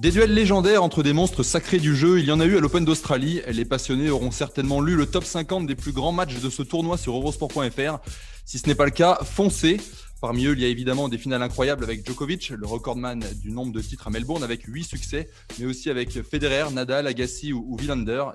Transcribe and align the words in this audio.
Des 0.00 0.12
duels 0.12 0.32
légendaires 0.32 0.82
entre 0.82 1.02
des 1.02 1.12
monstres 1.12 1.42
sacrés 1.42 1.78
du 1.78 1.94
jeu, 1.94 2.20
il 2.20 2.24
y 2.24 2.32
en 2.32 2.40
a 2.40 2.46
eu 2.46 2.56
à 2.56 2.60
l'Open 2.60 2.86
d'Australie. 2.86 3.42
Les 3.48 3.66
passionnés 3.66 4.08
auront 4.08 4.30
certainement 4.30 4.80
lu 4.80 4.96
le 4.96 5.04
top 5.04 5.24
50 5.24 5.66
des 5.66 5.74
plus 5.74 5.92
grands 5.92 6.10
matchs 6.10 6.40
de 6.40 6.48
ce 6.48 6.62
tournoi 6.62 6.96
sur 6.96 7.14
eurosport.fr. 7.16 7.98
Si 8.46 8.58
ce 8.58 8.66
n'est 8.66 8.74
pas 8.74 8.86
le 8.86 8.92
cas, 8.92 9.18
foncez. 9.22 9.78
Parmi 10.20 10.44
eux, 10.44 10.52
il 10.52 10.60
y 10.60 10.66
a 10.66 10.68
évidemment 10.68 11.08
des 11.08 11.16
finales 11.16 11.42
incroyables 11.42 11.82
avec 11.82 12.06
Djokovic, 12.06 12.50
le 12.50 12.66
recordman 12.66 13.24
du 13.42 13.50
nombre 13.50 13.72
de 13.72 13.80
titres 13.80 14.06
à 14.06 14.10
Melbourne 14.10 14.42
avec 14.42 14.64
8 14.64 14.84
succès, 14.84 15.30
mais 15.58 15.64
aussi 15.64 15.88
avec 15.88 16.10
Federer, 16.22 16.70
Nadal, 16.72 17.06
Agassi 17.06 17.52
ou, 17.54 17.66
ou. 17.66 17.80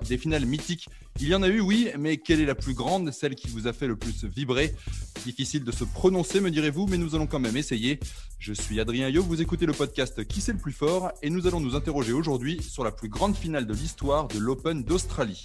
Des 0.08 0.18
finales 0.18 0.44
mythiques, 0.44 0.88
il 1.20 1.28
y 1.28 1.34
en 1.34 1.42
a 1.42 1.48
eu, 1.48 1.60
oui, 1.60 1.88
mais 1.98 2.16
quelle 2.16 2.40
est 2.40 2.46
la 2.46 2.56
plus 2.56 2.74
grande, 2.74 3.10
celle 3.12 3.36
qui 3.36 3.48
vous 3.48 3.68
a 3.68 3.72
fait 3.72 3.86
le 3.86 3.96
plus 3.96 4.24
vibrer? 4.24 4.74
Difficile 5.24 5.64
de 5.64 5.72
se 5.72 5.84
prononcer, 5.84 6.40
me 6.40 6.50
direz-vous, 6.50 6.86
mais 6.88 6.98
nous 6.98 7.14
allons 7.14 7.26
quand 7.26 7.38
même 7.38 7.56
essayer. 7.56 8.00
Je 8.38 8.52
suis 8.52 8.80
Adrien 8.80 9.08
Yo, 9.08 9.22
vous 9.22 9.40
écoutez 9.40 9.64
le 9.64 9.72
podcast 9.72 10.26
Qui 10.26 10.40
c'est 10.40 10.52
le 10.52 10.58
plus 10.58 10.72
fort? 10.72 11.12
Et 11.22 11.30
nous 11.30 11.46
allons 11.46 11.60
nous 11.60 11.76
interroger 11.76 12.12
aujourd'hui 12.12 12.60
sur 12.62 12.84
la 12.84 12.90
plus 12.90 13.08
grande 13.08 13.36
finale 13.36 13.66
de 13.66 13.72
l'histoire 13.72 14.28
de 14.28 14.38
l'Open 14.38 14.82
d'Australie. 14.82 15.42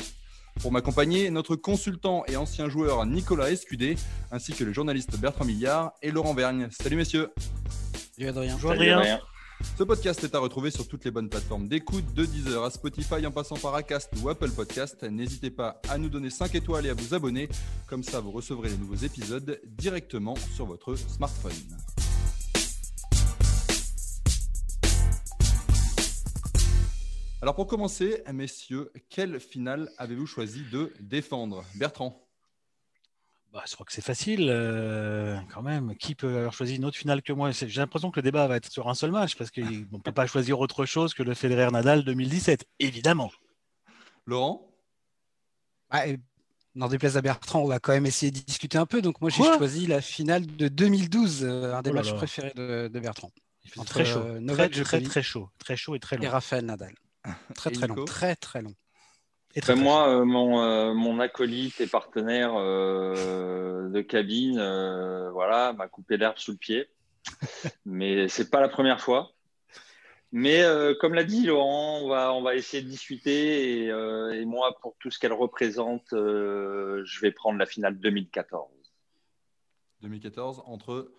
Pour 0.60 0.72
m'accompagner, 0.72 1.30
notre 1.30 1.56
consultant 1.56 2.24
et 2.28 2.36
ancien 2.36 2.70
joueur 2.70 3.06
Nicolas 3.06 3.52
Escudé, 3.52 3.96
ainsi 4.32 4.54
que 4.54 4.64
le 4.64 4.74
journaliste 4.74 5.18
Bertrand 5.20 5.46
Millard 5.46 5.94
et 6.02 6.12
Laurent 6.12 6.34
Vergne. 6.34 6.68
Salut 6.72 6.98
messieurs 6.98 7.30
Salut 8.16 8.30
Adrien. 8.30 8.58
Salut, 8.60 8.90
Adrien. 8.90 9.20
Ce 9.78 9.84
podcast 9.84 10.24
est 10.24 10.36
à 10.36 10.40
retrouver 10.40 10.72
sur 10.72 10.88
toutes 10.88 11.06
les 11.06 11.12
bonnes 11.12 11.30
plateformes 11.30 11.68
d'écoute, 11.68 12.14
de 12.14 12.26
Deezer 12.26 12.64
à 12.64 12.70
Spotify 12.70 13.26
en 13.26 13.32
passant 13.32 13.56
par 13.56 13.76
Acast 13.76 14.12
ou 14.22 14.30
Apple 14.30 14.50
Podcast. 14.52 15.04
N'hésitez 15.04 15.52
pas 15.52 15.82
à 15.90 15.98
nous 15.98 16.10
donner 16.10 16.30
5 16.30 16.54
étoiles 16.56 16.86
et 16.86 16.90
à 16.90 16.94
vous 16.94 17.14
abonner, 17.14 17.48
comme 17.88 18.04
ça 18.04 18.20
vous 18.20 18.32
recevrez 18.32 18.70
les 18.70 18.78
nouveaux 18.78 18.96
épisodes 18.96 19.62
directement 19.66 20.36
sur 20.56 20.66
votre 20.66 20.96
smartphone. 20.96 21.52
Alors 27.42 27.56
pour 27.56 27.66
commencer, 27.68 28.24
messieurs, 28.32 28.92
quelle 29.10 29.40
finale 29.40 29.90
avez-vous 29.98 30.28
choisi 30.28 30.62
de 30.72 30.94
défendre? 31.00 31.64
Bertrand 31.76 32.22
Bah, 33.52 33.64
je 33.68 33.74
crois 33.74 33.86
que 33.86 33.92
c'est 33.94 34.04
facile 34.04 34.48
euh, 34.50 35.38
quand 35.52 35.64
même. 35.64 35.96
Qui 35.96 36.14
peut 36.14 36.38
avoir 36.38 36.54
choisi 36.54 36.76
une 36.76 36.86
autre 36.86 36.98
finale 36.98 37.24
que 37.24 37.34
moi? 37.34 37.50
J'ai 37.52 37.68
l'impression 37.82 38.12
que 38.12 38.20
le 38.20 38.24
débat 38.24 38.48
va 38.48 38.58
être 38.58 38.72
sur 38.72 38.88
un 38.90 38.94
seul 38.94 39.12
match 39.12 39.36
parce 39.36 39.50
qu'on 39.50 39.62
ne 39.62 39.98
peut 40.04 40.12
pas 40.12 40.28
choisir 40.28 40.60
autre 40.60 40.86
chose 40.86 41.14
que 41.16 41.24
le 41.24 41.34
Federer-Nadal 41.34 42.04
2017, 42.04 42.66
évidemment. 42.80 43.32
Laurent 44.28 44.70
Ah, 45.90 46.08
et 46.08 46.20
N'en 46.74 46.88
déplaise 46.88 47.18
à 47.18 47.22
Bertrand, 47.22 47.64
on 47.64 47.68
va 47.68 47.80
quand 47.80 47.92
même 47.92 48.06
essayer 48.06 48.32
d'y 48.32 48.46
discuter 48.46 48.78
un 48.78 48.86
peu. 48.86 49.02
Donc 49.02 49.20
moi 49.20 49.30
j'ai 49.30 49.42
Quoi? 49.42 49.58
choisi 49.58 49.88
la 49.88 50.00
finale 50.00 50.46
de 50.46 50.70
2012, 50.70 51.44
euh, 51.44 51.74
un 51.74 51.82
des 51.82 51.90
Oh 51.90 51.94
là 51.94 52.00
matchs 52.02 52.12
là. 52.12 52.18
préférés 52.18 52.54
de, 52.56 52.88
de 52.88 53.00
Bertrand. 53.02 53.30
Il 53.66 53.72
fait 53.72 53.80
Entre, 53.82 53.92
très 53.92 54.06
chaud, 54.06 54.20
euh, 54.20 54.34
très, 54.36 54.42
Novak 54.42 54.72
très, 54.72 55.22
chaud, 55.22 55.50
très 55.60 55.76
chaud 55.76 55.96
et 55.96 56.00
très 56.00 56.16
Et 56.16 56.20
long. 56.20 56.30
Rafael 56.30 56.64
Nadal. 56.66 56.94
Très 57.56 57.72
très 57.72 57.88
long, 57.88 58.06
très 58.06 58.36
très 58.36 58.62
long. 58.62 58.74
Et 59.54 59.62
très, 59.62 59.76
moi, 59.76 60.08
euh, 60.10 60.24
mon, 60.24 60.62
euh, 60.64 60.94
mon 60.94 61.20
acolyte 61.20 61.82
et 61.82 61.88
partenaire 61.88 62.54
euh, 62.56 63.90
de 63.90 64.02
cabine, 64.02 64.58
euh, 64.60 65.30
voilà, 65.32 65.74
m'a 65.74 65.88
coupé 65.88 66.18
l'herbe 66.18 66.38
sous 66.38 66.52
le 66.52 66.58
pied. 66.58 66.88
Mais 67.86 68.28
c'est 68.30 68.50
pas 68.50 68.62
la 68.62 68.70
première 68.70 69.02
fois. 69.02 69.34
Mais 70.32 70.62
euh, 70.64 70.96
comme 71.00 71.14
l'a 71.14 71.26
dit 71.26 71.46
Laurent, 71.46 72.00
on 72.02 72.08
va, 72.08 72.34
on 72.34 72.42
va 72.42 72.56
essayer 72.56 72.82
de 72.82 72.88
discuter. 72.88 73.84
Et, 73.84 73.92
euh, 73.92 74.32
et 74.32 74.46
moi, 74.46 74.78
pour 74.82 74.96
tout 75.00 75.12
ce 75.12 75.20
qu'elle 75.20 75.34
représente, 75.34 76.14
euh, 76.14 77.02
je 77.06 77.20
vais 77.20 77.32
prendre 77.32 77.60
la 77.60 77.66
finale 77.66 78.00
2014. 78.00 78.70
2014 80.02 80.64
entre 80.66 81.12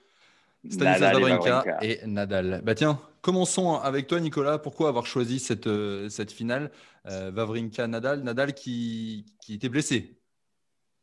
Stanislas 0.69 1.15
Wawrinka. 1.15 1.79
et, 1.83 2.01
Nadal. 2.07 2.63
Bah 2.65 2.75
tiens, 2.75 2.99
commençons 3.23 3.75
avec 3.77 4.07
toi 4.07 4.21
Nicolas. 4.21 4.59
Pourquoi 4.59 4.89
avoir 4.89 5.07
choisi 5.07 5.39
cette, 5.41 5.67
euh, 5.67 6.09
finale 6.29 6.71
euh, 7.07 7.33
Wawrinka-Nadal 7.33 8.23
Nadal 8.23 8.55
qui, 8.55 9.25
qui 9.41 9.55
était 9.55 9.69
blessé? 9.71 10.22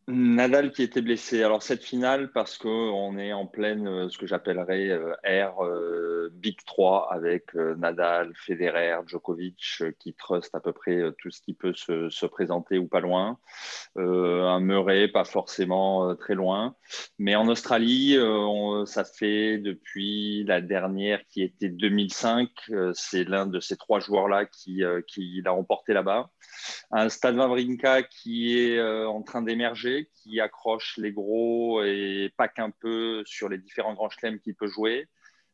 Nadal 0.10 0.72
qui 0.72 0.84
était 0.84 1.02
blessé. 1.02 1.44
Alors 1.44 1.62
cette 1.62 1.84
finale 1.84 2.32
parce 2.32 2.58
qu'on 2.58 3.18
est 3.18 3.32
en 3.32 3.46
pleine 3.46 3.88
euh, 3.88 4.10
ce 4.10 4.18
que 4.18 4.26
j'appellerais 4.26 4.90
euh, 4.90 5.14
ère 5.24 5.64
euh, 5.64 6.30
Big 6.34 6.58
3 6.66 7.14
avec 7.14 7.56
euh, 7.56 7.76
Nadal, 7.76 8.32
Federer, 8.36 8.98
Djokovic 9.06 9.84
qui 10.00 10.14
trust 10.16 10.54
à 10.56 10.60
peu 10.60 10.74
près 10.74 11.02
tout 11.20 11.30
ce 11.30 11.42
qui 11.42 11.54
peut 11.54 11.74
se, 11.74 12.10
se 12.10 12.26
présenter 12.26 12.78
ou 12.78 12.88
pas 12.88 13.00
loin. 13.00 13.38
Un 13.96 14.60
Murray 14.60 15.08
pas 15.08 15.26
forcément 15.26 16.16
très 16.16 16.36
loin. 16.36 16.76
Mais 17.18 17.36
en 17.36 17.48
Australie, 17.48 18.18
ça 18.86 19.04
fait 19.04 19.58
depuis 19.58 20.44
la 20.46 20.62
dernière 20.62 21.22
qui 21.28 21.44
était 21.44 21.70
2005. 21.70 22.50
euh, 22.72 22.92
C'est 22.94 23.24
l'un 23.24 23.46
de 23.46 23.60
ces 23.60 23.78
trois 23.78 24.00
joueurs-là 24.00 24.46
qui, 24.46 24.84
qui 25.08 25.42
l'a 25.44 25.52
remporté 25.52 25.94
là-bas 25.94 26.30
un 26.92 27.10
Stade 27.10 27.36
Wawrinka 27.36 28.04
qui 28.04 28.58
est 28.58 28.82
en 28.82 29.22
train 29.22 29.42
d'émerger, 29.42 29.99
qui 30.06 30.40
accroche 30.40 30.98
les 30.98 31.12
gros 31.12 31.84
et 31.84 32.32
pas 32.38 32.48
qu'un 32.48 32.72
peu 32.72 33.24
sur 33.26 33.50
les 33.50 33.58
différents 33.58 33.94
grands 33.94 34.10
chelems 34.10 34.40
qu'il 34.40 34.56
peut 34.56 34.68
jouer. 34.68 35.08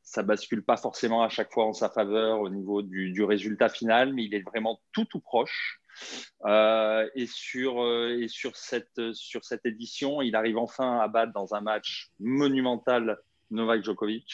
Ça 0.04 0.22
bascule 0.22 0.64
pas 0.64 0.78
forcément 0.78 1.24
à 1.24 1.30
chaque 1.30 1.52
fois 1.52 1.66
en 1.66 1.74
sa 1.74 1.90
faveur 1.90 2.40
au 2.42 2.50
niveau 2.50 2.82
du, 2.82 3.12
du 3.12 3.24
résultat 3.24 3.70
final, 3.70 4.14
mais 4.14 4.26
il 4.26 4.36
est 4.36 4.44
vraiment 4.44 4.80
tout 4.92 5.06
tout 5.06 5.20
proche. 5.20 5.82
Euh, 6.46 7.10
et 7.16 7.26
sur, 7.26 7.82
euh, 7.82 8.20
et 8.20 8.28
sur, 8.28 8.56
cette, 8.56 9.14
sur 9.14 9.44
cette 9.44 9.66
édition, 9.66 10.22
il 10.22 10.36
arrive 10.36 10.58
enfin 10.58 11.00
à 11.00 11.08
battre 11.08 11.34
dans 11.34 11.56
un 11.56 11.62
match 11.62 12.12
monumental 12.20 13.18
Novak 13.52 13.84
Djokovic. 13.84 14.32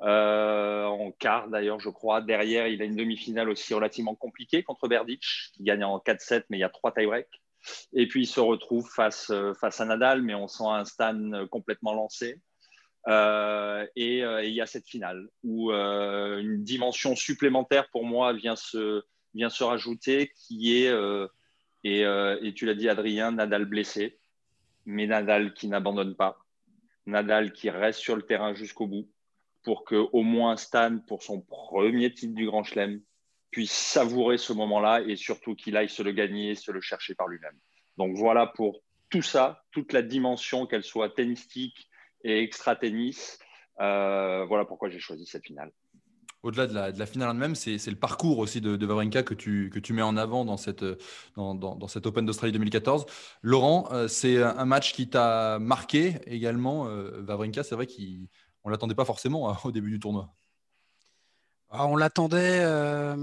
Euh, 0.00 0.84
en 0.84 1.12
quart 1.12 1.48
d'ailleurs, 1.48 1.80
je 1.80 1.90
crois. 1.90 2.20
Derrière, 2.20 2.68
il 2.68 2.80
a 2.82 2.84
une 2.84 2.96
demi-finale 2.96 3.48
aussi 3.48 3.74
relativement 3.74 4.14
compliquée 4.14 4.62
contre 4.62 4.88
Berdic, 4.88 5.22
qui 5.54 5.62
gagne 5.62 5.84
en 5.84 5.98
4-7, 5.98 6.44
mais 6.50 6.58
il 6.58 6.60
y 6.60 6.64
a 6.64 6.68
trois 6.68 6.92
tie-breaks. 6.92 7.42
Et 7.92 8.06
puis 8.08 8.22
il 8.22 8.26
se 8.26 8.40
retrouve 8.40 8.88
face, 8.88 9.30
euh, 9.30 9.54
face 9.54 9.80
à 9.80 9.84
Nadal, 9.84 10.22
mais 10.22 10.34
on 10.34 10.48
sent 10.48 10.64
un 10.66 10.84
Stan 10.84 11.46
complètement 11.50 11.94
lancé. 11.94 12.40
Euh, 13.08 13.86
et, 13.96 14.22
euh, 14.22 14.44
il 14.44 14.52
y 14.52 14.60
a 14.60 14.66
cette 14.66 14.86
finale 14.86 15.28
où 15.42 15.72
euh, 15.72 16.38
une 16.38 16.62
dimension 16.62 17.16
supplémentaire 17.16 17.88
pour 17.90 18.04
moi 18.04 18.32
vient 18.34 18.56
se, 18.56 19.02
vient 19.34 19.48
se 19.48 19.64
rajouter, 19.64 20.32
qui 20.36 20.82
est, 20.82 20.88
euh, 20.88 21.26
et, 21.84 22.04
euh, 22.04 22.38
et 22.42 22.52
tu 22.52 22.66
l'as 22.66 22.74
dit 22.74 22.88
Adrien, 22.88 23.32
Nadal 23.32 23.64
blessé, 23.64 24.18
mais 24.84 25.06
Nadal 25.06 25.54
qui 25.54 25.68
n'abandonne 25.68 26.16
pas, 26.16 26.38
Nadal 27.06 27.52
qui 27.52 27.70
reste 27.70 28.00
sur 28.00 28.16
le 28.16 28.22
terrain 28.22 28.52
jusqu'au 28.54 28.86
bout 28.86 29.08
pour 29.62 29.84
que 29.84 29.96
au 30.12 30.22
moins 30.22 30.56
Stan, 30.56 30.98
pour 30.98 31.22
son 31.22 31.40
premier 31.40 32.12
titre 32.12 32.34
du 32.34 32.46
Grand 32.46 32.64
Chelem, 32.64 33.00
puisse 33.58 33.72
savourer 33.72 34.38
ce 34.38 34.52
moment-là 34.52 35.00
et 35.00 35.16
surtout 35.16 35.56
qu'il 35.56 35.76
aille 35.76 35.88
se 35.88 36.00
le 36.04 36.12
gagner, 36.12 36.54
se 36.54 36.70
le 36.70 36.80
chercher 36.80 37.16
par 37.16 37.26
lui-même. 37.26 37.58
Donc 37.96 38.16
voilà 38.16 38.46
pour 38.46 38.84
tout 39.10 39.20
ça, 39.20 39.64
toute 39.72 39.92
la 39.92 40.02
dimension, 40.02 40.64
qu'elle 40.64 40.84
soit 40.84 41.10
tennistique 41.10 41.90
et 42.22 42.40
extra-tennis. 42.40 43.40
Euh, 43.80 44.44
voilà 44.44 44.64
pourquoi 44.64 44.90
j'ai 44.90 45.00
choisi 45.00 45.26
cette 45.26 45.44
finale. 45.44 45.72
Au-delà 46.44 46.68
de 46.68 46.98
la, 47.00 47.06
finale 47.06 47.30
elle-même, 47.32 47.56
c'est 47.56 47.84
le 47.84 47.96
parcours 47.96 48.38
aussi 48.38 48.60
de, 48.60 48.76
de 48.76 48.86
Wawrinka 48.86 49.24
que 49.24 49.34
tu, 49.34 49.92
mets 49.92 50.02
en 50.02 50.16
avant 50.16 50.44
dans 50.44 50.56
cette, 50.56 50.84
dans, 51.34 51.58
Open 52.04 52.26
d'Australie 52.26 52.52
2014. 52.52 53.06
Laurent, 53.42 53.88
euh, 53.90 54.06
c'est 54.06 54.40
un 54.40 54.66
match 54.66 54.92
qui 54.92 55.10
t'a 55.10 55.58
marqué 55.58 56.14
également. 56.26 56.86
euh, 56.86 57.24
Wawrinka, 57.26 57.64
c'est 57.64 57.74
vrai 57.74 57.88
qu'on 57.88 58.68
ne 58.68 58.70
l'attendait 58.70 58.94
pas 58.94 59.04
forcément 59.04 59.50
hein, 59.50 59.58
au 59.64 59.72
début 59.72 59.90
du 59.90 59.98
tournoi. 59.98 60.32
Ah, 61.70 61.86
on 61.86 61.96
l'attendait 61.96 62.60
euh, 62.62 63.14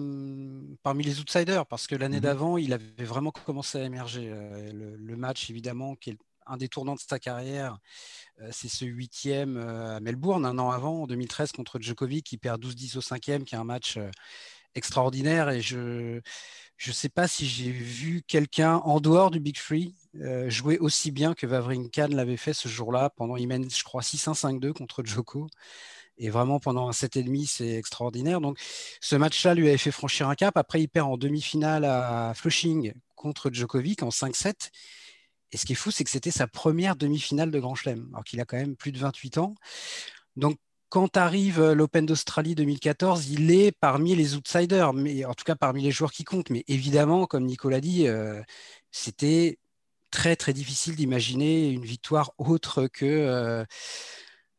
parmi 0.84 1.04
les 1.04 1.20
outsiders 1.20 1.66
parce 1.66 1.88
que 1.88 1.96
l'année 1.96 2.18
Mhm. 2.18 2.22
d'avant, 2.22 2.58
il 2.58 2.74
avait 2.74 3.04
vraiment 3.04 3.32
commencé 3.32 3.80
à 3.80 3.84
émerger. 3.84 4.30
Euh, 4.32 4.72
le, 4.72 4.96
le 4.96 5.16
match, 5.18 5.50
évidemment, 5.50 5.96
qui 5.96 6.12
est 6.12 6.18
un 6.48 6.58
des 6.58 6.70
tournants 6.70 6.94
de 6.94 7.00
sa 7.00 7.18
carrière, 7.18 7.80
euh, 8.42 8.50
c'est 8.52 8.70
ce 8.70 8.86
huitième 8.86 9.58
euh, 9.58 9.98
à 9.98 10.00
Melbourne, 10.02 10.46
un 10.46 10.60
an 10.60 10.72
avant, 10.72 11.04
en 11.04 11.08
2013, 11.08 11.54
contre 11.54 11.80
Djokovic, 11.82 12.26
qui 12.26 12.38
perd 12.38 12.62
12-10 12.62 12.98
au 12.98 13.02
cinquième, 13.02 13.46
qui 13.46 13.56
est 13.56 13.58
un 13.60 13.64
match 13.66 13.98
euh, 13.98 14.10
extraordinaire 14.76 15.50
et 15.50 15.62
je 15.62 16.22
ne 16.88 16.94
sais 16.94 17.10
pas 17.10 17.28
si 17.28 17.48
j'ai 17.48 17.72
vu 17.72 18.24
quelqu'un 18.28 18.76
en 18.78 19.00
dehors 19.00 19.32
du 19.32 19.40
Big 19.40 19.58
Free 19.58 19.96
jouer 20.48 20.78
aussi 20.80 21.12
bien 21.12 21.34
que 21.34 21.48
Wawrinka 21.48 22.08
l'avait 22.10 22.38
fait 22.38 22.54
ce 22.54 22.68
jour-là 22.68 23.10
pendant 23.16 23.38
il 23.38 23.48
mène 23.48 23.70
je 23.70 23.84
crois 23.84 24.02
6-1 24.02 24.34
5-2 24.34 24.74
contre 24.74 25.04
Joko 25.06 25.48
et 26.18 26.30
vraiment 26.30 26.60
pendant 26.60 26.88
un 26.88 26.92
7,5 26.92 27.46
c'est 27.48 27.76
extraordinaire 27.76 28.42
donc 28.42 28.58
ce 29.02 29.16
match-là 29.16 29.54
lui 29.54 29.68
avait 29.68 29.78
fait 29.78 29.92
franchir 29.92 30.30
un 30.30 30.36
cap 30.36 30.58
après 30.58 30.82
il 30.82 30.88
perd 30.88 31.08
en 31.08 31.18
demi-finale 31.18 31.86
à 31.86 32.34
Flushing 32.36 32.94
contre 33.16 33.50
Djokovic 33.52 34.04
en 34.04 34.10
5-7 34.10 34.70
et 35.52 35.58
ce 35.58 35.66
qui 35.66 35.72
est 35.72 35.76
fou, 35.76 35.90
c'est 35.90 36.04
que 36.04 36.10
c'était 36.10 36.32
sa 36.32 36.48
première 36.48 36.98
demi-finale 36.98 37.50
de 37.50 37.60
Grand 37.60 37.76
Chelem, 37.76 38.10
alors 38.12 38.26
qu'il 38.26 38.42
a 38.42 38.46
quand 38.46 38.58
même 38.58 38.76
plus 38.76 38.92
de 38.92 39.00
28 39.00 39.38
ans. 39.38 39.56
Donc, 40.36 40.58
quand 40.90 41.18
arrive 41.18 41.62
euh, 41.62 41.74
l'Open 41.74 42.06
d'Australie 42.06 42.56
2014, 42.56 43.30
il 43.30 43.52
est 43.52 43.72
parmi 43.72 44.16
les 44.16 44.36
outsiders, 44.36 44.94
mais 44.94 45.26
en 45.26 45.34
tout 45.34 45.44
cas 45.46 45.56
parmi 45.56 45.82
les 45.82 45.92
joueurs 45.92 46.12
qui 46.12 46.24
comptent. 46.24 46.50
Mais 46.50 46.64
évidemment, 46.68 47.26
comme 47.26 47.46
Nicolas 47.46 47.82
dit, 47.82 48.08
euh, 48.08 48.42
c'était 48.92 49.60
très 50.12 50.36
très 50.36 50.54
difficile 50.54 50.96
d'imaginer 50.96 51.70
une 51.70 51.86
victoire 51.86 52.32
autre 52.38 52.88
que 52.88 53.06
euh, 53.06 53.66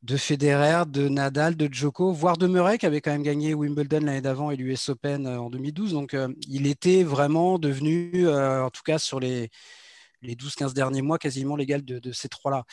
de 0.06 0.16
Federer, 0.16 0.84
de 0.86 1.08
Nadal, 1.08 1.56
de 1.56 1.68
Djoko, 1.70 2.12
voire 2.12 2.36
de 2.36 2.46
Murray 2.46 2.78
qui 2.78 2.86
avait 2.86 3.00
quand 3.00 3.10
même 3.10 3.22
gagné 3.22 3.54
Wimbledon 3.54 4.00
l'année 4.00 4.20
d'avant 4.20 4.50
et 4.50 4.56
l'US 4.56 4.88
Open 4.88 5.26
en 5.26 5.50
2012. 5.50 5.92
Donc 5.92 6.16
il 6.48 6.66
était 6.66 7.02
vraiment 7.02 7.58
devenu, 7.58 8.28
en 8.28 8.70
tout 8.70 8.82
cas 8.84 8.98
sur 8.98 9.18
les 9.18 9.50
les 10.22 10.34
12-15 10.34 10.74
derniers 10.74 11.02
mois 11.02 11.18
quasiment 11.18 11.56
l'égal 11.56 11.84
de, 11.84 12.12
ces 12.12 12.28
trois-là. 12.28 12.64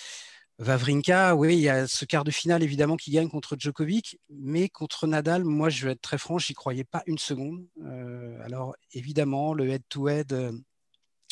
Vavrinka, 0.60 1.36
oui, 1.36 1.56
il 1.56 1.62
y 1.62 1.70
a 1.70 1.88
ce 1.88 2.06
quart 2.06 2.24
de 2.24 2.32
finale 2.32 2.62
évidemment 2.62 2.96
qui 2.96 3.12
gagne 3.12 3.28
contre 3.28 3.56
Djokovic, 3.58 4.20
mais 4.30 4.70
contre 4.70 5.08
Nadal, 5.08 5.44
moi 5.44 5.70
je 5.70 5.86
vais 5.86 5.94
être 5.94 6.02
très 6.02 6.20
franc, 6.20 6.38
j'y 6.38 6.54
croyais 6.54 6.84
pas 6.84 7.04
une 7.08 7.18
seconde. 7.18 7.66
Euh, 7.84 8.38
alors 8.44 8.76
évidemment, 8.92 9.54
le 9.54 9.68
head-to-head, 9.70 10.32
euh, 10.32 10.52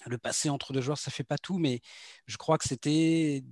le 0.08 0.18
passé 0.18 0.50
entre 0.50 0.74
deux 0.74 0.82
joueurs, 0.82 0.98
ça 0.98 1.12
fait 1.12 1.24
pas 1.24 1.38
tout, 1.38 1.60
mais 1.60 1.82
je 2.26 2.38
crois 2.38 2.58
que 2.58 2.68
c'était 2.68 3.44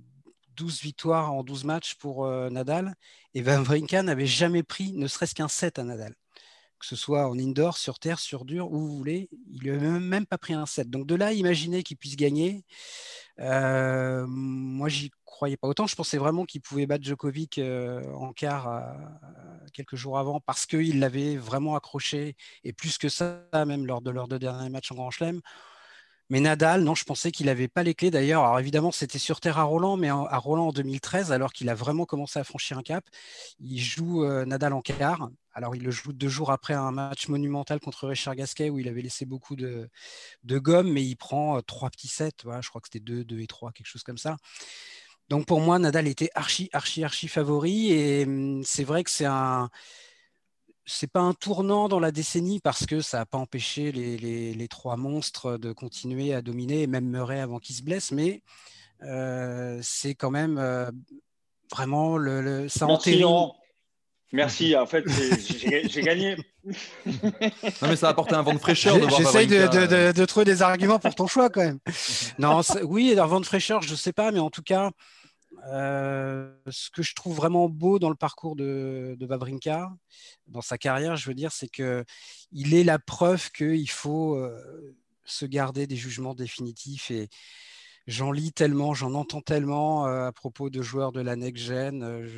12 0.60 0.82
victoires 0.82 1.32
en 1.32 1.42
12 1.42 1.64
matchs 1.64 1.94
pour 1.94 2.26
euh, 2.26 2.50
Nadal, 2.50 2.94
et 3.32 3.40
Vavrinka 3.40 4.02
n'avait 4.02 4.26
jamais 4.26 4.62
pris 4.62 4.92
ne 4.92 5.06
serait-ce 5.06 5.34
qu'un 5.34 5.48
set 5.48 5.78
à 5.78 5.84
Nadal 5.84 6.14
que 6.78 6.86
ce 6.86 6.96
soit 6.96 7.28
en 7.28 7.38
indoor, 7.38 7.76
sur 7.76 7.98
terre, 7.98 8.18
sur 8.18 8.46
dur, 8.46 8.72
où 8.72 8.78
vous 8.78 8.96
voulez. 8.96 9.28
Il 9.52 9.70
n'a 9.70 10.00
même 10.00 10.24
pas 10.24 10.38
pris 10.38 10.54
un 10.54 10.64
set. 10.64 10.88
Donc 10.88 11.06
de 11.06 11.14
là, 11.14 11.34
imaginez 11.34 11.82
qu'il 11.82 11.98
puisse 11.98 12.16
gagner. 12.16 12.64
Euh, 13.38 14.24
moi, 14.26 14.88
j'y 14.88 15.10
croyais 15.26 15.58
pas 15.58 15.68
autant. 15.68 15.86
Je 15.86 15.94
pensais 15.94 16.16
vraiment 16.16 16.46
qu'il 16.46 16.62
pouvait 16.62 16.86
battre 16.86 17.04
Djokovic 17.04 17.58
euh, 17.58 18.02
en 18.14 18.32
quart 18.32 18.82
quelques 19.74 19.96
jours 19.96 20.18
avant 20.18 20.40
parce 20.40 20.64
qu'il 20.64 21.00
l'avait 21.00 21.36
vraiment 21.36 21.76
accroché 21.76 22.34
et 22.64 22.72
plus 22.72 22.96
que 22.96 23.10
ça, 23.10 23.42
même 23.52 23.84
lors 23.84 24.00
de 24.00 24.10
leurs 24.10 24.26
deux 24.26 24.38
derniers 24.38 24.70
matchs 24.70 24.90
en 24.90 24.94
Grand 24.94 25.10
Chelem. 25.10 25.42
Mais 26.30 26.38
Nadal, 26.38 26.84
non, 26.84 26.94
je 26.94 27.04
pensais 27.04 27.32
qu'il 27.32 27.46
n'avait 27.46 27.66
pas 27.66 27.82
les 27.82 27.94
clés 27.94 28.12
d'ailleurs. 28.12 28.44
Alors 28.44 28.60
évidemment, 28.60 28.92
c'était 28.92 29.18
sur 29.18 29.40
terre 29.40 29.58
à 29.58 29.64
Roland, 29.64 29.96
mais 29.96 30.08
à 30.08 30.38
Roland 30.38 30.68
en 30.68 30.72
2013, 30.72 31.32
alors 31.32 31.52
qu'il 31.52 31.68
a 31.68 31.74
vraiment 31.74 32.06
commencé 32.06 32.38
à 32.38 32.44
franchir 32.44 32.78
un 32.78 32.82
cap. 32.82 33.04
Il 33.58 33.80
joue 33.80 34.24
euh, 34.24 34.44
Nadal 34.44 34.72
en 34.72 34.80
quart. 34.80 35.28
Alors 35.52 35.74
il 35.74 35.82
le 35.82 35.90
joue 35.90 36.12
deux 36.12 36.28
jours 36.28 36.52
après 36.52 36.74
un 36.74 36.92
match 36.92 37.26
monumental 37.26 37.80
contre 37.80 38.06
Richard 38.06 38.36
Gasquet 38.36 38.70
où 38.70 38.78
il 38.78 38.88
avait 38.88 39.02
laissé 39.02 39.26
beaucoup 39.26 39.56
de, 39.56 39.90
gomme, 40.44 40.92
mais 40.92 41.02
il 41.04 41.16
prend 41.16 41.58
euh, 41.58 41.62
trois 41.62 41.90
petits 41.90 42.08
sets. 42.08 42.30
Je 42.60 42.68
crois 42.68 42.80
que 42.80 42.86
c'était 42.86 43.00
deux, 43.04 43.24
deux 43.24 43.40
et 43.40 43.48
trois, 43.48 43.72
quelque 43.72 43.88
chose 43.88 44.04
comme 44.04 44.18
ça. 44.18 44.36
Donc 45.28 45.46
pour 45.46 45.60
moi, 45.60 45.80
Nadal 45.80 46.06
était 46.06 46.30
archi, 46.36 46.70
archi, 46.72 47.02
archi 47.02 47.26
favori. 47.26 47.92
Et 47.92 48.24
hum, 48.24 48.62
c'est 48.64 48.84
vrai 48.84 49.02
que 49.02 49.10
c'est 49.10 49.26
un 49.26 49.68
c'est 50.90 51.10
pas 51.10 51.20
un 51.20 51.32
tournant 51.34 51.88
dans 51.88 52.00
la 52.00 52.10
décennie 52.10 52.60
parce 52.60 52.84
que 52.84 53.00
ça 53.00 53.18
n'a 53.18 53.26
pas 53.26 53.38
empêché 53.38 53.92
les, 53.92 54.68
trois 54.68 54.96
monstres 54.96 55.56
de 55.56 55.72
continuer 55.72 56.34
à 56.34 56.42
dominer, 56.42 56.86
même 56.86 57.06
Murray 57.06 57.40
avant 57.40 57.58
qu'il 57.58 57.74
se 57.74 57.82
blesse, 57.82 58.10
mais 58.12 58.42
euh, 59.02 59.78
c'est 59.82 60.14
quand 60.14 60.30
même 60.30 60.58
euh, 60.58 60.90
vraiment 61.70 62.16
le, 62.16 62.68
ça 62.68 62.86
Merci, 62.86 63.22
Merci, 64.32 64.76
en 64.76 64.86
fait, 64.86 65.04
j'ai 65.88 66.02
gagné. 66.02 66.36
non, 66.64 66.72
mais 67.82 67.96
ça 67.96 68.06
a 68.06 68.10
apporté 68.10 68.34
un 68.34 68.42
vent 68.42 68.54
de 68.54 68.58
fraîcheur. 68.58 68.96
J'essaye 69.10 69.48
de, 69.48 70.12
de, 70.12 70.24
trouver 70.24 70.44
des 70.44 70.62
arguments 70.62 71.00
pour 71.00 71.14
ton 71.16 71.26
choix 71.26 71.50
quand 71.50 71.62
même. 71.62 71.78
Non, 72.38 72.60
oui, 72.84 73.18
un 73.18 73.26
vent 73.26 73.40
de 73.40 73.46
fraîcheur, 73.46 73.82
je 73.82 73.90
ne 73.90 73.96
sais 73.96 74.12
pas, 74.12 74.30
mais 74.30 74.38
en 74.38 74.50
tout 74.50 74.62
cas, 74.62 74.90
euh, 75.64 76.52
ce 76.70 76.90
que 76.90 77.02
je 77.02 77.14
trouve 77.14 77.36
vraiment 77.36 77.68
beau 77.68 77.98
dans 77.98 78.08
le 78.08 78.16
parcours 78.16 78.56
de, 78.56 79.16
de 79.18 79.26
Vavrinka, 79.26 79.92
dans 80.46 80.60
sa 80.60 80.78
carrière, 80.78 81.16
je 81.16 81.28
veux 81.28 81.34
dire, 81.34 81.52
c'est 81.52 81.68
que 81.68 82.04
il 82.52 82.74
est 82.74 82.84
la 82.84 82.98
preuve 82.98 83.50
qu'il 83.50 83.90
faut 83.90 84.36
euh, 84.36 84.96
se 85.24 85.44
garder 85.44 85.86
des 85.86 85.96
jugements 85.96 86.34
définitifs. 86.34 87.12
J'en 88.06 88.32
lis 88.32 88.52
tellement, 88.52 88.94
j'en 88.94 89.14
entends 89.14 89.42
tellement 89.42 90.06
euh, 90.06 90.28
à 90.28 90.32
propos 90.32 90.70
de 90.70 90.82
joueurs 90.82 91.12
de 91.12 91.20
la 91.20 91.36
next 91.36 91.64
gen. 91.64 92.28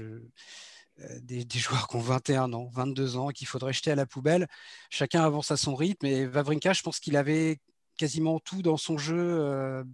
des, 1.20 1.46
joueurs 1.58 1.88
qui 1.88 1.96
ont 1.96 2.00
21 2.00 2.52
ans, 2.52 2.68
22 2.72 3.16
ans, 3.16 3.28
qu'il 3.28 3.46
faudrait 3.46 3.72
jeter 3.72 3.90
à 3.90 3.94
la 3.94 4.06
poubelle. 4.06 4.48
Chacun 4.90 5.22
avance 5.22 5.50
à 5.50 5.56
son 5.56 5.74
rythme. 5.74 6.06
Et 6.06 6.26
Vavrinka, 6.26 6.72
je 6.72 6.82
pense 6.82 6.98
qu'il 6.98 7.16
avait 7.16 7.58
quasiment 7.96 8.40
tout 8.40 8.62
dans 8.62 8.76
son 8.76 8.98
jeu 8.98 9.84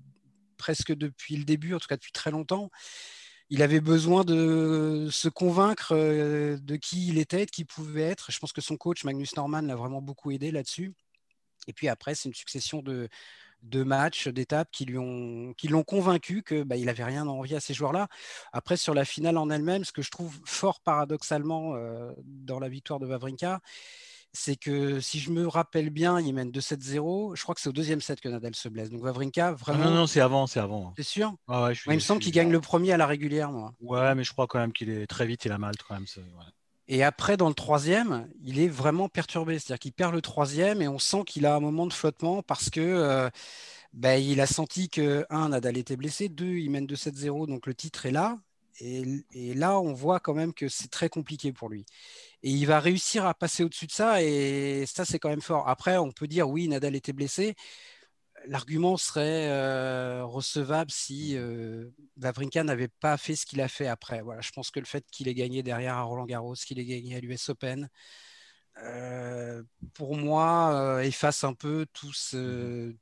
presque 0.68 0.94
depuis 0.94 1.36
le 1.36 1.44
début, 1.44 1.72
en 1.72 1.78
tout 1.78 1.86
cas 1.88 1.96
depuis 1.96 2.12
très 2.12 2.30
longtemps 2.30 2.70
il 3.50 3.62
avait 3.62 3.80
besoin 3.80 4.24
de 4.24 5.08
se 5.10 5.28
convaincre 5.28 5.92
euh, 5.92 6.58
de 6.58 6.76
qui 6.76 7.08
il 7.08 7.16
était, 7.18 7.46
de 7.46 7.50
qui 7.50 7.62
il 7.62 7.64
pouvait 7.64 8.02
être. 8.02 8.30
Je 8.30 8.38
pense 8.38 8.52
que 8.52 8.60
son 8.60 8.76
coach, 8.76 9.04
Magnus 9.04 9.34
Norman, 9.36 9.62
l'a 9.62 9.74
vraiment 9.74 10.02
beaucoup 10.02 10.30
aidé 10.30 10.50
là-dessus. 10.50 10.92
Et 11.66 11.72
puis 11.72 11.88
après, 11.88 12.14
c'est 12.14 12.28
une 12.28 12.34
succession 12.34 12.82
de, 12.82 13.08
matchs, 13.84 14.28
d'étapes 14.28 14.70
qui 14.70 14.84
l'ont 14.84 15.82
convaincu 15.86 16.42
que 16.42 16.62
bah, 16.62 16.76
il 16.76 16.84
n'avait 16.84 17.04
rien 17.04 17.26
à 17.26 17.30
envier 17.30 17.56
à 17.56 17.60
ces 17.60 17.72
joueurs-là. 17.72 18.08
Après, 18.52 18.76
sur 18.76 18.92
la 18.92 19.06
finale 19.06 19.38
en 19.38 19.48
elle-même, 19.48 19.84
ce 19.84 19.92
que 19.92 20.02
je 20.02 20.10
trouve 20.10 20.38
fort 20.44 20.80
paradoxalement 20.80 21.74
euh, 21.74 22.12
dans 22.22 22.58
la 22.60 22.68
victoire 22.68 23.00
de 23.00 23.06
Vavrinka, 23.06 23.60
c'est 24.32 24.56
que 24.56 25.00
si 25.00 25.19
je 25.19 25.30
me 25.30 25.46
rappelle 25.46 25.90
bien, 25.90 26.20
il 26.20 26.32
mène 26.34 26.50
2-7-0. 26.50 27.36
Je 27.36 27.42
crois 27.42 27.54
que 27.54 27.60
c'est 27.60 27.69
au 27.69 27.72
deuxième 27.72 28.00
set 28.00 28.20
que 28.20 28.28
Nadal 28.28 28.54
se 28.54 28.69
blesse. 28.69 28.90
Donc 28.90 29.02
Vavrinka, 29.02 29.52
vraiment. 29.52 29.84
non, 29.84 29.90
non, 29.90 30.06
c'est 30.06 30.20
avant, 30.20 30.46
c'est 30.46 30.60
avant. 30.60 30.92
C'est 30.96 31.02
sûr? 31.02 31.34
Il 31.48 31.94
me 31.94 31.98
semble 31.98 32.20
qu'il 32.20 32.32
gagne 32.32 32.50
le 32.50 32.60
premier 32.60 32.92
à 32.92 32.96
la 32.96 33.06
régulière, 33.06 33.50
moi. 33.50 33.72
Ouais, 33.80 34.14
mais 34.14 34.25
je 34.25 34.32
crois 34.32 34.46
quand 34.46 34.58
même 34.58 34.72
qu'il 34.72 34.90
est 34.90 35.06
très 35.06 35.26
vite, 35.26 35.44
il 35.44 35.52
a 35.52 35.58
mal 35.58 35.75
quand 35.86 35.94
même. 35.94 36.06
Et 36.90 37.04
après, 37.04 37.36
dans 37.36 37.48
le 37.48 37.54
troisième, 37.54 38.28
il 38.42 38.60
est 38.60 38.69
vraiment 38.69 39.08
perturbé. 39.08 39.58
C'est-à-dire 39.58 39.78
qu'il 39.78 39.92
perd 39.92 40.14
le 40.14 40.22
troisième 40.22 40.80
et 40.80 40.88
on 40.88 40.98
sent 40.98 41.25
qu'il 41.26 41.44
a 41.44 41.54
un 41.54 41.60
moment 41.60 41.86
de 41.86 41.92
flottement 41.92 42.42
parce 42.42 42.70
que 42.70 42.80
euh, 42.80 43.28
ben, 43.92 44.22
il 44.22 44.40
a 44.40 44.46
senti 44.46 44.88
que, 44.88 45.26
un, 45.28 45.50
Nadal 45.50 45.76
était 45.76 45.96
blessé, 45.96 46.28
deux, 46.28 46.56
il 46.56 46.70
mène 46.70 46.86
2-7-0, 46.86 47.46
donc 47.46 47.66
le 47.66 47.75
titre 47.75 48.06
est 48.06 48.10
là. 48.10 48.38
Et, 48.80 49.54
là, 49.54 49.80
on 49.80 49.92
voit 49.92 50.20
quand 50.20 50.34
même 50.34 50.54
que 50.54 50.69
c'est 50.69 50.88
très 50.88 51.08
compliqué 51.08 51.52
pour 51.52 51.69
lui. 51.69 51.85
Et 52.42 52.50
il 52.50 52.66
va 52.66 52.80
réussir 52.80 53.26
à 53.26 53.35
passer 53.35 53.64
au-dessus 53.64 53.87
de 53.87 53.92
ça, 53.92 54.23
et 54.23 54.85
ça, 54.87 55.04
c'est 55.04 55.18
quand 55.18 55.28
même 55.28 55.40
fort. 55.40 55.68
Après, 55.68 55.97
on 55.99 56.12
peut 56.12 56.28
dire, 56.28 56.49
oui, 56.49 56.68
Nadal 56.68 56.95
était 56.95 57.12
blessé. 57.12 57.54
L'argument 58.47 58.97
serait 58.97 59.49
euh, 59.50 60.25
recevable 60.25 60.90
si 60.90 61.37
euh, 61.37 61.90
Vavrinka 62.16 62.62
n'avait 62.64 62.88
pas 62.88 63.16
fait 63.16 63.35
ce 63.37 63.45
qu'il 63.47 63.61
a 63.61 63.68
fait 63.68 63.88
après. 63.88 64.23
Je 64.40 64.50
pense 64.52 64.71
que 64.71 64.80
le 64.80 64.87
fait 64.87 65.04
qu'il 65.11 65.28
ait 65.28 65.35
gagné 65.35 65.62
derrière 65.62 66.07
Roland 66.07 66.26
Garros, 66.26 66.54
qu'il 66.54 66.78
ait 66.78 66.85
gagné 66.85 67.16
à 67.16 67.21
l'US 67.21 67.49
Open, 67.49 67.88
euh, 68.85 69.62
pour 69.95 70.16
moi, 70.16 71.00
efface 71.04 71.45
un 71.45 71.54
peu 71.54 71.87
tout 71.92 72.12
ce, 72.12 72.95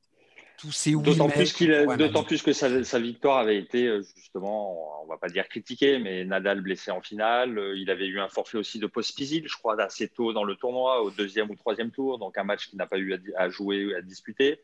D'autant 1.97 2.23
plus, 2.23 2.41
plus 2.41 2.41
que 2.41 2.53
sa, 2.53 2.99
victoire 2.99 3.37
avait 3.37 3.57
été 3.57 3.87
euh, 3.87 4.01
justement, 4.15 5.03
on 5.03 5.07
va 5.07 5.17
pas 5.17 5.29
dire 5.29 5.47
critiquée, 5.47 5.99
mais 5.99 6.25
Nadal 6.25 6.61
blessé 6.61 6.89
en 6.89 6.99
finale. 6.99 7.59
Euh, 7.59 7.77
il 7.77 7.91
avait 7.91 8.07
eu 8.07 8.19
un 8.19 8.27
forfait 8.27 8.57
aussi 8.57 8.79
de 8.79 8.87
Pospisil, 8.87 9.47
je 9.47 9.55
crois, 9.55 9.79
assez 9.79 10.07
tôt 10.07 10.33
dans 10.33 10.43
le 10.43 10.55
tournoi, 10.55 11.03
au 11.03 11.11
deuxième 11.11 11.51
ou 11.51 11.55
troisième 11.55 11.91
tour, 11.91 12.17
donc 12.17 12.37
un 12.39 12.43
match 12.43 12.69
qu'il 12.69 12.77
n'a 12.77 12.87
pas 12.87 12.97
eu 12.97 13.21
à, 13.35 13.49
jouer, 13.49 13.93
à 13.95 14.01
disputer. 14.01 14.59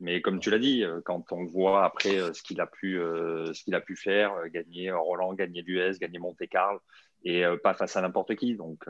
Mais 0.00 0.22
comme 0.22 0.40
tu 0.40 0.50
l'as 0.50 0.58
dit, 0.58 0.82
euh, 0.82 1.00
quand 1.04 1.30
on 1.30 1.44
voit 1.44 1.84
après 1.84 2.16
ce 2.32 2.42
qu'il 2.42 2.60
a 2.60 2.66
pu, 2.66 2.94
ce 2.94 3.64
qu'il 3.64 3.74
a 3.74 3.80
pu 3.80 3.96
faire, 3.96 4.32
gagner 4.48 4.90
Roland, 4.92 5.34
gagner 5.34 5.60
l'US, 5.60 5.98
gagner 5.98 6.18
Monte 6.18 6.48
Carlo, 6.50 6.80
et 7.24 7.44
pas 7.62 7.74
face 7.74 7.96
à 7.96 8.00
n'importe 8.00 8.34
qui, 8.34 8.54
donc. 8.54 8.84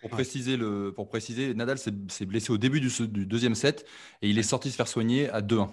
Pour, 0.00 0.10
préciser 0.10 0.56
le, 0.56 0.92
pour 0.94 1.08
préciser, 1.08 1.54
Nadal 1.54 1.78
s'est 1.78 2.24
blessé 2.26 2.52
au 2.52 2.58
début 2.58 2.80
du, 2.80 2.90
deuxième 3.26 3.54
set 3.54 3.84
et 4.22 4.28
il 4.28 4.38
est 4.38 4.42
sorti 4.44 4.70
se 4.70 4.76
faire 4.76 4.88
soigner 4.88 5.28
à 5.30 5.40
2-1. 5.40 5.68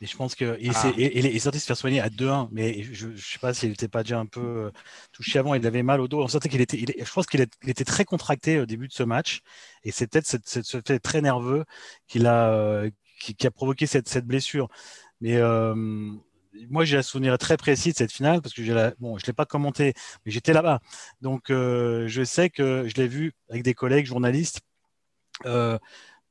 Et 0.00 0.06
je 0.06 0.16
pense 0.16 0.34
qu'il 0.36 0.46
ah. 0.48 0.92
est, 0.96 1.38
sorti 1.40 1.58
se 1.58 1.66
faire 1.66 1.76
soigner 1.76 2.00
à 2.00 2.08
2-1, 2.08 2.48
mais 2.52 2.82
je 2.82 3.08
ne 3.08 3.16
sais 3.16 3.38
pas 3.40 3.52
s'il 3.52 3.70
n'était 3.70 3.88
pas 3.88 4.02
déjà 4.04 4.18
un 4.20 4.26
peu 4.26 4.40
euh, 4.40 4.70
touché 5.12 5.38
avant, 5.40 5.54
il 5.54 5.66
avait 5.66 5.82
mal 5.82 6.00
au 6.00 6.06
dos. 6.06 6.22
On 6.22 6.28
sentait 6.28 6.48
qu'il 6.48 6.60
était, 6.60 6.78
je 6.78 7.12
pense 7.12 7.26
qu'il 7.26 7.40
était 7.40 7.84
très 7.84 8.04
contracté 8.04 8.60
au 8.60 8.66
début 8.66 8.86
de 8.86 8.92
ce 8.92 9.02
match, 9.02 9.40
et 9.82 9.90
c'est 9.90 10.06
peut-être 10.06 10.26
ce 10.26 10.80
fait 10.86 11.00
très 11.00 11.20
nerveux 11.20 11.64
qui 12.06 12.24
a, 12.24 12.52
euh, 12.52 12.90
qui, 13.20 13.46
a 13.46 13.50
provoqué 13.50 13.86
cette, 13.86 14.08
cette 14.08 14.26
blessure. 14.26 14.68
Mais 15.20 15.36
euh, 15.36 15.74
moi, 16.70 16.84
j'ai 16.84 16.98
un 16.98 17.02
souvenir 17.02 17.36
très 17.38 17.56
précis 17.56 17.92
de 17.92 17.96
cette 17.96 18.12
finale 18.12 18.40
parce 18.42 18.54
que 18.54 18.62
la, 18.62 18.92
bon, 18.98 19.18
je 19.18 19.26
l'ai 19.26 19.32
pas 19.32 19.46
commenté, 19.46 19.94
mais 20.24 20.32
j'étais 20.32 20.52
là-bas. 20.52 20.80
Donc, 21.20 21.50
euh, 21.50 22.06
je 22.08 22.22
sais 22.22 22.50
que 22.50 22.86
je 22.88 22.94
l'ai 22.94 23.08
vu 23.08 23.32
avec 23.48 23.62
des 23.62 23.74
collègues 23.74 24.06
journalistes 24.06 24.60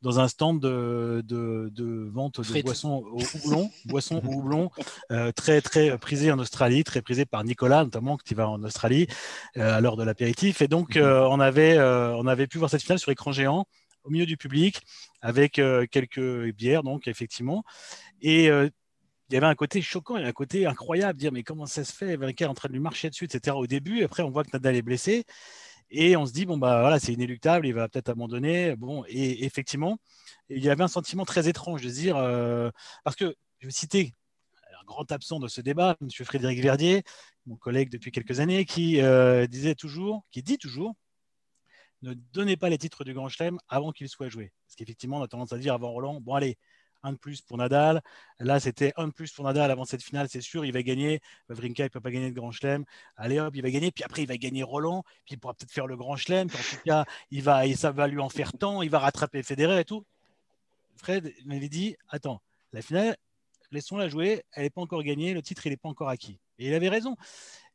dans 0.02 0.20
un 0.20 0.28
stand 0.28 0.60
de, 0.62 2.12
vente 2.14 2.42
de 2.42 2.62
boissons 2.62 3.04
au 3.12 3.22
houblon, 3.22 3.72
boissons 3.86 4.22
au 4.26 4.34
houblon, 4.34 4.70
très 5.36 5.62
très 5.62 5.98
prisé 5.98 6.32
en 6.32 6.40
Australie, 6.40 6.84
très 6.84 7.02
prisé 7.02 7.26
par 7.26 7.44
Nicolas 7.44 7.84
notamment 7.84 8.18
qui 8.18 8.34
va 8.34 8.50
en 8.50 8.64
Australie 8.64 9.08
à 9.56 9.82
l'heure 9.82 9.98
de 9.98 10.04
l'apéritif. 10.04 10.62
Et 10.62 10.68
donc 10.68 10.98
mhm. 10.98 11.04
on 11.04 11.40
avait 11.40 11.80
on 11.80 12.28
avait 12.28 12.48
pu 12.48 12.58
voir 12.58 12.70
cette 12.70 12.84
finale 12.84 13.00
sur 13.00 13.12
écran 13.12 13.32
géant 13.32 13.66
au 14.04 14.10
milieu 14.10 14.26
du 14.26 14.38
public 14.38 14.82
avec 15.22 15.54
quelques 15.54 16.52
bières 16.54 16.84
donc 16.84 17.08
effectivement 17.08 17.64
et 18.22 18.50
il 19.30 19.34
y 19.34 19.38
avait 19.38 19.48
un 19.48 19.56
côté 19.56 19.82
choquant 19.82 20.18
et 20.18 20.24
un 20.24 20.32
côté 20.32 20.66
incroyable, 20.66 21.20
dire 21.20 21.32
mais 21.32 21.44
comment 21.44 21.66
ça 21.66 21.84
se 21.84 21.94
fait 21.94 22.16
Vainqueur 22.16 22.48
est 22.48 22.52
en 22.52 22.54
train 22.54 22.70
de 22.70 22.74
lui 22.74 22.80
marcher 22.80 23.10
dessus, 23.10 23.26
etc. 23.26 23.56
Au 23.56 23.68
début, 23.68 24.04
après 24.04 24.24
on 24.24 24.30
voit 24.30 24.44
que 24.44 24.52
Nadal 24.54 24.76
est 24.76 24.82
blessé 24.82 25.26
et 25.90 26.18
on 26.18 26.26
se 26.26 26.34
dit 26.34 26.46
bon 26.46 26.58
bah 26.58 26.82
voilà 26.82 27.00
c'est 27.00 27.14
inéluctable, 27.14 27.68
il 27.68 27.74
va 27.74 27.90
peut-être 27.90 28.10
abandonner. 28.10 28.76
Bon 28.76 29.04
et 29.08 29.46
effectivement, 29.46 29.98
il 30.50 30.64
y 30.64 30.70
avait 30.70 30.84
un 30.84 30.88
sentiment 30.88 31.26
très 31.26 31.50
étrange 31.50 31.82
de 31.84 31.90
dire 31.90 32.18
euh, 32.18 32.72
parce 33.04 33.16
que 33.16 33.36
je 33.60 33.68
vais 33.68 33.74
citer 33.74 34.14
un 34.82 34.86
grand 34.86 35.12
absent 35.12 35.40
de 35.40 35.48
ce 35.48 35.62
débat, 35.62 35.98
M. 36.02 36.10
Frédéric 36.26 36.62
Verdier, 36.62 37.04
mon 37.46 37.58
collègue 37.58 37.90
depuis 37.90 38.12
quelques 38.12 38.40
années, 38.40 38.66
qui 38.66 39.02
euh, 39.02 39.48
disait 39.48 39.76
toujours, 39.76 40.26
qui 40.32 40.44
dit 40.44 40.58
toujours 40.58 40.96
ne 42.04 42.14
donnez 42.34 42.58
pas 42.58 42.70
les 42.70 42.78
titres 42.78 43.04
du 43.04 43.14
Grand 43.14 43.30
Chelem 43.30 43.58
avant 43.68 43.92
qu'il 43.92 44.08
soit 44.08 44.30
joué. 44.30 44.52
Parce 44.66 44.76
qu'effectivement, 44.76 45.18
on 45.18 45.24
a 45.24 45.28
tendance 45.28 45.54
à 45.54 45.58
dire 45.58 45.74
avant 45.74 45.92
Roland, 45.92 46.22
bon 46.22 46.36
allez, 46.36 46.58
un 47.04 47.14
de 47.14 47.18
plus 47.18 47.42
pour 47.42 47.58
Nadal. 47.58 48.02
Là, 48.40 48.60
c'était 48.60 48.94
un 48.98 49.08
de 49.08 49.14
plus 49.14 49.32
pour 49.32 49.46
Nadal 49.46 49.72
avant 49.72 49.86
cette 49.86 50.04
finale, 50.04 50.28
c'est 50.30 50.42
sûr, 50.42 50.66
il 50.66 50.72
va 50.72 50.84
gagner. 50.84 51.20
Vrinka, 51.50 51.84
il 51.84 51.88
ne 51.88 51.90
peut 51.90 52.02
pas 52.02 52.12
gagner 52.12 52.32
de 52.32 52.36
Grand 52.36 52.52
Chelem. 52.52 52.86
Allez 53.16 53.40
hop, 53.40 53.56
il 53.56 53.62
va 53.62 53.70
gagner. 53.70 53.92
Puis 53.92 54.04
après, 54.04 54.24
il 54.24 54.28
va 54.28 54.38
gagner 54.38 54.64
Roland. 54.64 55.04
Puis 55.26 55.36
il 55.36 55.40
pourra 55.40 55.54
peut-être 55.54 55.72
faire 55.72 55.88
le 55.88 55.98
Grand 55.98 56.16
Chelem. 56.16 56.48
en 56.48 56.76
tout 56.76 56.82
cas, 56.86 57.06
il 57.32 57.44
va, 57.44 57.66
et 57.66 57.76
ça 57.76 57.92
va 57.92 58.08
lui 58.08 58.20
en 58.20 58.30
faire 58.30 58.54
tant. 58.54 58.82
Il 58.82 58.90
va 58.90 59.00
rattraper 59.00 59.44
Federer 59.44 59.80
et 59.80 59.86
tout. 59.86 60.06
Fred 60.98 61.34
m'avait 61.46 61.70
dit 61.70 61.96
Attends, 62.10 62.42
la 62.74 62.82
finale, 62.82 63.16
laissons-la 63.72 64.10
jouer. 64.10 64.44
Elle 64.52 64.64
n'est 64.64 64.70
pas 64.70 64.82
encore 64.82 65.04
gagnée. 65.04 65.34
Le 65.34 65.42
titre, 65.42 65.66
il 65.68 65.70
n'est 65.70 65.78
pas 65.78 65.90
encore 65.90 66.10
acquis. 66.10 66.40
Et 66.60 66.68
il 66.68 66.74
avait 66.74 66.90
raison. 66.90 67.16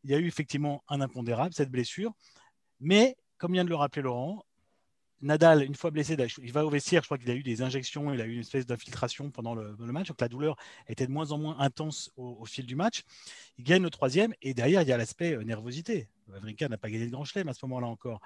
Il 0.04 0.10
y 0.10 0.14
a 0.14 0.18
eu 0.18 0.26
effectivement 0.26 0.82
un 0.88 1.00
impondérable, 1.00 1.54
cette 1.54 1.70
blessure. 1.70 2.12
Mais, 2.80 3.16
comme 3.38 3.52
vient 3.52 3.64
de 3.64 3.68
le 3.68 3.76
rappeler 3.76 4.02
Laurent, 4.02 4.44
Nadal, 5.22 5.62
une 5.62 5.76
fois 5.76 5.90
blessé, 5.90 6.16
il 6.42 6.52
va 6.52 6.66
au 6.66 6.70
vestiaire. 6.70 7.02
Je 7.02 7.06
crois 7.06 7.18
qu'il 7.18 7.30
a 7.30 7.34
eu 7.34 7.42
des 7.42 7.62
injections, 7.62 8.12
il 8.12 8.20
a 8.20 8.26
eu 8.26 8.34
une 8.34 8.40
espèce 8.40 8.66
d'infiltration 8.66 9.30
pendant 9.30 9.54
le, 9.54 9.76
match. 9.78 10.08
Donc 10.08 10.20
la 10.20 10.28
douleur 10.28 10.56
était 10.88 11.06
de 11.06 11.12
moins 11.12 11.30
en 11.30 11.38
moins 11.38 11.58
intense 11.60 12.10
au, 12.16 12.44
fil 12.44 12.66
du 12.66 12.74
match. 12.74 13.04
Il 13.58 13.64
gagne 13.64 13.82
le 13.82 13.90
troisième 13.90 14.34
et 14.42 14.52
derrière, 14.52 14.82
il 14.82 14.88
y 14.88 14.92
a 14.92 14.96
l'aspect 14.96 15.34
euh, 15.34 15.44
nervosité. 15.44 16.08
Wawrinka 16.28 16.68
n'a 16.68 16.76
pas 16.76 16.90
gagné 16.90 17.06
de 17.06 17.12
grand 17.12 17.24
chelem 17.24 17.48
à 17.48 17.54
ce 17.54 17.64
moment-là 17.66 17.86
encore. 17.86 18.20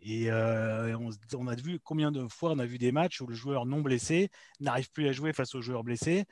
Et 0.00 0.30
euh, 0.30 0.96
on, 1.34 1.46
a 1.48 1.54
vu 1.54 1.80
combien 1.80 2.12
de 2.12 2.26
fois 2.28 2.52
on 2.52 2.58
a 2.58 2.66
vu 2.66 2.78
des 2.78 2.92
matchs 2.92 3.20
où 3.20 3.26
le 3.26 3.34
joueur 3.34 3.66
non 3.66 3.80
blessé 3.80 4.30
n'arrive 4.60 4.90
plus 4.90 5.08
à 5.08 5.12
jouer 5.12 5.32
face 5.32 5.54
au 5.54 5.60
joueur 5.60 5.82
blessé 5.82 6.24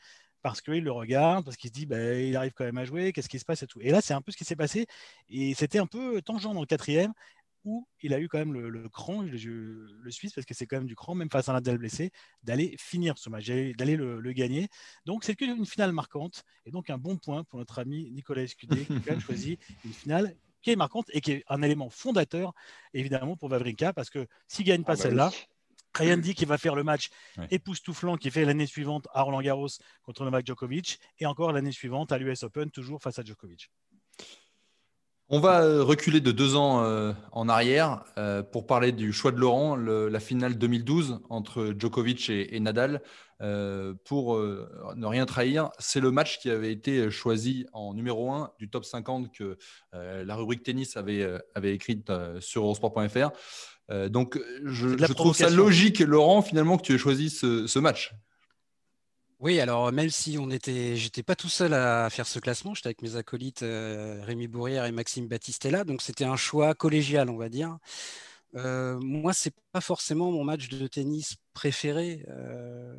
parce 0.46 0.60
qu'il 0.60 0.84
le 0.84 0.92
regarde, 0.92 1.44
parce 1.44 1.56
qu'il 1.56 1.70
se 1.70 1.74
dit 1.74 1.86
bah, 1.86 2.14
il 2.14 2.36
arrive 2.36 2.52
quand 2.52 2.64
même 2.64 2.78
à 2.78 2.84
jouer, 2.84 3.12
qu'est-ce 3.12 3.28
qui 3.28 3.40
se 3.40 3.44
passe 3.44 3.64
et 3.64 3.66
tout. 3.66 3.80
Et 3.82 3.90
là, 3.90 4.00
c'est 4.00 4.14
un 4.14 4.20
peu 4.22 4.30
ce 4.30 4.36
qui 4.36 4.44
s'est 4.44 4.54
passé. 4.54 4.86
Et 5.28 5.54
c'était 5.54 5.80
un 5.80 5.88
peu 5.88 6.22
tangent 6.22 6.44
dans 6.44 6.60
le 6.60 6.66
quatrième 6.66 7.12
où 7.66 7.86
il 8.00 8.14
a 8.14 8.20
eu 8.20 8.28
quand 8.28 8.38
même 8.38 8.54
le, 8.54 8.88
cran, 8.88 9.22
le, 9.22 9.36
le, 9.36 10.10
Suisse, 10.10 10.32
parce 10.32 10.46
que 10.46 10.54
c'est 10.54 10.66
quand 10.66 10.76
même 10.76 10.86
du 10.86 10.94
cran, 10.94 11.14
même 11.14 11.28
face 11.28 11.48
à 11.48 11.52
un 11.52 11.56
Nadal 11.56 11.78
blessé, 11.78 12.12
d'aller 12.44 12.76
finir 12.78 13.18
ce 13.18 13.28
match, 13.28 13.46
d'aller 13.46 13.96
le, 13.96 14.32
gagner. 14.32 14.68
Donc 15.04 15.24
c'est 15.24 15.38
une 15.40 15.66
finale 15.66 15.92
marquante, 15.92 16.44
et 16.64 16.70
donc 16.70 16.90
un 16.90 16.98
bon 16.98 17.18
point 17.18 17.44
pour 17.44 17.58
notre 17.58 17.80
ami 17.80 18.10
Nicolas 18.12 18.42
Escudé, 18.42 18.86
qui 18.86 19.10
a 19.10 19.18
choisi 19.20 19.58
une 19.84 19.92
finale 19.92 20.36
qui 20.62 20.70
est 20.70 20.76
marquante 20.76 21.06
et 21.10 21.20
qui 21.20 21.32
est 21.32 21.44
un 21.48 21.60
élément 21.62 21.90
fondateur, 21.90 22.54
évidemment, 22.94 23.36
pour 23.36 23.48
Vavrinka, 23.48 23.92
parce 23.92 24.10
que 24.10 24.26
s'il 24.46 24.64
ne 24.64 24.70
gagne 24.70 24.84
pas 24.84 24.92
ah 24.92 24.96
bah 24.96 25.02
celle-là, 25.02 25.32
Rien 25.96 26.16
ne 26.16 26.20
dit 26.20 26.34
qu'il 26.34 26.46
va 26.46 26.58
faire 26.58 26.74
le 26.74 26.84
match 26.84 27.08
époustouflant 27.50 28.18
qu'il 28.18 28.30
fait 28.30 28.44
l'année 28.44 28.66
suivante 28.66 29.08
à 29.14 29.22
Roland 29.22 29.40
Garros 29.40 29.68
contre 30.02 30.24
Novak 30.24 30.46
Djokovic 30.46 30.98
et 31.18 31.24
encore 31.24 31.52
l'année 31.52 31.72
suivante 31.72 32.12
à 32.12 32.18
l'US 32.18 32.42
Open, 32.42 32.70
toujours 32.70 33.00
face 33.00 33.18
à 33.18 33.22
Djokovic. 33.24 33.70
On 35.28 35.40
va 35.40 35.62
euh, 35.62 35.82
reculer 35.82 36.20
de 36.20 36.30
deux 36.30 36.54
ans 36.54 36.84
euh, 36.84 37.12
en 37.32 37.48
arrière 37.48 38.04
euh, 38.16 38.44
pour 38.44 38.64
parler 38.64 38.92
du 38.92 39.12
choix 39.12 39.32
de 39.32 39.38
Laurent, 39.38 39.74
la 39.74 40.20
finale 40.20 40.56
2012 40.56 41.18
entre 41.30 41.74
Djokovic 41.76 42.30
et, 42.30 42.60
Nadal. 42.60 43.02
pour 44.04 44.38
ne 44.38 45.06
rien 45.06 45.26
trahir, 45.26 45.70
c'est 45.80 45.98
le 45.98 46.12
match 46.12 46.38
qui 46.38 46.48
avait 46.48 46.70
été 46.70 47.10
choisi 47.10 47.66
en 47.72 47.92
numéro 47.92 48.30
1 48.30 48.52
du 48.60 48.70
top 48.70 48.84
50 48.84 49.32
que 49.32 49.58
la 49.92 50.36
rubrique 50.36 50.62
tennis 50.62 50.96
avait, 50.96 51.26
avait 51.54 51.74
écrite 51.74 52.12
sur 52.38 52.62
eurosport.fr. 52.62 53.30
donc 54.08 54.40
je, 54.64 55.12
trouve 55.12 55.34
ça 55.34 55.50
logique, 55.50 55.98
Laurent, 55.98 56.40
finalement, 56.40 56.78
que 56.78 56.82
tu 56.82 56.94
aies 56.94 56.98
choisi 56.98 57.30
ce 57.30 57.78
match. 57.78 58.14
Oui, 59.46 59.60
alors 59.60 59.92
même 59.92 60.10
si 60.10 60.38
on 60.40 60.50
était, 60.50 60.96
j'étais 60.96 61.22
pas 61.22 61.36
tout 61.36 61.48
seul 61.48 61.72
à 61.72 62.10
faire 62.10 62.26
ce 62.26 62.40
classement, 62.40 62.74
j'étais 62.74 62.88
avec 62.88 63.00
mes 63.00 63.14
acolytes 63.14 63.62
euh, 63.62 64.20
Rémi 64.24 64.48
Bourrière 64.48 64.86
et 64.86 64.90
Maxime 64.90 65.28
Battistella, 65.28 65.84
donc 65.84 66.02
c'était 66.02 66.24
un 66.24 66.34
choix 66.34 66.74
collégial, 66.74 67.30
on 67.30 67.36
va 67.36 67.48
dire. 67.48 67.78
Euh, 68.56 68.98
moi, 69.00 69.32
c'est 69.32 69.54
pas 69.70 69.80
forcément 69.80 70.32
mon 70.32 70.42
match 70.42 70.68
de 70.68 70.88
tennis 70.88 71.36
préféré, 71.54 72.24
euh, 72.28 72.92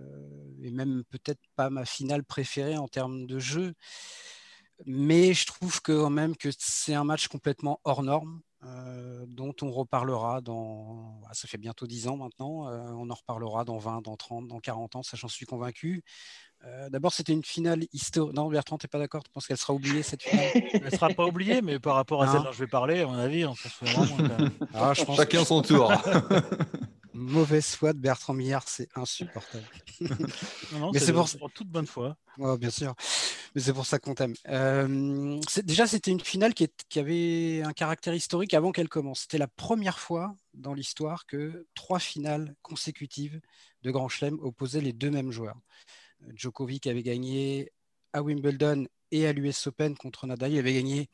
et 0.63 0.71
même 0.71 1.03
peut-être 1.09 1.41
pas 1.57 1.69
ma 1.69 1.83
finale 1.83 2.23
préférée 2.23 2.77
en 2.77 2.87
termes 2.87 3.27
de 3.27 3.39
jeu, 3.39 3.73
mais 4.85 5.33
je 5.33 5.45
trouve 5.47 5.81
quand 5.81 6.09
même 6.09 6.37
que 6.37 6.49
c'est 6.57 6.93
un 6.93 7.03
match 7.03 7.27
complètement 7.27 7.81
hors 7.83 8.03
norme. 8.03 8.41
Euh, 8.63 9.25
dont 9.27 9.53
on 9.61 9.71
reparlera 9.71 10.41
dans. 10.41 11.21
Ah, 11.29 11.33
ça 11.33 11.47
fait 11.47 11.59
bientôt 11.59 11.85
10 11.85 12.07
ans 12.07 12.17
maintenant. 12.17 12.67
Euh, 12.67 12.89
on 12.95 13.07
en 13.11 13.13
reparlera 13.13 13.63
dans 13.65 13.77
20, 13.77 14.01
dans 14.01 14.15
30, 14.15 14.47
dans 14.47 14.59
40 14.59 14.95
ans, 14.95 15.03
ça 15.03 15.15
j'en 15.15 15.27
suis 15.27 15.45
convaincu. 15.45 16.03
Euh, 16.65 16.89
d'abord, 16.89 17.13
c'était 17.13 17.33
une 17.33 17.43
finale 17.43 17.85
historique. 17.93 18.35
Non, 18.35 18.49
Bertrand, 18.49 18.79
tu 18.79 18.85
n'es 18.85 18.89
pas 18.89 18.97
d'accord? 18.97 19.23
Tu 19.23 19.29
penses 19.29 19.45
qu'elle 19.45 19.57
sera 19.57 19.73
oubliée 19.73 20.01
cette 20.01 20.23
finale? 20.23 20.49
Elle 20.73 20.85
ne 20.85 20.89
sera 20.89 21.09
pas 21.09 21.25
oubliée, 21.25 21.61
mais 21.61 21.77
par 21.79 21.93
rapport 21.93 22.23
à 22.23 22.31
celle 22.31 22.41
dont 22.41 22.51
je 22.51 22.57
vais 22.57 22.67
parler, 22.67 23.01
à 23.01 23.05
mon 23.05 23.13
avis, 23.19 23.45
on 23.45 23.53
se 23.53 23.67
vraiment. 23.85 24.17
Ah, 24.73 24.93
je 24.95 25.03
pense 25.03 25.17
Chacun 25.17 25.45
son 25.45 25.61
tour. 25.61 25.91
mauvaise 27.13 27.75
foi 27.75 27.93
de 27.93 27.99
Bertrand 27.99 28.33
Millard, 28.33 28.67
c'est 28.67 28.89
insupportable. 28.95 29.65
mais 30.01 30.99
c'est 30.99 31.13
pour... 31.13 31.51
toute 31.51 31.67
bonne 31.67 31.87
foi. 31.87 32.15
bien 32.37 32.69
sûr. 32.69 32.95
C'est 33.57 33.73
pour 33.73 33.85
ça 33.85 33.97
qu'on 33.97 34.13
t'aime. 34.13 34.33
Euh, 34.49 35.39
déjà, 35.63 35.87
c'était 35.87 36.11
une 36.11 36.19
finale 36.19 36.53
qui, 36.53 36.67
qui, 36.89 36.99
avait 36.99 37.63
un 37.63 37.73
caractère 37.73 38.13
historique 38.13 38.53
avant 38.53 38.71
qu'elle 38.71 38.89
commence. 38.89 39.21
C'était 39.21 39.37
la 39.37 39.47
première 39.47 39.99
fois 39.99 40.35
dans 40.53 40.73
l'histoire 40.73 41.25
que 41.25 41.65
trois 41.73 41.99
finales 41.99 42.55
consécutives 42.61 43.39
de 43.81 43.91
Grand 43.91 44.09
Chelem 44.09 44.37
opposaient 44.41 44.81
les 44.81 44.93
deux 44.93 45.09
mêmes 45.09 45.31
joueurs. 45.31 45.59
Djokovic 46.35 46.87
avait 46.87 47.03
gagné 47.03 47.71
à 48.13 48.21
Wimbledon 48.21 48.87
et 49.11 49.27
à 49.27 49.33
l'US 49.33 49.67
Open 49.67 49.95
contre 49.95 50.27
Nadal. 50.27 50.51
Il 50.51 50.59
avait 50.59 50.73
gagné 50.73 51.09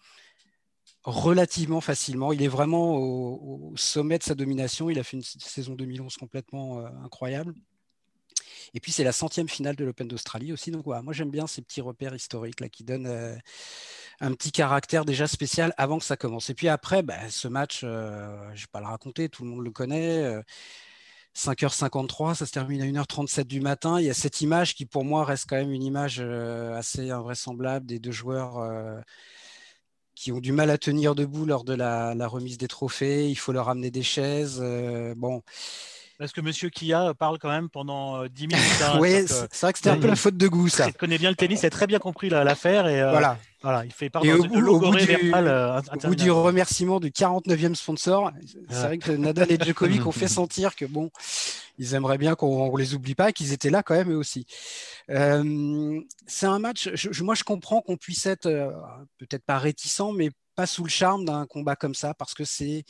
relativement 1.04 1.82
facilement. 1.82 2.34
Il 2.34 2.42
est 2.42 2.48
vraiment 2.48 2.98
au, 2.98 3.74
sommet 3.76 4.18
de 4.18 4.24
sa 4.24 4.36
domination. 4.36 4.90
Il 4.90 5.00
a 5.00 5.04
fait 5.04 5.18
une 5.18 5.24
saison 5.24 5.76
2011 5.76 6.16
complètement 6.18 6.80
euh, 6.80 6.90
incroyable. 7.04 7.54
Et 8.74 8.80
puis 8.80 8.92
c'est 8.92 9.04
la 9.04 9.12
centième 9.12 9.50
finale 9.50 9.76
de 9.76 9.86
l'Open 9.86 10.08
d'Australie 10.08 10.54
aussi. 10.54 10.72
Donc 10.72 10.86
moi 10.86 11.14
j'aime 11.14 11.32
bien 11.32 11.48
ces 11.48 11.62
petits 11.62 11.82
repères 11.82 12.16
historiques 12.16 12.60
là 12.60 12.70
qui 12.70 12.84
donnent 12.84 13.08
euh, 13.08 13.36
un 14.20 14.34
petit 14.34 14.52
caractère 14.52 15.06
déjà 15.06 15.28
spécial 15.28 15.74
avant 15.78 16.00
que 16.00 16.06
ça 16.06 16.18
commence. 16.18 16.50
Et 16.50 16.54
puis 16.54 16.68
après, 16.70 17.04
bah, 17.04 17.30
ce 17.30 17.48
match, 17.48 17.82
euh, 17.84 18.38
je 18.50 18.52
ne 18.52 18.58
vais 18.58 18.72
pas 18.72 18.80
le 18.80 18.88
raconter, 18.88 19.30
tout 19.30 19.44
le 19.44 19.50
monde 19.50 19.64
le 19.64 19.72
connaît. 19.72 20.42
5h53, 21.36 22.36
ça 22.36 22.46
se 22.46 22.52
termine 22.52 22.82
à 22.82 22.86
1h37 22.86 23.46
du 23.46 23.60
matin. 23.60 24.00
Il 24.00 24.06
y 24.06 24.10
a 24.10 24.14
cette 24.14 24.42
image 24.42 24.76
qui, 24.76 24.86
pour 24.86 25.04
moi, 25.04 25.26
reste 25.26 25.50
quand 25.50 25.56
même 25.56 25.72
une 25.72 25.84
image 25.84 26.20
assez 26.20 27.10
invraisemblable 27.10 27.88
des 27.88 28.00
deux 28.00 28.12
joueurs 28.12 28.60
qui 30.16 30.32
ont 30.32 30.40
du 30.40 30.52
mal 30.52 30.70
à 30.70 30.78
tenir 30.78 31.16
debout 31.16 31.46
lors 31.46 31.64
de 31.64 31.74
la, 31.74 32.14
remise 32.28 32.58
des 32.58 32.68
trophées. 32.68 33.30
Il 33.30 33.36
faut 33.36 33.52
leur 33.52 33.70
amener 33.70 33.92
des 33.92 34.04
chaises. 34.04 34.60
Euh, 34.62 35.14
bon. 35.16 35.42
Parce 36.20 36.32
que 36.32 36.42
Monsieur 36.42 36.70
Kia 36.70 37.14
parle 37.16 37.40
quand 37.40 37.50
même 37.50 37.70
pendant 37.70 38.26
10 38.26 38.44
euh, 38.44 38.48
minutes. 38.48 38.82
Hein, 38.84 38.98
oui, 39.00 39.26
c'est 39.28 39.62
vrai 39.62 39.74
que 39.74 39.80
c'était 39.80 39.90
un 39.90 39.98
peu 39.98 40.08
la 40.08 40.16
faute 40.16 40.38
de 40.38 40.48
goût, 40.48 40.70
ça. 40.70 40.88
Il 40.88 40.94
connaît 40.94 41.18
bien 41.18 41.30
le 41.30 41.36
tennis, 41.36 41.62
il 41.64 41.66
a 41.66 41.70
très 41.70 41.88
bien 41.88 42.00
compris 42.00 42.30
l'affaire. 42.30 42.88
Et, 42.88 43.02
euh, 43.02 43.12
voilà. 43.12 43.40
voilà. 43.64 43.84
Il 43.84 43.92
fait 43.92 44.10
part 44.10 44.22
au, 44.22 44.44
bout, 44.44 44.68
au, 44.68 44.80
bout 44.80 44.96
du, 44.96 45.32
au 45.34 46.08
bout 46.08 46.16
du 46.16 46.32
remerciement 46.32 47.00
du 47.00 47.10
49e 47.10 47.76
sponsor, 47.76 48.32
c'est 48.70 48.84
vrai 48.84 48.98
que 49.00 49.12
Nadal 49.12 49.52
et 49.52 49.58
Djokovic 49.58 50.06
ont 50.08 50.12
fait 50.12 50.28
sentir 50.28 50.76
que 50.76 50.86
bon, 50.86 51.10
ils 51.80 51.96
aimeraient 51.96 52.18
bien 52.18 52.36
qu'on 52.36 52.72
ne 52.72 52.78
les 52.78 52.94
oublie 52.94 53.16
pas 53.16 53.30
et 53.30 53.34
qu'ils 53.34 53.52
étaient 53.52 53.70
là 53.70 53.82
quand 53.84 53.96
même 53.96 54.12
eux 54.12 54.18
aussi. 54.18 54.46
Euh, 55.10 56.00
c'est 56.28 56.46
un 56.46 56.60
match, 56.60 56.90
moi 57.22 57.36
je 57.36 57.44
comprends 57.44 57.82
qu'on 57.82 57.98
puisse 57.98 58.26
être 58.26 58.46
euh, 58.46 58.72
peut-être 59.18 59.44
pas 59.44 59.58
réticent, 59.58 60.14
mais 60.16 60.30
pas 60.56 60.68
sous 60.68 60.84
le 60.84 60.90
charme 60.90 61.26
d'un 61.26 61.46
combat 61.48 61.76
comme 61.76 61.96
ça 61.96 62.14
parce 62.14 62.34
que 62.34 62.46
c'est 62.46 62.84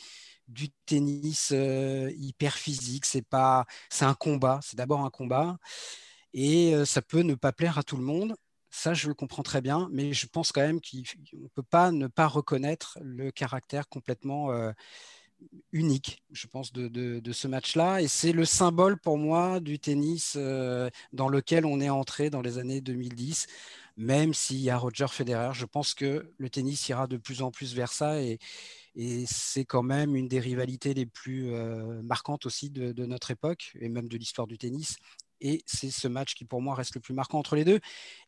du 0.48 0.70
tennis 0.86 1.50
euh, 1.52 2.10
hyper 2.16 2.54
physique, 2.54 3.04
c'est 3.06 3.26
pas, 3.26 3.66
c'est 3.90 4.04
un 4.04 4.14
combat, 4.14 4.60
c'est 4.62 4.76
d'abord 4.76 5.00
un 5.00 5.10
combat 5.10 5.58
et 6.34 6.74
ça 6.84 7.02
peut 7.02 7.20
ne 7.20 7.34
pas 7.34 7.52
plaire 7.52 7.78
à 7.78 7.84
tout 7.84 7.96
le 7.96 8.02
monde. 8.02 8.34
Ça, 8.70 8.92
je 8.92 9.06
le 9.06 9.14
comprends 9.14 9.44
très 9.44 9.60
bien, 9.60 9.88
mais 9.92 10.12
je 10.12 10.26
pense 10.26 10.50
quand 10.50 10.62
même 10.62 10.80
qu'on 10.80 11.38
ne 11.38 11.48
peut 11.48 11.62
pas 11.62 11.92
ne 11.92 12.08
pas 12.08 12.26
reconnaître 12.26 12.98
le 13.02 13.30
caractère 13.30 13.88
complètement 13.88 14.50
unique, 15.72 16.22
je 16.32 16.46
pense, 16.46 16.72
de, 16.72 17.32
ce 17.32 17.48
match-là. 17.48 18.00
Et 18.00 18.08
c'est 18.08 18.32
le 18.32 18.44
symbole 18.44 18.98
pour 18.98 19.18
moi 19.18 19.60
du 19.60 19.78
tennis 19.78 20.34
euh, 20.36 20.88
dans 21.12 21.28
lequel 21.28 21.66
on 21.66 21.80
est 21.80 21.90
entré 21.90 22.30
dans 22.30 22.42
les 22.42 22.58
années 22.58 22.80
2010. 22.80 23.46
Même 23.96 24.34
s'il 24.34 24.60
y 24.60 24.70
a 24.70 24.76
Roger 24.76 25.06
Federer, 25.08 25.50
je 25.54 25.66
pense 25.66 25.94
que 25.94 26.32
le 26.38 26.50
tennis 26.50 26.88
ira 26.88 27.06
de 27.06 27.16
plus 27.16 27.42
en 27.42 27.50
plus 27.50 27.74
vers 27.74 27.92
ça. 27.92 28.20
Et, 28.20 28.38
c'est 29.26 29.64
quand 29.64 29.82
même 29.82 30.14
une 30.16 30.28
des 30.28 30.40
rivalités 30.40 30.94
les 30.94 31.06
plus 31.06 31.52
euh, 31.52 32.02
marquantes 32.02 32.46
aussi 32.46 32.70
de, 32.70 32.92
notre 33.06 33.30
époque 33.30 33.72
et 33.80 33.88
même 33.88 34.08
de 34.08 34.16
l'histoire 34.16 34.46
du 34.46 34.58
tennis. 34.58 34.96
Et 35.40 35.62
c'est 35.66 35.90
ce 35.90 36.08
match 36.08 36.34
qui, 36.34 36.44
pour 36.44 36.62
moi, 36.62 36.74
reste 36.74 36.94
le 36.94 37.00
plus 37.00 37.12
marquant 37.12 37.38
entre 37.38 37.56
les 37.56 37.64
deux. 37.64 37.80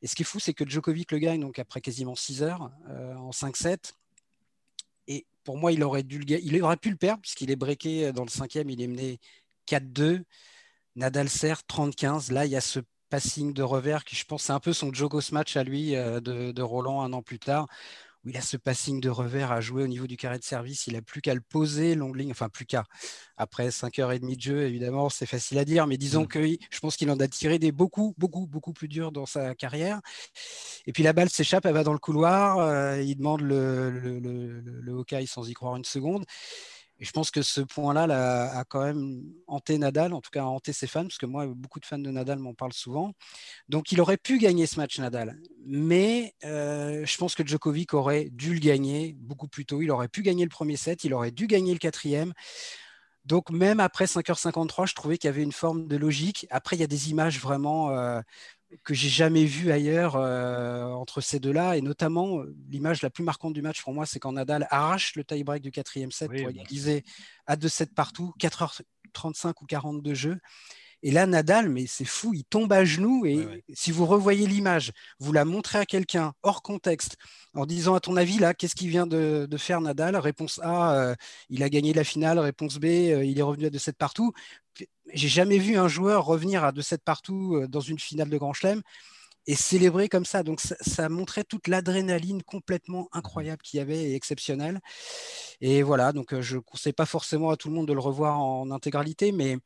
Et 0.03 0.07
ce 0.07 0.15
qui 0.15 0.23
est 0.23 0.27
fou, 0.27 0.41
c'est 0.41 0.55
que 0.55 0.69
Djokovic 0.69 1.13
le 1.13 1.19
gagne 1.19 1.41
donc 1.41 1.59
après 1.59 1.81
quasiment 1.81 2.15
6 2.15 2.43
heures 2.43 2.71
euh, 2.89 3.15
en 3.15 3.31
5-7 3.31 3.93
pour 5.45 5.57
moi, 5.57 5.71
il 5.71 5.85
aurait, 5.85 6.03
dû 6.03 6.25
il 6.27 6.61
aurait 6.61 6.77
pu 6.77 6.91
le 6.91 6.97
perdre 6.97 7.23
puisqu'il 7.23 7.53
est 7.53 7.57
breaké 7.57 8.13
dans 8.13 8.25
le 8.25 8.29
cinquième, 8.29 8.69
il 8.69 8.83
est 8.83 8.89
mené 8.89 9.21
4-2. 9.69 10.25
Nadal 10.97 11.29
sert 11.29 11.61
30-15. 11.69 12.33
Là, 12.33 12.47
il 12.47 12.53
y 12.53 12.57
a 12.57 12.61
ce 12.61 12.81
passing 13.11 13.53
de 13.53 13.63
revers 13.63 14.05
qui, 14.05 14.17
je 14.17 14.25
pense, 14.25 14.45
c'est 14.45 14.53
un 14.53 14.61
peu 14.61 14.73
son 14.73 14.93
Jogos 14.93 15.33
match 15.33 15.57
à 15.57 15.63
lui 15.63 15.95
euh, 15.95 16.21
de, 16.21 16.63
Roland 16.63 17.03
un 17.03 17.13
an 17.13 17.23
plus 17.23 17.39
tard 17.39 17.69
il 18.27 18.37
a 18.37 18.41
ce 18.41 18.57
passing 18.57 19.01
de 19.01 19.09
revers 19.09 19.53
à 19.53 19.61
jouer 19.61 19.83
au 19.83 19.87
niveau 19.87 20.07
du 20.07 20.17
carré 20.17 20.39
de 20.39 20.45
service. 20.45 20.87
Il 20.87 20.95
n'a 20.95 21.03
plus 21.03 21.21
qu'à 21.21 21.35
le 21.35 21.41
poser, 21.41 21.95
longue 21.95 22.17
ligne, 22.17 22.31
enfin 22.31 22.49
plus 22.49 22.67
qu'à. 22.67 22.85
Après 23.37 23.69
5h30 23.69 24.37
de 24.37 24.41
jeu, 24.41 24.63
évidemment, 24.63 25.09
c'est 25.09 25.27
facile 25.27 25.59
à 25.59 25.65
dire, 25.65 25.87
mais 25.87 25.97
disons 25.97 26.23
mm. 26.23 26.29
que 26.29 26.47
je 26.71 26.81
pense 26.81 26.97
qu'il 26.97 27.11
en 27.11 27.19
a 27.19 27.29
tiré 27.29 27.59
des 27.59 27.73
beaucoup, 27.73 28.15
beaucoup, 28.19 28.47
beaucoup 28.47 28.73
plus 28.73 28.89
durs 28.89 29.13
dans 29.13 29.27
sa 29.27 29.55
carrière. 29.55 30.01
Et 30.87 30.93
puis 30.93 31.03
la 31.03 31.13
balle 31.13 31.31
s'échappe, 31.31 31.67
elle 31.67 31.75
va 31.75 31.85
dans 31.85 31.93
le 31.93 31.99
couloir, 31.99 32.59
euh, 32.59 33.01
il 33.01 33.17
demande 33.17 33.43
le, 33.43 33.91
le, 33.91 34.19
le, 34.19 34.61
le, 34.61 35.27
sans 35.27 35.49
y 35.49 35.55
croire 35.55 35.77
une 35.77 35.85
seconde. 35.85 36.25
Et 36.99 37.05
je 37.05 37.11
pense 37.13 37.31
que 37.31 37.43
ce 37.43 37.61
point-là 37.61 38.59
a 38.59 38.65
quand 38.65 38.83
même 38.83 39.23
hanté 39.47 39.77
Nadal, 39.77 40.15
en 40.15 40.21
tout 40.21 40.31
cas 40.31 40.45
hanté 40.45 40.73
ses 40.73 40.87
fans, 40.87 41.03
parce 41.03 41.19
que 41.19 41.27
moi, 41.27 41.47
beaucoup 41.47 41.79
de 41.79 41.85
fans 41.85 41.99
de 41.99 42.11
Nadal 42.11 42.39
m'en 42.39 42.55
parlent 42.55 42.73
souvent. 42.73 43.13
Donc, 43.69 43.93
il 43.93 44.01
aurait 44.01 44.17
pu 44.17 44.39
gagner 44.39 44.67
ce 44.67 44.81
match, 44.81 44.99
Nadal. 44.99 45.39
Mais 45.67 46.35
euh, 46.45 47.05
je 47.05 47.19
pense 47.19 47.35
que 47.35 47.47
Djokovic 47.47 47.93
aurait 47.93 48.31
dû 48.31 48.55
le 48.55 48.61
gagner 48.61 49.15
beaucoup 49.19 49.49
plus 49.49 49.67
tôt. 49.67 49.83
Il 49.83 49.91
aurait 49.91 50.09
pu 50.09 50.23
gagner 50.23 50.45
le 50.45 50.51
premier 50.51 50.77
set, 50.77 51.05
il 51.05 51.13
aurait 51.13 51.33
dû 51.33 51.47
gagner 51.47 51.73
le 51.73 51.79
quatrième. 51.79 52.33
Donc, 53.27 53.51
même 53.51 53.81
après 53.81 54.05
5h53, 54.05 54.87
je 54.87 54.95
trouvais 54.95 55.19
qu'il 55.19 55.29
y 55.29 55.33
avait 55.33 55.43
une 55.43 55.53
forme 55.53 55.89
de 55.89 55.97
logique. 55.97 56.47
Après, 56.51 56.77
il 56.77 56.81
y 56.81 56.85
a 56.85 56.87
des 56.87 57.11
images 57.11 57.41
vraiment 57.41 57.91
euh, 57.91 58.21
que 58.85 58.95
j'ai 58.95 59.09
jamais 59.09 59.45
vu 59.45 59.71
ailleurs 59.71 60.17
euh, 60.17 60.91
entre 60.93 61.21
ces 61.21 61.39
deux-là. 61.39 61.77
Et 61.77 61.81
notamment, 61.81 62.41
euh, 62.41 62.55
l'image 62.71 63.03
la 63.03 63.11
plus 63.11 63.25
marquante 63.25 63.53
du 63.53 63.63
match 63.63 63.83
pour 63.83 63.93
moi, 63.93 64.07
c'est 64.07 64.19
quand 64.19 64.33
Nadal 64.33 64.67
arrache 64.71 65.15
le 65.17 65.25
tie-break 65.25 65.63
du 65.63 65.71
quatrième 65.71 66.11
set 66.11 66.29
pour 66.29 66.51
égaliser 66.51 67.05
à 67.47 67.57
2-7 67.57 67.95
partout, 67.95 68.33
4h35 68.41 69.55
ou 69.63 69.67
40 69.67 70.03
de 70.03 70.15
jeu. 70.15 70.39
Et 71.03 71.11
là, 71.11 71.27
Nadal, 71.27 71.69
mais 71.69 71.87
c'est 71.87 72.05
fou, 72.05 72.35
il 72.35 72.45
tombe 72.45 72.73
à 72.73 72.85
genoux. 72.85 73.27
Et 73.27 73.65
si 73.75 73.93
vous 73.93 74.07
revoyez 74.07 74.47
l'image, 74.47 74.93
vous 75.21 75.33
la 75.33 75.45
montrez 75.45 75.79
à 75.79 75.87
quelqu'un 75.87 76.33
hors 76.43 76.63
contexte, 76.63 77.17
en 77.55 77.67
disant 77.67 77.95
à 77.95 78.01
ton 78.01 78.17
avis, 78.17 78.39
là, 78.39 78.55
qu'est-ce 78.55 78.75
qu'il 78.75 78.89
vient 78.89 79.07
de, 79.07 79.49
faire 79.57 79.81
Nadal? 79.81 80.17
Réponse 80.17 80.61
A, 80.63 80.95
euh, 80.97 81.15
il 81.49 81.63
a 81.63 81.69
gagné 81.69 81.93
la 81.93 82.05
finale. 82.05 82.39
Réponse 82.39 82.79
B, 82.79 82.85
il 82.85 83.39
est 83.39 83.43
revenu 83.43 83.67
à 83.67 83.71
2-7 83.71 83.93
partout 83.93 84.33
j'ai 85.13 85.29
jamais 85.29 85.59
vu 85.59 85.77
un 85.77 85.89
joueur 85.89 86.25
revenir 86.25 86.65
à 86.65 86.73
2-7 86.73 86.99
partout 87.05 87.57
euh, 87.57 87.69
dans 87.69 87.81
une 87.81 87.99
finale 87.99 88.29
de 88.29 88.39
Grand 88.39 88.53
Chelem 88.53 88.83
et 89.47 89.55
célébrer 89.55 90.09
comme 90.09 90.25
ça. 90.25 90.43
Donc 90.43 90.61
ça, 90.61 91.09
montrait 91.09 91.45
toute 91.45 91.69
l'adrénaline 91.69 92.43
complètement 92.43 93.09
incroyable 93.13 93.63
qu'il 93.63 93.79
y 93.79 93.81
avait 93.81 94.11
et 94.11 94.15
exceptionnelle. 94.15 94.81
Et 95.61 95.83
voilà, 95.83 96.13
donc 96.13 96.35
euh, 96.35 96.43
je 96.43 96.57
ne 96.57 96.61
conseille 96.61 96.93
pas 96.93 97.07
forcément 97.07 97.51
à 97.51 97.57
tout 97.57 97.69
le 97.69 97.75
monde 97.75 97.89
de 97.89 97.93
le 97.93 98.01
revoir 98.01 98.41
en 98.41 98.71
intégralité, 98.71 99.33
mais 99.33 99.55
euh, 99.55 99.59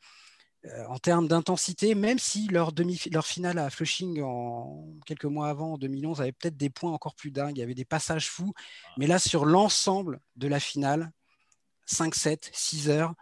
en 0.89 0.99
termes 0.99 1.27
d'intensité, 1.27 1.95
même 1.95 2.19
si 2.19 2.47
leur, 2.49 2.73
demi, 2.73 3.01
leur 3.11 3.27
finale 3.27 3.59
à 3.59 3.71
Flushing 3.71 4.21
en, 4.23 4.85
quelques 5.07 5.25
mois 5.25 5.49
avant, 5.49 5.75
en 5.75 5.79
2011, 5.79 6.21
avait 6.21 6.33
peut-être 6.33 6.57
des 6.57 6.71
points 6.71 6.93
encore 6.93 7.15
plus 7.15 7.31
dingues, 7.31 7.57
il 7.57 7.61
y 7.61 7.63
avait 7.63 7.75
des 7.75 7.85
passages 7.85 8.29
fous, 8.29 8.53
mais 8.99 9.07
là 9.07 9.19
sur 9.19 9.47
l'ensemble 9.47 10.21
de 10.37 10.49
la 10.49 10.61
finale, 10.61 11.13
5-7, 11.89 12.51
6 12.53 12.91
heures, 12.91 13.15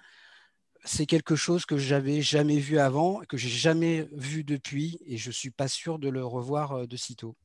c'est 0.84 1.06
quelque 1.06 1.36
chose 1.36 1.64
que 1.64 1.76
j'avais 1.76 2.22
jamais 2.22 2.58
vu 2.58 2.78
avant, 2.78 3.20
que 3.28 3.36
j'ai 3.36 3.48
jamais 3.48 4.08
vu 4.12 4.42
depuis, 4.42 4.98
et 5.06 5.16
je 5.16 5.30
suis 5.30 5.50
pas 5.50 5.68
sûr 5.68 5.98
de 5.98 6.08
le 6.08 6.24
revoir 6.24 6.72
euh, 6.72 6.86
de 6.86 6.96
sitôt. 6.96 7.36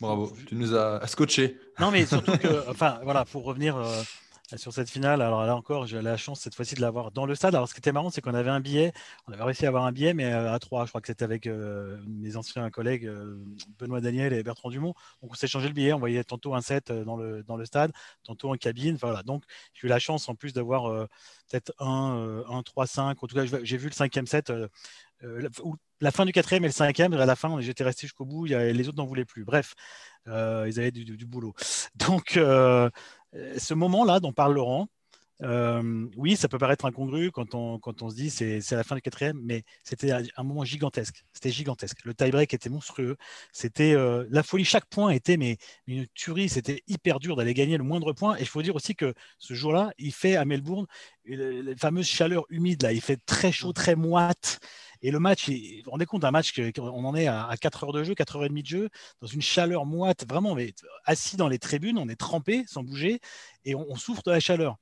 Bravo, 0.00 0.32
tu 0.46 0.54
nous 0.54 0.74
as 0.74 1.06
scotché. 1.06 1.58
Non, 1.78 1.90
mais 1.90 2.06
surtout 2.06 2.32
que, 2.38 2.68
enfin, 2.68 3.00
voilà, 3.04 3.24
pour 3.24 3.44
revenir 3.44 3.76
euh, 3.76 4.02
sur 4.56 4.72
cette 4.72 4.90
finale. 4.90 5.22
Alors 5.22 5.44
là 5.44 5.56
encore, 5.56 5.86
j'ai 5.86 6.00
la 6.02 6.16
chance 6.16 6.40
cette 6.40 6.54
fois-ci 6.54 6.74
de 6.74 6.80
l'avoir 6.80 7.10
dans 7.10 7.26
le 7.26 7.34
stade. 7.34 7.54
Alors 7.54 7.68
ce 7.68 7.74
qui 7.74 7.78
était 7.78 7.92
marrant, 7.92 8.10
c'est 8.10 8.20
qu'on 8.20 8.34
avait 8.34 8.50
un 8.50 8.60
billet, 8.60 8.92
on 9.26 9.32
avait 9.32 9.44
réussi 9.44 9.64
à 9.64 9.68
avoir 9.68 9.84
un 9.84 9.92
billet, 9.92 10.14
mais 10.14 10.32
euh, 10.32 10.52
à 10.52 10.58
trois. 10.58 10.84
Je 10.84 10.90
crois 10.90 11.00
que 11.00 11.06
c'était 11.06 11.24
avec 11.24 11.46
euh, 11.46 11.98
mes 12.06 12.36
anciens 12.36 12.68
collègues 12.70 13.06
euh, 13.06 13.36
Benoît 13.78 14.00
Daniel 14.00 14.32
et 14.32 14.42
Bertrand 14.42 14.70
Dumont. 14.70 14.94
Donc 15.22 15.32
on 15.32 15.34
s'est 15.34 15.46
changé 15.46 15.68
le 15.68 15.74
billet, 15.74 15.92
on 15.92 15.98
voyait 15.98 16.24
tantôt 16.24 16.54
un 16.54 16.60
set 16.60 16.92
dans 16.92 17.16
le, 17.16 17.64
stade, 17.64 17.92
tantôt 18.24 18.52
en 18.52 18.56
cabine. 18.56 18.96
Voilà. 19.00 19.22
Donc 19.22 19.44
j'ai 19.74 19.86
eu 19.86 19.90
la 19.90 19.98
chance 19.98 20.28
en 20.28 20.34
plus 20.34 20.52
d'avoir 20.52 21.06
peut-être 21.50 21.72
un, 21.78 22.42
un 22.48 22.60
3-5. 22.60 23.00
En 23.00 23.14
tout 23.14 23.34
cas, 23.34 23.44
j'ai 23.44 23.76
vu 23.76 23.88
le 23.88 23.94
cinquième 23.94 24.26
set. 24.26 24.52
La, 26.00 26.10
fin 26.10 26.24
du 26.24 26.32
quatrième 26.32 26.64
et 26.64 26.68
le 26.68 26.72
cinquième, 26.72 27.12
à 27.12 27.26
la 27.26 27.36
fin, 27.36 27.60
j'étais 27.60 27.84
resté 27.84 28.06
jusqu'au 28.06 28.24
bout, 28.24 28.46
les 28.46 28.88
autres 28.88 28.96
n'en 28.96 29.04
voulaient 29.04 29.26
plus. 29.26 29.44
Bref, 29.44 29.74
ils 30.26 30.32
avaient 30.32 30.90
du, 30.90 31.04
du 31.04 31.26
boulot. 31.26 31.54
Donc, 31.96 32.38
ce 33.32 33.74
moment-là 33.74 34.20
dont 34.20 34.32
parle 34.32 34.54
Laurent, 34.54 34.88
euh, 35.42 36.06
oui, 36.16 36.36
ça 36.36 36.48
peut 36.48 36.58
paraître 36.58 36.84
incongru 36.84 37.30
quand 37.30 37.54
on, 37.54 37.78
quand 37.78 38.02
on 38.02 38.10
se 38.10 38.14
dit 38.14 38.30
c'est, 38.30 38.60
c'est 38.60 38.76
la 38.76 38.84
fin 38.84 38.94
du 38.94 39.00
quatrième, 39.00 39.40
mais 39.42 39.62
c'était 39.82 40.12
un 40.12 40.42
moment 40.42 40.64
gigantesque. 40.64 41.24
C'était 41.32 41.50
gigantesque. 41.50 42.04
Le 42.04 42.14
tie-break 42.14 42.52
était 42.52 42.68
monstrueux. 42.68 43.16
C'était 43.52 43.94
euh, 43.94 44.26
la 44.30 44.42
folie. 44.42 44.64
Chaque 44.64 44.86
point 44.86 45.10
était 45.10 45.36
mais, 45.36 45.56
une 45.86 46.06
tuerie. 46.14 46.48
C'était 46.48 46.82
hyper 46.86 47.20
dur 47.20 47.36
d'aller 47.36 47.54
gagner 47.54 47.78
le 47.78 47.84
moindre 47.84 48.12
point. 48.12 48.36
Et 48.36 48.40
il 48.40 48.46
faut 48.46 48.62
dire 48.62 48.76
aussi 48.76 48.94
que 48.94 49.14
ce 49.38 49.54
jour-là, 49.54 49.92
il 49.98 50.12
fait 50.12 50.36
à 50.36 50.44
Melbourne 50.44 50.86
la 51.26 51.76
fameuse 51.76 52.06
chaleur 52.06 52.44
humide. 52.50 52.82
Là, 52.82 52.92
il 52.92 53.00
fait 53.00 53.18
très 53.24 53.52
chaud, 53.52 53.72
très 53.72 53.96
moite. 53.96 54.58
Et 55.02 55.10
le 55.10 55.18
match, 55.18 55.48
vous 55.48 55.56
vous 55.84 55.90
rendez 55.90 56.06
compte 56.06 56.22
d'un 56.22 56.30
match 56.30 56.52
qu'on 56.72 57.04
en 57.04 57.14
est 57.14 57.26
à, 57.26 57.54
4 57.58 57.84
heures 57.84 57.92
de 57.92 58.04
jeu, 58.04 58.14
4 58.14 58.36
heures 58.36 58.44
et 58.44 58.48
demie 58.48 58.62
de 58.62 58.68
jeu, 58.68 58.90
dans 59.20 59.26
une 59.26 59.40
chaleur 59.40 59.86
moite, 59.86 60.26
vraiment, 60.28 60.54
mais 60.54 60.74
assis 61.04 61.36
dans 61.36 61.48
les 61.48 61.58
tribunes, 61.58 61.98
on 61.98 62.08
est 62.08 62.16
trempé 62.16 62.64
sans 62.66 62.82
bouger 62.82 63.20
et 63.64 63.74
on, 63.74 63.96
souffre 63.96 64.22
de 64.22 64.30
la 64.30 64.40
chaleur. 64.40 64.76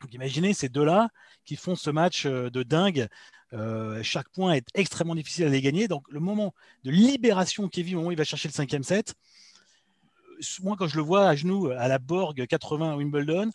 Donc 0.00 0.12
imaginez 0.12 0.52
ces 0.52 0.68
deux-là 0.68 1.08
qui 1.44 1.56
font 1.56 1.74
ce 1.74 1.90
match 1.90 2.26
euh, 2.26 2.50
de 2.50 2.62
dingue. 2.62 3.08
Euh, 3.52 4.02
chaque 4.02 4.28
point 4.28 4.52
est 4.52 4.66
extrêmement 4.74 5.14
difficile 5.14 5.46
à 5.46 5.48
les 5.48 5.62
gagner. 5.62 5.88
Donc 5.88 6.04
le 6.10 6.20
moment 6.20 6.54
de 6.84 6.90
libération 6.90 7.68
Kevin, 7.68 7.94
au 7.94 7.98
moment 7.98 8.08
où 8.08 8.12
il 8.12 8.18
va 8.18 8.24
chercher 8.24 8.48
le 8.48 8.52
cinquième 8.52 8.82
set, 8.82 9.14
euh, 10.38 10.42
moi 10.62 10.76
quand 10.78 10.86
je 10.86 10.96
le 10.96 11.02
vois 11.02 11.28
à 11.28 11.34
genoux 11.34 11.68
à 11.70 11.88
la 11.88 11.98
Borg 11.98 12.46
80 12.46 12.96
Wimbledon, 12.96 13.50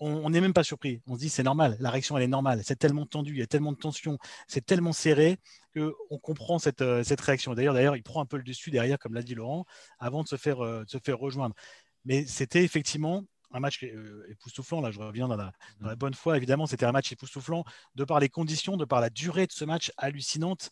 on 0.00 0.30
n'est 0.30 0.40
même 0.40 0.52
pas 0.52 0.64
surpris. 0.64 1.02
On 1.06 1.14
se 1.14 1.20
dit 1.20 1.28
c'est 1.28 1.42
normal, 1.42 1.76
la 1.80 1.90
réaction 1.90 2.16
elle 2.16 2.24
est 2.24 2.28
normale. 2.28 2.62
C'est 2.64 2.76
tellement 2.76 3.06
tendu, 3.06 3.32
il 3.32 3.38
y 3.38 3.42
a 3.42 3.46
tellement 3.46 3.72
de 3.72 3.78
tension, 3.78 4.18
c'est 4.46 4.64
tellement 4.64 4.92
serré 4.92 5.38
qu'on 5.76 6.18
comprend 6.18 6.58
cette, 6.58 6.82
euh, 6.82 7.02
cette 7.04 7.20
réaction. 7.20 7.54
D'ailleurs, 7.54 7.74
d'ailleurs, 7.74 7.96
il 7.96 8.02
prend 8.02 8.20
un 8.20 8.26
peu 8.26 8.36
le 8.36 8.42
dessus 8.42 8.70
derrière, 8.70 8.98
comme 8.98 9.14
l'a 9.14 9.22
dit 9.22 9.34
Laurent, 9.34 9.64
avant 9.98 10.22
de 10.22 10.28
se 10.28 10.36
faire, 10.36 10.64
euh, 10.64 10.84
se 10.86 10.98
faire 10.98 11.18
rejoindre. 11.18 11.54
Mais 12.04 12.26
c'était 12.26 12.64
effectivement 12.64 13.24
un 13.52 13.60
match 13.60 13.82
euh, 13.82 14.26
époustouflant. 14.30 14.80
Là, 14.80 14.90
je 14.90 15.00
reviens 15.00 15.28
dans 15.28 15.36
la, 15.36 15.96
bonne 15.96 16.14
foi. 16.14 16.36
Évidemment, 16.36 16.66
c'était 16.66 16.86
un 16.86 16.92
match 16.92 17.10
époustouflant 17.12 17.64
de 17.94 18.04
par 18.04 18.20
les 18.20 18.28
conditions, 18.28 18.76
de 18.76 18.84
par 18.84 19.00
la 19.00 19.10
durée 19.10 19.46
de 19.46 19.52
ce 19.52 19.64
match 19.64 19.92
hallucinante 19.96 20.70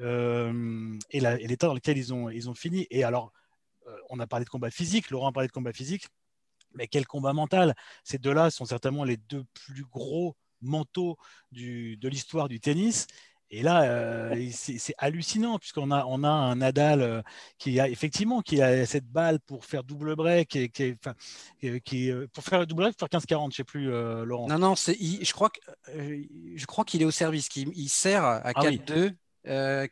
et 0.00 1.20
l'état 1.20 1.66
dans 1.66 1.74
lequel 1.74 1.98
ils 1.98 2.14
ont, 2.14 2.28
ils 2.30 2.48
ont 2.48 2.54
fini. 2.54 2.86
Et 2.90 3.02
alors, 3.02 3.32
on 4.10 4.20
a 4.20 4.26
parlé 4.28 4.44
de 4.44 4.50
combat 4.50 4.70
physique. 4.70 5.10
Laurent 5.10 5.30
a 5.30 5.32
parlé 5.32 5.48
de 5.48 5.52
combat 5.52 5.72
physique. 5.72 6.06
Mais 6.78 6.88
quel 6.88 7.06
combat 7.06 7.32
mental 7.32 7.74
Ces 8.04 8.18
deux-là 8.18 8.50
sont 8.50 8.64
certainement 8.64 9.04
les 9.04 9.16
deux 9.16 9.44
plus 9.52 9.84
gros 9.84 10.36
manteaux 10.62 11.16
de 11.52 12.08
l'histoire 12.08 12.48
du 12.48 12.60
tennis. 12.60 13.06
Et 13.50 13.62
là, 13.62 13.82
euh, 13.84 14.50
c'est 14.52 14.94
hallucinant 14.98 15.58
puisqu'on 15.58 15.90
a, 15.90 16.04
on 16.04 16.22
a 16.22 16.28
un 16.28 16.56
Nadal 16.56 17.00
euh, 17.00 17.22
qui 17.56 17.80
a 17.80 17.88
effectivement 17.88 18.42
qui 18.42 18.60
a 18.60 18.84
cette 18.84 19.06
balle 19.06 19.40
pour 19.40 19.64
faire 19.64 19.84
double 19.84 20.16
break 20.16 20.54
et 20.54 20.68
qui, 20.68 20.94
qui, 21.84 22.10
euh, 22.10 22.26
pour 22.34 22.44
faire 22.44 22.66
double 22.66 22.82
break, 22.82 22.96
pour 22.96 23.08
faire 23.08 23.20
15-40, 23.20 23.52
je 23.52 23.56
sais 23.56 23.64
plus, 23.64 23.86
Laurent. 24.24 24.48
Non, 24.48 24.58
non, 24.58 24.74
je 24.74 25.32
crois 25.32 25.48
que 25.48 25.60
je 25.86 26.66
crois 26.66 26.84
qu'il 26.84 27.00
est 27.00 27.06
au 27.06 27.10
service, 27.10 27.48
qu'il 27.48 27.70
il 27.74 27.88
sert 27.88 28.22
à 28.22 28.52
4-2 28.52 29.14
4-2-35 29.14 29.14
euh, 29.46 29.86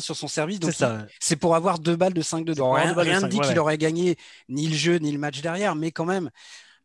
sur 0.00 0.16
son 0.16 0.28
service. 0.28 0.60
Donc 0.60 0.72
c'est 1.18 1.36
pour 1.36 1.54
avoir 1.54 1.78
deux 1.78 1.96
balles 1.96 2.14
de 2.14 2.22
5-2. 2.22 2.60
Rien, 2.60 2.94
rien 2.94 3.20
ne 3.20 3.28
dit 3.28 3.40
qu'il 3.40 3.58
aurait 3.58 3.78
gagné 3.78 4.16
ni 4.48 4.68
le 4.68 4.74
jeu 4.74 4.96
ni 4.96 5.12
le 5.12 5.18
match 5.18 5.40
derrière, 5.40 5.74
mais 5.74 5.90
quand 5.90 6.06
même. 6.06 6.30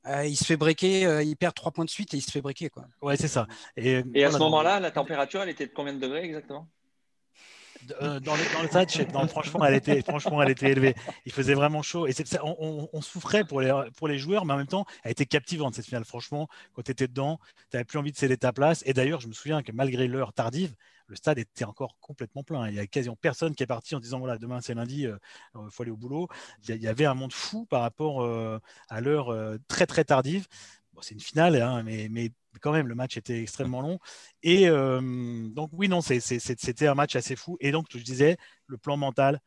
Euh, 0.08 0.24
il 0.24 0.36
se 0.36 0.44
fait 0.44 0.56
breaker, 0.56 1.06
euh, 1.06 1.24
il 1.24 1.36
perd 1.36 1.56
3 1.56 1.72
points 1.72 1.86
de 1.86 1.90
suite 1.90 2.14
et 2.14 2.18
il 2.18 2.22
se 2.22 2.30
fait 2.30 2.42
breaker. 2.42 2.70
Quoi. 2.70 2.86
Ouais, 3.02 3.18
c'est 3.18 3.28
ça. 3.28 3.48
Et, 3.76 4.04
à 4.24 4.32
ce 4.32 4.38
moment-là, 4.38 4.80
la 4.80 4.92
température, 4.92 5.42
elle 5.42 5.50
était 5.50 5.66
de 5.66 5.72
combien 5.74 5.94
de 5.94 6.00
degrés 6.00 6.24
exactement? 6.24 6.68
Euh, 8.02 8.20
dans, 8.20 8.36
le 8.36 8.68
stade, 8.68 8.90
franchement, 9.30 9.66
elle 9.66 9.76
était, 9.76 10.02
franchement, 10.02 10.42
elle 10.42 10.52
était 10.52 10.72
élevée. 10.72 10.96
Il 11.26 11.32
faisait 11.32 11.54
vraiment 11.54 11.82
chaud. 11.82 12.08
Et 12.08 12.14
on, 12.44 13.02
souffrait 13.02 13.44
pour 13.44 13.62
les, 13.62 13.72
pour 13.98 14.08
les 14.08 14.18
joueurs, 14.18 14.46
mais 14.46 14.54
en 14.54 14.58
même 14.58 14.68
temps, 14.68 14.86
elle 15.04 15.12
était 15.12 15.26
captivante 15.26 15.76
cette 15.76 15.86
finale. 15.86 16.06
Franchement, 16.06 16.48
quand 16.74 16.84
tu 16.84 16.92
étais 16.92 17.08
dedans, 17.08 17.40
tu 17.70 17.78
n'avais 17.78 17.86
plus 17.86 18.00
envie 18.00 18.12
de 18.12 18.18
céder 18.18 18.38
ta 18.38 18.54
place. 18.54 18.84
Et 18.86 18.94
d'ailleurs, 18.94 19.22
je 19.22 19.28
me 19.28 19.34
souviens 19.34 19.64
que 19.64 19.72
malgré 19.72 20.08
l'heure 20.08 20.34
tardive, 20.34 20.76
le 21.08 21.16
stade 21.16 21.38
était 21.38 21.66
encore 21.66 21.98
complètement 22.00 22.44
plein. 22.44 22.68
Il 22.68 22.74
n'y 22.74 22.80
a 22.80 22.88
quasiment 22.88 23.16
personne 23.16 23.54
qui 23.54 23.64
est 23.64 23.68
parti 23.68 23.96
en 23.96 24.00
disant 24.00 24.20
voilà, 24.20 24.38
demain 24.38 24.60
c'est 24.62 24.74
lundi, 24.74 25.02
il 25.02 25.08
euh, 25.08 25.70
faut 25.70 25.84
aller 25.84 25.92
au 25.92 25.98
boulot. 25.98 26.28
Il 26.68 26.76
y, 26.76 26.88
avait 26.88 27.06
un 27.06 27.14
monde 27.14 27.34
fou 27.34 27.66
par 27.66 27.82
rapport 27.82 28.28
à 28.90 29.02
l'heure 29.02 29.36
très 29.68 29.86
très 29.86 30.04
tardive. 30.04 30.48
c'est 31.02 31.14
une 31.14 31.20
finale, 31.20 31.62
hein, 31.62 31.84
mais 31.84 32.32
quand 32.60 32.72
même, 32.72 32.88
le 32.88 32.96
match 32.96 33.18
était 33.18 33.42
extrêmement 33.42 33.82
long. 33.82 34.00
Et 34.44 34.68
euh, 34.68 35.02
donc, 35.50 35.70
oui, 35.74 35.88
non, 35.88 36.02
c'était 36.02 36.88
un 36.88 36.96
match 36.96 37.16
assez 37.16 37.36
fou. 37.36 37.58
Et 37.60 37.72
donc, 37.72 37.88
je 37.90 37.98
disais, 38.00 38.38
le 38.68 38.78
plan 38.78 38.98
mental, 38.98 39.40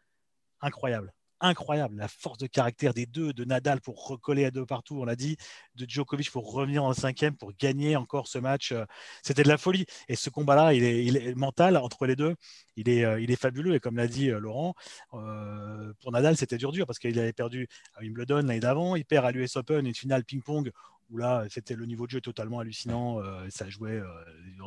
incroyable. 0.60 1.12
Incroyable, 1.40 1.94
la 1.96 2.08
force 2.08 2.36
de 2.38 2.48
caractère 2.48 2.92
des 2.94 3.06
deux, 3.06 3.32
de 3.32 3.44
Nadal 3.44 3.80
pour 3.80 4.08
recoller 4.08 4.44
à 4.44 4.50
deux 4.50 4.66
partout, 4.66 4.98
on 5.00 5.04
l'a 5.04 5.14
dit, 5.14 5.36
de 5.76 5.86
Djokovic 5.88 6.32
pour 6.32 6.52
revenir 6.52 6.82
en 6.82 6.92
cinquième, 6.94 7.36
pour 7.36 7.52
gagner 7.56 7.94
encore 7.94 8.26
ce 8.26 8.38
match. 8.38 8.72
Euh, 8.72 8.84
c'était 9.22 9.44
de 9.44 9.48
la 9.48 9.56
folie. 9.56 9.86
Et 10.08 10.16
ce 10.16 10.30
combat-là, 10.30 10.74
il 10.74 10.84
est, 10.84 11.36
mental 11.36 11.76
entre 11.76 12.06
les 12.06 12.16
deux, 12.16 12.34
il 12.74 12.88
est, 12.88 13.04
euh, 13.04 13.20
il 13.20 13.30
est 13.30 13.40
fabuleux. 13.40 13.76
Et 13.76 13.80
comme 13.80 13.96
l'a 13.96 14.08
dit 14.08 14.30
Laurent, 14.30 14.74
pour 15.10 16.10
Nadal, 16.10 16.36
c'était 16.36 16.58
dur 16.58 16.72
dur 16.72 16.86
parce 16.86 16.98
qu'il 16.98 17.16
avait 17.20 17.32
perdu 17.32 17.68
à 17.94 18.00
Wimbledon 18.00 18.36
l'année 18.38 18.58
d'avant, 18.58 18.96
il 18.96 19.04
perd 19.04 19.24
à 19.24 19.30
l'US 19.30 19.54
Open 19.54 19.86
une 19.86 19.94
finale 19.94 20.24
ping-pong 20.24 20.72
où 21.10 21.16
là, 21.16 21.44
c'était 21.50 21.74
le 21.74 21.86
niveau 21.86 22.06
de 22.06 22.12
jeu 22.12 22.20
totalement 22.20 22.60
hallucinant. 22.60 23.20
Euh, 23.20 23.46
ça 23.50 23.68
jouait, 23.68 23.92
euh, 23.92 24.06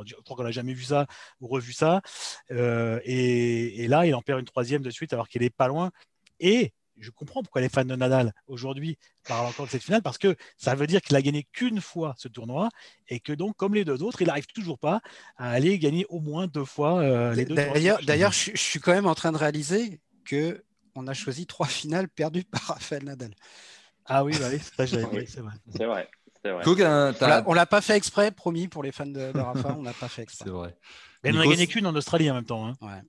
je 0.05 0.15
crois 0.15 0.35
qu'on 0.35 0.43
n'a 0.43 0.51
jamais 0.51 0.73
vu 0.73 0.83
ça 0.83 1.07
ou 1.39 1.47
revu 1.47 1.73
ça. 1.73 2.01
Euh, 2.51 2.99
et, 3.03 3.87
là, 3.87 4.05
il 4.05 4.15
en 4.15 4.21
perd 4.21 4.39
une 4.39 4.45
troisième 4.45 4.81
de 4.81 4.89
suite 4.89 5.13
alors 5.13 5.27
qu'il 5.27 5.43
est 5.43 5.49
pas 5.49 5.67
loin. 5.67 5.91
Et 6.39 6.73
je 6.97 7.09
comprends 7.09 7.41
pourquoi 7.41 7.61
les 7.61 7.69
fans 7.69 7.85
de 7.85 7.95
Nadal 7.95 8.33
aujourd'hui 8.47 8.97
parlent 9.27 9.47
encore 9.47 9.65
de 9.65 9.71
cette 9.71 9.83
finale 9.83 10.03
parce 10.03 10.17
que 10.17 10.35
ça 10.57 10.75
veut 10.75 10.87
dire 10.87 11.01
qu'il 11.01 11.15
a 11.15 11.21
gagné 11.21 11.47
qu'une 11.51 11.81
fois 11.81 12.13
ce 12.17 12.27
tournoi 12.27 12.69
et 13.07 13.19
que 13.19 13.33
donc, 13.33 13.55
comme 13.55 13.73
les 13.73 13.85
deux 13.85 14.03
autres, 14.03 14.21
il 14.21 14.27
n'arrive 14.27 14.45
toujours 14.47 14.77
pas 14.77 15.01
à 15.37 15.49
aller 15.51 15.79
gagner 15.79 16.05
au 16.09 16.19
moins 16.19 16.47
deux 16.47 16.65
fois 16.65 17.33
les 17.33 17.45
deux. 17.45 17.55
D'ailleurs, 17.55 18.31
je, 18.31 18.55
suis 18.55 18.79
quand 18.79 18.93
même 18.93 19.07
en 19.07 19.15
train 19.15 19.31
de 19.31 19.37
réaliser 19.37 19.99
que 20.25 20.63
on 20.93 21.07
a 21.07 21.13
choisi 21.13 21.45
trois 21.47 21.67
finales 21.67 22.09
perdues 22.09 22.43
par 22.43 22.61
Rafael 22.61 23.03
Nadal. 23.03 23.33
Ah 24.05 24.23
oui, 24.23 24.33
bah 24.39 24.47
oui 24.51 24.59
ça, 24.59 24.85
c'est 24.85 25.01
vrai. 25.01 25.25
C'est 25.25 25.85
vrai. 25.85 26.09
On 27.45 27.53
l'a 27.53 27.65
pas 27.65 27.81
fait 27.81 27.95
exprès, 27.95 28.31
promis, 28.31 28.67
pour 28.67 28.83
les 28.83 28.91
fans 28.91 29.05
de, 29.05 29.31
Rafa, 29.37 29.75
on 29.77 29.83
n'a 29.83 29.93
pas 29.93 30.07
fait 30.07 30.23
exprès. 30.23 30.45
C'est 30.47 30.51
vrai. 30.51 30.75
Mais 31.23 31.31
on 31.31 31.35
n'a 31.35 31.47
gagné 31.47 31.67
qu'une 31.67 31.85
en 31.85 31.95
Australie 31.95 32.29
en 32.31 32.35
même 32.35 32.45
temps. 32.45 32.67
Hein. 32.67 33.01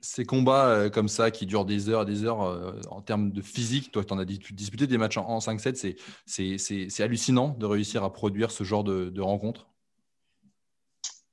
Ces 0.00 0.24
combats 0.24 0.68
euh, 0.68 0.90
comme 0.90 1.08
ça 1.08 1.30
qui 1.30 1.44
durent 1.44 1.64
des 1.64 1.88
heures 1.88 2.02
et 2.02 2.06
des 2.06 2.24
heures 2.24 2.42
euh, 2.42 2.80
en 2.88 3.00
termes 3.00 3.32
de 3.32 3.42
physique, 3.42 3.90
toi 3.90 4.04
tu 4.04 4.12
en 4.12 4.18
as 4.18 4.24
disputé 4.24 4.86
des 4.86 4.98
matchs 4.98 5.16
en, 5.16 5.38
5-7, 5.38 5.96
c'est 6.26 7.02
hallucinant 7.02 7.56
de 7.58 7.66
réussir 7.66 8.04
à 8.04 8.12
produire 8.12 8.52
ce 8.52 8.62
genre 8.62 8.84
de, 8.84 9.08
de 9.08 9.20
rencontres. 9.20 9.66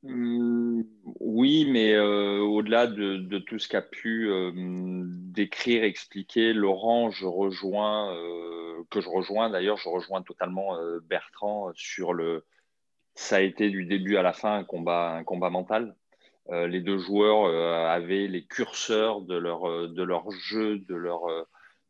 Mmh, 0.08 0.84
oui, 1.20 1.68
mais 1.70 1.94
euh, 1.94 2.40
au-delà 2.40 2.88
de, 2.88 3.38
tout 3.40 3.60
ce 3.60 3.68
qu'a 3.68 3.82
pu 3.82 4.30
décrire, 4.54 5.84
expliquer 5.84 6.54
Laurent, 6.54 7.12
je 7.12 7.26
rejoins 7.26 8.14
que 8.90 9.02
je 9.02 9.10
rejoins 9.10 9.50
d'ailleurs, 9.50 9.78
je 9.78 9.90
rejoins 9.90 10.22
totalement 10.22 10.78
euh, 10.78 11.00
Bertrand 11.02 11.72
sur 11.76 12.14
le. 12.14 12.46
Ça 13.16 13.38
a 13.38 13.42
été 13.42 13.70
du 13.70 13.86
début 13.86 14.18
à 14.18 14.22
la 14.22 14.34
fin 14.34 14.58
un 14.58 14.64
combat, 14.64 15.16
un 15.16 15.24
combat 15.24 15.50
mental. 15.50 15.96
Euh, 16.50 16.68
les 16.68 16.82
deux 16.82 17.00
joueurs 17.00 17.46
euh, 17.46 17.88
avaient 17.88 18.28
les 18.28 18.46
curseurs 18.46 19.22
de 19.22 19.36
leur, 19.36 19.90
de 19.90 20.04
leur 20.04 20.30
jeu, 20.32 20.80
de 20.80 20.96
leur, 20.96 21.22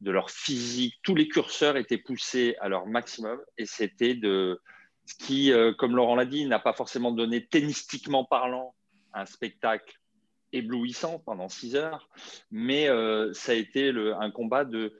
de 0.02 0.12
leur 0.12 0.32
physique. 0.32 0.96
Tous 1.04 1.16
les 1.16 1.28
curseurs 1.28 1.78
étaient 1.78 1.98
poussés 1.98 2.56
à 2.60 2.70
leur 2.70 2.88
maximum 2.88 3.40
et 3.58 3.66
c'était 3.66 4.16
de 4.16 4.60
ce 5.08 5.16
qui, 5.16 5.52
comme 5.78 5.96
Laurent 5.96 6.16
l'a 6.16 6.26
dit, 6.26 6.46
n'a 6.46 6.60
pas 6.60 6.74
forcément 6.74 7.12
donné 7.12 7.48
tennistiquement 7.48 8.26
parlant 8.26 8.76
un 9.14 9.26
spectacle 9.26 10.00
éblouissant 10.52 11.20
pendant 11.20 11.50
six 11.50 11.76
heures, 11.76 12.10
mais 12.52 12.88
ça 13.34 13.54
a 13.54 13.56
été 13.56 13.90
un 14.20 14.32
combat 14.32 14.66
de 14.66 14.94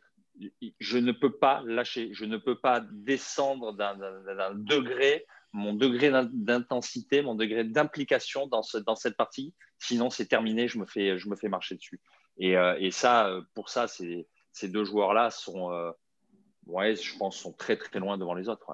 je 0.80 0.98
ne 0.98 1.12
peux 1.12 1.32
pas 1.32 1.62
lâcher, 1.66 2.10
je 2.14 2.26
ne 2.26 2.38
peux 2.38 2.60
pas 2.60 2.82
descendre 2.92 3.74
d'un 3.74 4.54
degré, 4.54 5.26
mon 5.52 5.74
degré 5.74 6.12
d'intensité, 6.32 7.22
mon 7.22 7.36
degré 7.36 7.64
d'implication 7.64 8.48
dans, 8.48 8.64
ce, 8.64 8.78
dans 8.78 8.96
cette 8.96 9.18
partie. 9.18 9.54
Sinon, 9.80 10.10
c'est 10.10 10.28
terminé, 10.28 10.68
je 10.68 10.78
me, 10.80 10.86
fais, 10.86 11.18
je 11.18 11.30
me 11.30 11.36
fais 11.36 11.50
marcher 11.50 11.76
dessus. 11.76 12.00
Et, 12.38 12.58
euh, 12.58 12.92
ça, 12.92 13.32
pour 13.56 13.70
ça, 13.70 13.88
ces 13.88 14.28
deux 14.64 14.84
joueurs-là 14.84 15.32
sont, 15.32 15.72
euh, 15.72 15.92
ouais, 16.68 16.96
je 16.96 17.18
pense, 17.18 17.38
sont 17.38 17.54
très 17.54 17.78
très 17.78 18.00
loin 18.00 18.18
devant 18.18 18.34
les 18.34 18.50
autres. 18.50 18.72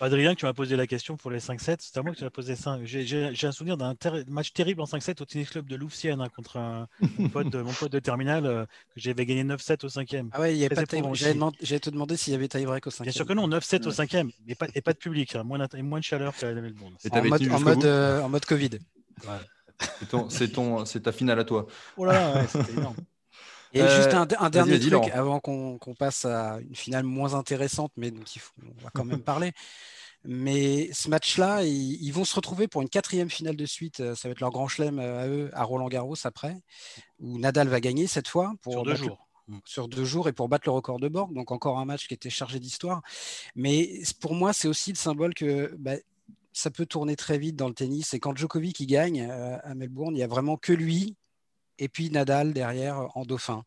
Adrien, 0.00 0.34
tu 0.34 0.44
m'as 0.44 0.52
posé 0.52 0.76
la 0.76 0.86
question 0.86 1.16
pour 1.16 1.30
les 1.30 1.38
5-7. 1.38 1.76
C'est 1.80 1.96
à 1.98 2.02
moi 2.02 2.12
que 2.12 2.18
tu 2.18 2.24
m'as 2.24 2.30
posé 2.30 2.56
ça. 2.56 2.78
J'ai 2.84 3.46
un 3.46 3.52
souvenir 3.52 3.76
d'un 3.76 3.94
match 4.28 4.52
terrible 4.52 4.80
en 4.80 4.84
5-7 4.84 5.22
au 5.22 5.24
tennis 5.24 5.50
club 5.50 5.66
de 5.66 5.76
Louvciennes 5.76 6.20
hein, 6.20 6.28
contre 6.34 6.58
un, 6.58 6.88
mon, 7.18 7.28
pote 7.28 7.48
de, 7.50 7.62
mon, 7.62 7.72
pote 7.72 7.92
de, 7.92 7.98
terminale 7.98 8.46
euh, 8.46 8.64
que 8.64 9.00
j'avais 9.00 9.26
gagné 9.26 9.44
9-7 9.44 9.84
au 9.84 9.88
5e. 9.88 10.28
Ah 10.32 10.40
ouais, 10.40 10.54
il 10.54 10.58
y 10.58 10.64
avait 10.64 10.74
pas 10.74 10.84
J'allais 11.14 11.80
te 11.80 11.90
demander 11.90 12.16
s'il 12.16 12.32
y 12.32 12.36
avait 12.36 12.48
tie-break 12.48 12.86
au 12.86 12.90
5e. 12.90 13.02
Bien 13.02 13.12
sûr 13.12 13.26
que 13.26 13.32
non, 13.32 13.48
9-7 13.48 13.86
au 13.86 13.90
5e, 13.90 14.30
mais 14.46 14.54
pas, 14.54 14.66
et 14.74 14.80
pas 14.80 14.92
de 14.92 14.98
public, 14.98 15.34
hein, 15.36 15.44
moins, 15.44 15.66
moins, 15.82 15.98
de 15.98 16.04
chaleur 16.04 16.34
qu'à 16.36 16.52
Melbourne. 16.52 16.94
En 17.10 17.22
mode, 17.22 17.50
en, 17.50 17.60
mode, 17.60 17.84
euh, 17.84 18.20
en 18.22 18.28
mode 18.28 18.44
Covid. 18.44 18.78
C'est 20.28 21.02
ta 21.02 21.12
finale 21.12 21.40
à 21.40 21.44
toi. 21.44 21.66
Oh 21.96 22.04
là 22.04 22.12
là, 22.12 22.46
c'était 22.46 22.72
énorme. 22.72 22.96
Et 23.74 23.88
juste 23.88 24.14
un, 24.14 24.50
dernier 24.50 24.78
truc 24.78 25.10
avant 25.12 25.40
qu'on 25.40 25.94
passe 25.98 26.24
à 26.24 26.58
une 26.60 26.76
finale 26.76 27.04
moins 27.04 27.34
intéressante, 27.34 27.92
mais 27.96 28.10
dont 28.10 28.22
il 28.34 28.40
faut, 28.40 28.52
on 28.62 28.82
va 28.82 28.90
quand 28.94 29.04
même 29.04 29.22
parler. 29.22 29.52
Mais 30.26 30.90
ce 30.92 31.10
match-là, 31.10 31.64
ils, 31.64 32.10
vont 32.12 32.24
se 32.24 32.34
retrouver 32.34 32.66
pour 32.66 32.80
une 32.80 32.88
quatrième 32.88 33.28
finale 33.28 33.56
de 33.56 33.66
suite. 33.66 34.00
Euh, 34.00 34.14
ça 34.14 34.28
va 34.28 34.32
être 34.32 34.40
leur 34.40 34.50
grand 34.50 34.68
chelem 34.68 34.98
euh, 34.98 35.22
à 35.22 35.28
eux, 35.28 35.50
à 35.52 35.64
Roland 35.64 35.88
Garros 35.88 36.14
après, 36.24 36.56
où 37.18 37.38
Nadal 37.38 37.68
va 37.68 37.80
gagner 37.80 38.06
cette 38.06 38.28
fois. 38.28 38.54
Pour 38.62 38.72
sur 38.72 38.82
deux 38.84 38.94
jours. 38.94 39.28
sur 39.66 39.86
deux 39.86 40.04
jours 40.04 40.28
et 40.28 40.32
pour 40.32 40.48
battre 40.48 40.66
le 40.66 40.72
record 40.72 40.98
de 40.98 41.08
Borg. 41.08 41.34
Donc 41.34 41.52
encore 41.52 41.78
un 41.78 41.84
match 41.84 42.08
qui 42.08 42.14
était 42.14 42.30
chargé 42.30 42.58
d'histoire. 42.58 43.02
Mais 43.54 44.00
pour 44.20 44.34
moi, 44.34 44.54
c'est 44.54 44.66
aussi 44.66 44.92
le 44.92 44.96
symbole 44.96 45.34
que 45.34 45.74
bah, 45.78 45.96
ça 46.54 46.70
peut 46.70 46.86
tourner 46.86 47.16
très 47.16 47.36
vite 47.36 47.56
dans 47.56 47.68
le 47.68 47.74
tennis. 47.74 48.14
Et 48.14 48.20
quand 48.20 48.34
Djokovic 48.34 48.80
il 48.80 48.86
gagne 48.86 49.28
euh, 49.30 49.58
à 49.62 49.74
Melbourne, 49.74 50.14
il 50.14 50.18
n'y 50.18 50.24
a 50.24 50.28
vraiment 50.28 50.56
que 50.56 50.72
lui 50.72 51.16
et 51.78 51.88
puis 51.88 52.10
Nadal 52.10 52.52
derrière 52.52 53.00
euh, 53.00 53.06
en 53.14 53.24
dauphin. 53.24 53.64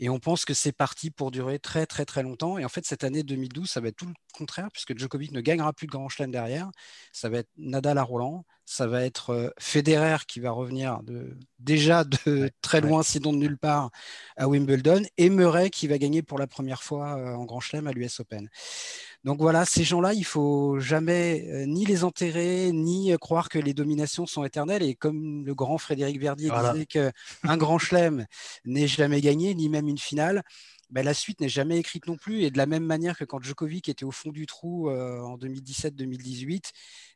Et 0.00 0.08
on 0.08 0.18
pense 0.18 0.44
que 0.44 0.54
c'est 0.54 0.72
parti 0.72 1.10
pour 1.10 1.30
durer 1.30 1.58
très 1.58 1.86
très 1.86 2.04
très 2.04 2.22
longtemps. 2.22 2.58
Et 2.58 2.64
en 2.64 2.68
fait, 2.68 2.84
cette 2.84 3.04
année 3.04 3.22
2012, 3.22 3.68
ça 3.68 3.80
va 3.80 3.88
être 3.88 3.96
tout 3.96 4.06
le 4.06 4.14
contraire, 4.32 4.68
puisque 4.72 4.96
Djokovic 4.98 5.32
ne 5.32 5.40
gagnera 5.40 5.72
plus 5.72 5.86
de 5.86 5.92
Grand 5.92 6.08
Chelem 6.08 6.30
derrière. 6.30 6.70
Ça 7.12 7.28
va 7.28 7.38
être 7.38 7.50
Nadal 7.56 7.98
à 7.98 8.02
Roland, 8.02 8.44
ça 8.64 8.86
va 8.86 9.04
être 9.04 9.30
euh, 9.30 9.50
Federer 9.58 10.18
qui 10.26 10.40
va 10.40 10.50
revenir 10.50 11.02
de, 11.02 11.36
déjà 11.58 12.04
de 12.04 12.50
très 12.62 12.80
loin, 12.80 13.02
sinon 13.02 13.32
de 13.32 13.38
nulle 13.38 13.58
part, 13.58 13.90
à 14.36 14.48
Wimbledon, 14.48 15.02
et 15.18 15.30
Murray 15.30 15.70
qui 15.70 15.86
va 15.86 15.98
gagner 15.98 16.22
pour 16.22 16.38
la 16.38 16.46
première 16.46 16.82
fois 16.82 17.16
euh, 17.18 17.34
en 17.34 17.44
Grand 17.44 17.60
Chelem 17.60 17.86
à 17.86 17.92
l'US 17.92 18.20
Open. 18.20 18.48
Donc 19.24 19.40
voilà, 19.40 19.64
ces 19.64 19.84
gens-là, 19.84 20.12
il 20.12 20.24
faut 20.24 20.78
jamais 20.78 21.46
euh, 21.48 21.64
ni 21.64 21.86
les 21.86 22.04
enterrer, 22.04 22.70
ni 22.72 23.10
euh, 23.10 23.16
croire 23.16 23.48
que 23.48 23.58
les 23.58 23.72
dominations 23.72 24.26
sont 24.26 24.44
éternelles. 24.44 24.82
Et 24.82 24.94
comme 24.94 25.46
le 25.46 25.54
grand 25.54 25.78
Frédéric 25.78 26.20
Verdier 26.20 26.50
disait 26.50 26.84
qu'un 26.84 27.56
grand 27.56 27.78
chelem 27.78 28.26
n'est 28.66 28.86
jamais 28.86 29.22
gagné, 29.22 29.54
ni 29.54 29.70
même 29.70 29.88
une 29.88 29.98
finale, 29.98 30.42
ben, 30.94 31.04
la 31.04 31.12
suite 31.12 31.40
n'est 31.40 31.48
jamais 31.48 31.76
écrite 31.76 32.06
non 32.06 32.16
plus. 32.16 32.42
Et 32.42 32.50
de 32.52 32.56
la 32.56 32.66
même 32.66 32.84
manière 32.84 33.18
que 33.18 33.24
quand 33.24 33.42
Djokovic 33.42 33.88
était 33.88 34.04
au 34.04 34.12
fond 34.12 34.30
du 34.30 34.46
trou 34.46 34.88
euh, 34.88 35.20
en 35.20 35.36
2017-2018, 35.36 36.70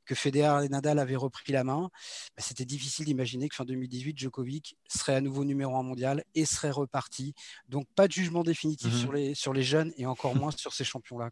que 0.05 0.17
Federer 0.17 0.65
et 0.65 0.69
Nadal 0.69 0.99
avaient 0.99 1.17
repris 1.17 1.53
la 1.53 1.63
main, 1.63 1.89
ben, 2.37 2.43
c'était 2.43 2.65
difficile 2.65 3.05
d'imaginer 3.05 3.49
que 3.49 3.55
fin 3.55 3.65
2018, 3.65 4.19
Djokovic 4.19 4.77
serait 4.89 5.15
à 5.15 5.21
nouveau 5.21 5.45
numéro 5.45 5.77
un 5.77 5.85
mondial 5.85 6.25
et 6.35 6.45
serait 6.45 6.73
reparti. 6.73 7.35
Donc 7.69 7.87
pas 7.95 8.09
de 8.09 8.13
jugement 8.13 8.43
définitif 8.43 8.93
mmh 8.93 8.99
sur, 8.99 9.13
les, 9.13 9.35
sur 9.35 9.53
les 9.53 9.63
jeunes 9.63 9.93
et 9.97 10.07
encore 10.07 10.35
moins 10.35 10.51
sur 10.51 10.73
ces 10.73 10.85
champions-là. 10.85 11.31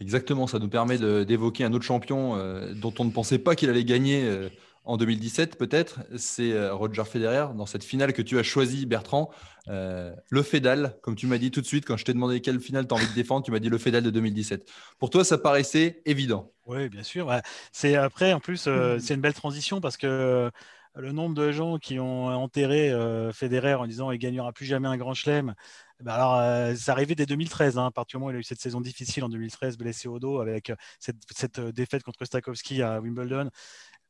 Exactement, 0.00 0.48
ça 0.48 0.58
nous 0.58 0.68
permet 0.68 0.98
d'évoquer 1.24 1.62
un 1.62 1.72
autre 1.72 1.84
champion 1.84 2.34
euh, 2.34 2.74
dont 2.74 2.94
on 2.98 3.04
ne 3.04 3.10
pensait 3.10 3.38
pas 3.38 3.54
qu'il 3.54 3.70
allait 3.70 3.84
gagner 3.84 4.24
euh, 4.24 4.48
en 4.84 4.96
2017 4.96 5.56
peut-être, 5.56 6.00
c'est 6.16 6.52
euh, 6.52 6.74
Roger 6.74 7.04
Federer 7.04 7.54
dans 7.54 7.66
cette 7.66 7.84
finale 7.84 8.12
que 8.12 8.22
tu 8.22 8.38
as 8.38 8.42
choisi 8.42 8.86
Bertrand, 8.86 9.30
le 9.68 10.42
Fedal, 10.42 10.96
comme 11.00 11.14
tu 11.14 11.28
m'as 11.28 11.38
dit 11.38 11.52
tout 11.52 11.60
de 11.60 11.66
suite 11.66 11.84
quand 11.86 11.96
je 11.96 12.04
t'ai 12.04 12.12
demandé 12.12 12.40
quelle 12.40 12.58
finale 12.58 12.88
tu 12.88 12.94
as 12.94 12.96
envie 12.96 13.08
de 13.08 13.14
défendre, 13.14 13.44
tu 13.44 13.52
m'as 13.52 13.60
dit 13.60 13.68
le 13.68 13.78
Fedal 13.78 14.02
de 14.02 14.10
2017. 14.10 14.68
Pour 14.98 15.10
toi, 15.10 15.22
ça 15.22 15.38
paraissait 15.38 16.02
évident. 16.06 16.50
Oui, 16.66 16.88
bien 16.88 17.04
sûr. 17.04 17.32
C'est 17.70 17.94
après 17.94 18.32
en 18.32 18.40
plus 18.40 18.68
c'est 18.98 19.14
une 19.14 19.20
belle 19.20 19.34
transition 19.34 19.80
parce 19.80 19.96
que 19.96 20.50
le 20.96 21.12
nombre 21.12 21.36
de 21.36 21.52
gens 21.52 21.78
qui 21.78 22.00
ont 22.00 22.26
enterré 22.26 22.92
Federer 23.32 23.74
en 23.74 23.86
disant 23.86 24.10
il 24.10 24.18
gagnera 24.18 24.52
plus 24.52 24.66
jamais 24.66 24.88
un 24.88 24.96
grand 24.96 25.14
chelem 25.14 25.54
eh 26.00 26.02
ben 26.02 26.12
alors, 26.12 26.36
euh, 26.36 26.74
ça 26.76 26.92
arrivait 26.92 27.14
dès 27.14 27.26
2013, 27.26 27.76
hein, 27.76 27.86
à 27.86 27.90
partir 27.90 28.18
du 28.18 28.22
moment 28.22 28.30
où 28.30 28.32
il 28.32 28.36
a 28.36 28.40
eu 28.40 28.42
cette 28.42 28.60
saison 28.60 28.80
difficile 28.80 29.22
en 29.22 29.28
2013, 29.28 29.76
blessé 29.76 30.08
au 30.08 30.18
dos, 30.18 30.40
avec 30.40 30.70
euh, 30.70 30.76
cette, 30.98 31.58
euh, 31.58 31.72
défaite 31.72 32.02
contre 32.02 32.24
Stakowski 32.24 32.80
à 32.80 33.00
Wimbledon. 33.00 33.50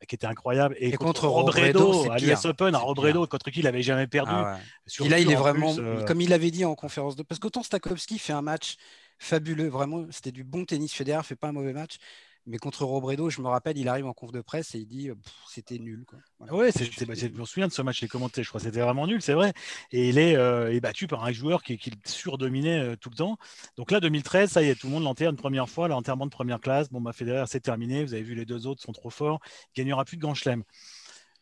Qui 0.07 0.15
était 0.15 0.27
incroyable. 0.27 0.77
Et, 0.79 0.93
contre, 0.93 1.27
Robredo, 1.27 2.11
à 2.11 2.19
l'US 2.19 2.45
Open, 2.45 2.75
à 2.75 2.79
Robredo, 2.79 3.27
contre 3.27 3.51
qui 3.51 3.61
il 3.61 3.65
n'avait 3.65 3.83
jamais 3.83 4.07
perdu. 4.07 4.33
Ah 4.35 4.59
et 5.01 5.09
là, 5.09 5.19
il 5.19 5.31
est 5.31 5.37
vraiment, 5.37 5.75
euh, 5.79 6.05
comme 6.05 6.21
il 6.21 6.33
avait 6.33 6.51
dit 6.51 6.65
en 6.65 6.75
conférence 6.75 7.17
de. 7.17 7.23
Parce 7.23 7.39
qu'autant 7.39 7.63
Stakowski 7.63 8.19
fait 8.19 8.33
un 8.33 8.43
match 8.43 8.77
fabuleux, 9.19 9.69
vraiment, 9.69 10.07
c'était 10.11 10.33
du 10.33 10.45
bon 10.45 10.65
tennis. 10.65 10.95
Federer 10.95 11.23
fait 11.23 11.37
pas 11.37 11.49
un 11.49 11.53
mauvais 11.53 11.73
match. 11.73 11.99
Mais 12.51 12.59
contre 12.59 12.85
Robredo, 12.85 13.31
je 13.31 13.41
me 13.41 13.47
rappelle, 13.47 13.79
il 13.79 13.89
arrive 13.89 14.07
en 14.07 14.13
conf 14.13 14.33
de 14.33 14.41
presse 14.41 14.75
et 14.75 14.79
il 14.79 14.87
dit 14.87 15.09
c'était 15.49 15.79
nul. 15.79 16.05
Quoi. 16.05 16.19
Ouais, 16.51 16.73
bah, 16.73 17.15
je 17.15 17.29
me 17.29 17.45
souviens 17.45 17.69
de 17.69 17.73
ce 17.73 17.81
match, 17.81 17.99
je 17.99 18.03
l'ai 18.03 18.09
commenté, 18.09 18.43
je 18.43 18.49
crois 18.49 18.61
que 18.61 18.67
c'était 18.67 18.81
vraiment 18.81 19.07
nul, 19.07 19.23
c'est 19.23 19.35
vrai. 19.35 19.53
Et 19.93 20.09
il 20.09 20.19
est, 20.19 20.35
euh, 20.37 20.79
battu 20.81 21.07
par 21.07 21.25
un 21.25 21.31
joueur 21.31 21.63
qui, 21.63 21.79
qui 21.79 21.93
surdominait 22.05 22.81
euh, 22.81 22.97
tout 22.97 23.09
le 23.09 23.15
temps. 23.15 23.37
Donc 23.77 23.93
là, 23.93 24.01
2013, 24.01 24.51
ça 24.51 24.63
y 24.63 24.69
est, 24.69 24.75
tout 24.75 24.89
le 24.89 24.95
monde 24.95 25.05
l'enterre 25.05 25.31
une 25.31 25.37
première 25.37 25.69
fois, 25.69 25.87
l'enterrement 25.87 26.27
de 26.27 26.31
première 26.31 26.61
classe. 26.61 26.91
Bon, 26.91 27.01
bah, 27.01 27.13
Federer, 27.13 27.45
c'est 27.47 27.61
terminé. 27.61 28.05
Vous 28.05 28.15
avez 28.15 28.23
vu, 28.25 28.35
les 28.35 28.47
deux 28.47 28.67
autres 28.67 28.83
sont 28.83 28.93
trop 28.93 29.11
forts. 29.11 29.39
Il 29.77 29.83
gagnera 29.83 30.05
plus 30.05 30.17
de 30.17 30.23
Grand 30.23 30.35
Chelem. 30.35 30.65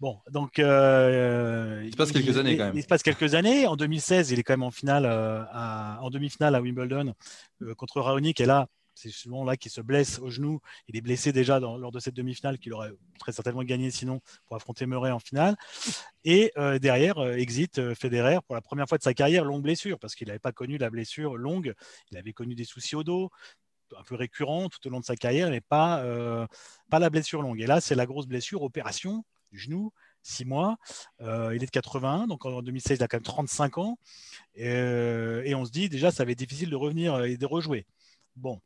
Bon, 0.00 0.18
donc. 0.30 0.58
Euh, 0.58 1.82
il 1.86 1.92
se 1.92 1.96
passe 1.96 2.12
quelques 2.12 2.36
années 2.36 2.56
quand 2.58 2.66
même. 2.66 2.76
Il, 2.76 2.82
se 2.82 2.86
passe 2.86 3.02
quelques 3.02 3.34
années. 3.34 3.66
En 3.66 3.76
2016, 3.76 4.30
il 4.30 4.38
est 4.38 4.42
quand 4.42 4.52
même 4.52 4.62
en 4.62 4.70
finale, 4.70 5.06
en 5.06 6.10
demi-finale 6.10 6.54
à 6.54 6.60
Wimbledon 6.60 7.14
contre 7.76 8.00
Raonic. 8.00 8.40
Et 8.40 8.46
là, 8.46 8.68
c'est 8.98 9.10
souvent 9.10 9.44
là 9.44 9.56
qu'il 9.56 9.70
se 9.70 9.80
blesse 9.80 10.18
au 10.18 10.28
genou. 10.28 10.60
Il 10.88 10.96
est 10.96 11.00
blessé 11.00 11.32
déjà 11.32 11.60
lors 11.60 11.92
de 11.92 12.00
cette 12.00 12.14
demi-finale 12.14 12.58
qu'il 12.58 12.72
aurait 12.72 12.90
très 13.20 13.30
certainement 13.30 13.62
gagné 13.62 13.92
sinon 13.92 14.20
pour 14.46 14.56
affronter 14.56 14.86
Murray 14.86 15.12
en 15.12 15.20
finale. 15.20 15.56
Et 16.24 16.50
euh, 16.58 16.80
derrière, 16.80 17.18
euh, 17.18 17.34
exit 17.34 17.78
euh, 17.78 17.94
Federer 17.94 18.38
pour 18.46 18.56
la 18.56 18.60
première 18.60 18.88
fois 18.88 18.98
de 18.98 19.04
sa 19.04 19.14
carrière, 19.14 19.44
longue 19.44 19.62
blessure, 19.62 20.00
parce 20.00 20.16
qu'il 20.16 20.26
n'avait 20.26 20.40
pas 20.40 20.50
connu 20.50 20.78
la 20.78 20.90
blessure 20.90 21.36
longue. 21.36 21.74
Il 22.10 22.18
avait 22.18 22.32
connu 22.32 22.56
des 22.56 22.64
soucis 22.64 22.96
au 22.96 23.04
dos, 23.04 23.30
un 23.96 24.02
peu 24.02 24.16
récurrents 24.16 24.68
tout 24.68 24.84
au 24.88 24.90
long 24.90 24.98
de 24.98 25.04
sa 25.04 25.14
carrière, 25.14 25.48
mais 25.50 25.60
pas, 25.60 26.04
pas 26.90 26.98
la 26.98 27.08
blessure 27.08 27.40
longue. 27.40 27.60
Et 27.60 27.66
là, 27.66 27.80
c'est 27.80 27.94
la 27.94 28.04
grosse 28.04 28.26
blessure, 28.26 28.62
opération 28.62 29.24
du 29.52 29.58
genou. 29.58 29.92
Six 30.20 30.44
mois. 30.44 30.76
il 31.20 31.62
est 31.62 31.66
de 31.66 31.70
81, 31.70 32.26
donc 32.26 32.44
en 32.44 32.60
2016, 32.60 32.98
il 32.98 33.02
a 33.02 33.08
quand 33.08 33.16
même 33.16 33.22
35 33.22 33.78
ans. 33.78 33.98
Et, 34.56 34.66
et 34.66 35.54
on 35.54 35.64
se 35.64 35.70
dit 35.70 35.88
déjà, 35.88 36.10
ça 36.10 36.24
va 36.24 36.32
être 36.32 36.38
difficile 36.38 36.68
de 36.68 36.76
revenir 36.76 37.24
et 37.24 37.38
de 37.38 37.46
rejouer. 37.46 37.86
Bon, 38.36 38.60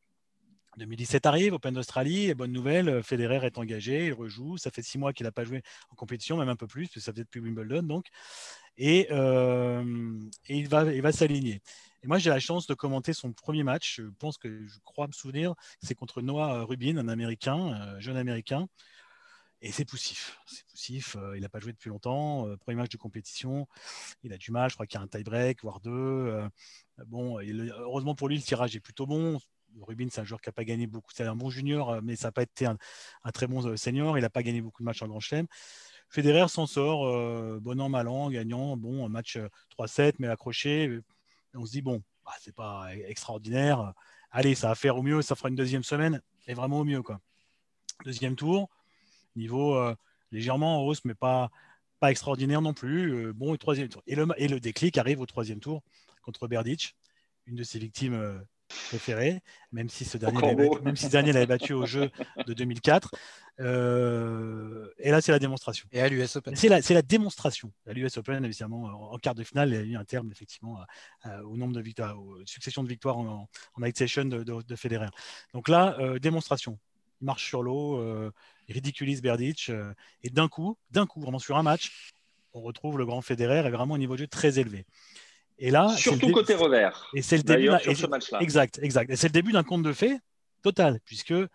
2017 0.79 1.27
arrive, 1.27 1.53
Open 1.53 1.75
d'Australie, 1.75 2.33
bonne 2.35 2.53
nouvelle, 2.53 2.89
euh, 2.89 3.03
Federer 3.03 3.45
est 3.47 3.59
engagé, 3.59 4.07
il 4.07 4.15
rejoue, 4.15 4.57
ça 4.57 4.71
fait 4.71 4.83
six 4.83 4.99
mois 4.99 5.13
qu'il 5.13 5.25
n'a 5.25 5.33
pas 5.33 5.45
joué 5.45 5.63
en 5.91 5.95
compétition, 5.95 6.37
même 6.39 6.49
un 6.49 6.57
peu 6.57 6.67
plus, 6.67 6.85
parce 6.85 6.95
que 6.95 7.01
ça 7.01 7.13
faisait 7.13 7.25
depuis 7.25 7.41
Wimbledon, 7.41 7.83
donc, 7.83 8.07
et, 8.79 9.09
euh, 9.11 10.19
il 10.49 10.69
va, 10.69 10.93
il 10.93 11.03
va 11.03 11.13
s'aligner. 11.13 11.61
Et 12.03 12.07
moi, 12.07 12.19
j'ai 12.19 12.31
la 12.31 12.41
chance 12.41 12.67
de 12.67 12.75
commenter 12.75 13.13
son 13.13 13.33
premier 13.33 13.63
match, 13.63 13.97
je 13.97 14.09
pense 14.19 14.39
que 14.39 14.67
je 14.67 14.79
crois 14.85 15.07
me 15.07 15.13
souvenir, 15.13 15.55
c'est 15.83 15.95
contre 15.95 16.23
Noah 16.23 16.65
Rubin, 16.65 16.97
un 16.97 17.09
Américain, 17.09 17.75
euh, 17.75 18.01
jeune 18.01 18.17
Américain, 18.17 18.67
et 19.61 19.71
c'est 19.73 19.85
poussif. 19.85 20.41
C'est 20.47 20.67
poussif. 20.67 21.17
il 21.37 21.43
n'a 21.43 21.49
pas 21.49 21.61
joué 21.61 21.71
depuis 21.73 21.89
longtemps. 21.89 22.49
premier 22.59 22.79
match 22.79 22.91
de 22.91 22.97
compétition. 22.97 23.69
Il 24.25 24.33
a 24.33 24.37
du 24.37 24.51
mal. 24.51 24.69
Je 24.69 24.75
crois 24.75 24.89
qu'il 24.89 24.99
y 24.99 25.01
a 25.01 25.05
un 25.05 25.07
tie-break, 25.07 25.63
voire 25.63 25.79
deux. 25.79 26.37
bon, 27.07 27.39
heureusement 27.39 28.17
pour 28.17 28.29
lui, 28.29 28.35
le 28.35 28.43
tirage 28.43 28.75
est 28.75 28.81
plutôt 28.81 29.07
bon. 29.07 29.39
Rubin, 29.81 30.09
c'est 30.11 30.21
un 30.21 30.25
joueur 30.25 30.41
qui 30.41 30.49
n'a 30.49 30.53
pas 30.53 30.65
gagné 30.65 30.87
beaucoup. 30.87 31.11
C'est 31.15 31.25
un 31.25 31.37
bon 31.37 31.51
junior, 31.51 31.91
euh, 31.91 32.01
mais 32.03 32.17
ça 32.17 32.29
n'a 32.29 32.33
pas 32.33 32.43
été 32.43 32.67
un, 32.67 32.77
très 33.33 33.47
bon 33.47 33.67
euh, 33.67 33.77
senior. 33.77 34.19
Il 34.19 34.23
n'a 34.23 34.31
pas 34.31 34.43
gagné 34.43 34.61
beaucoup 34.61 34.83
de 34.83 34.85
matchs 34.85 35.03
en 35.03 35.09
Grand 35.09 35.21
Chelem. 35.21 35.47
Federer 36.09 36.49
s'en 36.49 36.67
sort, 36.67 37.07
euh, 37.07 37.59
bon 37.61 37.81
an, 37.81 37.89
mal 37.89 38.09
an, 38.09 38.31
gagnant. 38.31 38.77
Bon, 38.77 39.09
match 39.09 39.39
3-7, 39.79 40.15
mais 40.19 40.29
accroché. 40.29 41.01
on 41.55 41.65
se 41.65 41.73
dit, 41.73 41.83
bon, 41.83 42.03
bah, 42.25 42.33
c'est 42.41 42.55
pas 42.55 42.95
extraordinaire. 42.95 43.95
Allez, 44.31 44.55
ça 44.55 44.69
va 44.69 44.75
faire 44.75 44.97
au 44.97 45.03
mieux. 45.03 45.23
Ça 45.23 45.35
fera 45.35 45.49
une 45.49 45.57
deuxième 45.57 45.85
semaine. 45.85 46.21
Et 46.47 46.55
vraiment 46.55 46.81
au 46.81 46.85
mieux. 46.85 47.03
Quoi. 47.03 47.21
Deuxième 48.05 48.37
tour, 48.37 48.69
niveau 49.37 49.79
légèrement 50.31 50.81
en 50.81 50.83
hausse, 50.83 51.05
mais 51.05 51.15
pas, 51.15 51.51
extraordinaire 52.03 52.61
non 52.61 52.75
plus. 52.75 53.33
bon, 53.33 53.55
et 53.55 53.59
troisième 53.59 53.89
tour. 53.89 54.03
Et 54.07 54.15
le, 54.15 54.27
le 54.27 54.61
déclic 54.61 54.99
arrive 54.99 55.21
au 55.21 55.27
troisième 55.27 55.61
tour 55.61 55.83
contre 56.21 56.47
Berdych, 56.49 56.95
une 57.47 57.57
de 57.57 57.63
ses 57.63 57.79
victimes 57.79 58.45
préféré, 58.89 59.43
même 59.73 59.89
si 59.89 60.05
ce 60.05 60.19
dernier, 60.19 60.41
l'avait 60.41 60.69
battu, 60.69 60.83
même 60.83 60.97
si 60.97 61.09
dernier 61.09 61.33
l'avait 61.33 61.47
battu 61.47 61.73
au 61.73 61.87
jeu 61.87 62.11
de 62.47 62.53
2004. 62.53 63.11
Euh, 63.61 64.89
et 64.99 65.11
là, 65.11 65.21
c'est 65.21 65.33
la 65.33 65.39
démonstration. 65.39 65.87
Et 65.93 66.01
à 66.01 66.09
l'US 66.09 66.37
Open. 66.37 66.57
C'est 66.57 66.69
la, 66.69 66.81
la, 66.81 67.03
démonstration. 67.03 67.73
À 67.87 67.93
l'US 67.93 68.17
Open, 68.17 68.45
évidemment, 68.45 68.85
en, 69.13 69.19
quart 69.19 69.35
de 69.35 69.45
finale, 69.45 69.71
il 69.71 69.75
y 69.75 69.79
a 69.79 69.83
eu 69.83 69.97
un 69.97 70.05
terme, 70.05 70.31
effectivement, 70.33 70.79
au 71.45 71.57
nombre 71.57 71.75
de 71.75 71.81
victoires, 71.81 72.19
aux 72.19 72.39
succession 72.47 72.83
de 72.83 72.89
victoires 72.89 73.19
en, 73.19 73.49
en, 73.75 73.81
night 73.81 73.97
session 73.97 74.25
de, 74.25 74.43
de, 74.43 74.77
Federer. 74.77 75.09
Donc 75.53 75.69
là, 75.69 75.97
euh, 75.99 76.19
démonstration. 76.19 76.79
Il 77.21 77.27
marche 77.27 77.47
sur 77.47 77.63
l'eau, 77.63 77.99
euh, 77.99 78.33
il 78.69 78.75
ridiculise 78.75 79.23
Berdych, 79.23 79.71
et 80.23 80.31
d'un 80.31 80.49
coup, 80.49 80.77
d'un 80.91 81.07
coup, 81.07 81.21
vraiment 81.21 81.39
sur 81.39 81.57
un 81.57 81.63
match, 81.63 82.13
on 82.53 82.61
retrouve 82.63 82.99
le 82.99 83.07
grand 83.07 83.23
Federer 83.23 83.59
est 83.59 83.71
vraiment 83.71 83.95
au 83.95 83.99
niveau 83.99 84.15
de 84.15 84.21
jeu 84.21 84.27
très 84.27 84.59
élevé. 84.59 84.87
Et 85.64 85.70
là, 85.70 85.94
surtout 85.96 86.33
côté 86.33 86.57
revers. 86.57 87.09
Et 87.14 87.22
c'est 87.22 87.37
le 87.37 87.44
début 87.44 87.70
sur 87.81 87.96
ce 87.96 88.07
match-là. 88.09 88.40
Exact, 88.42 88.81
exact. 88.83 89.11
Et 89.11 89.14
c'est 89.14 89.29
le 89.29 89.33
début 89.33 89.53
d'un 89.53 89.62
conte 89.62 89.85
de 89.85 89.92
fées 89.92 90.18
total, 90.61 90.98
puisque 91.05 91.31
euh, 91.31 91.48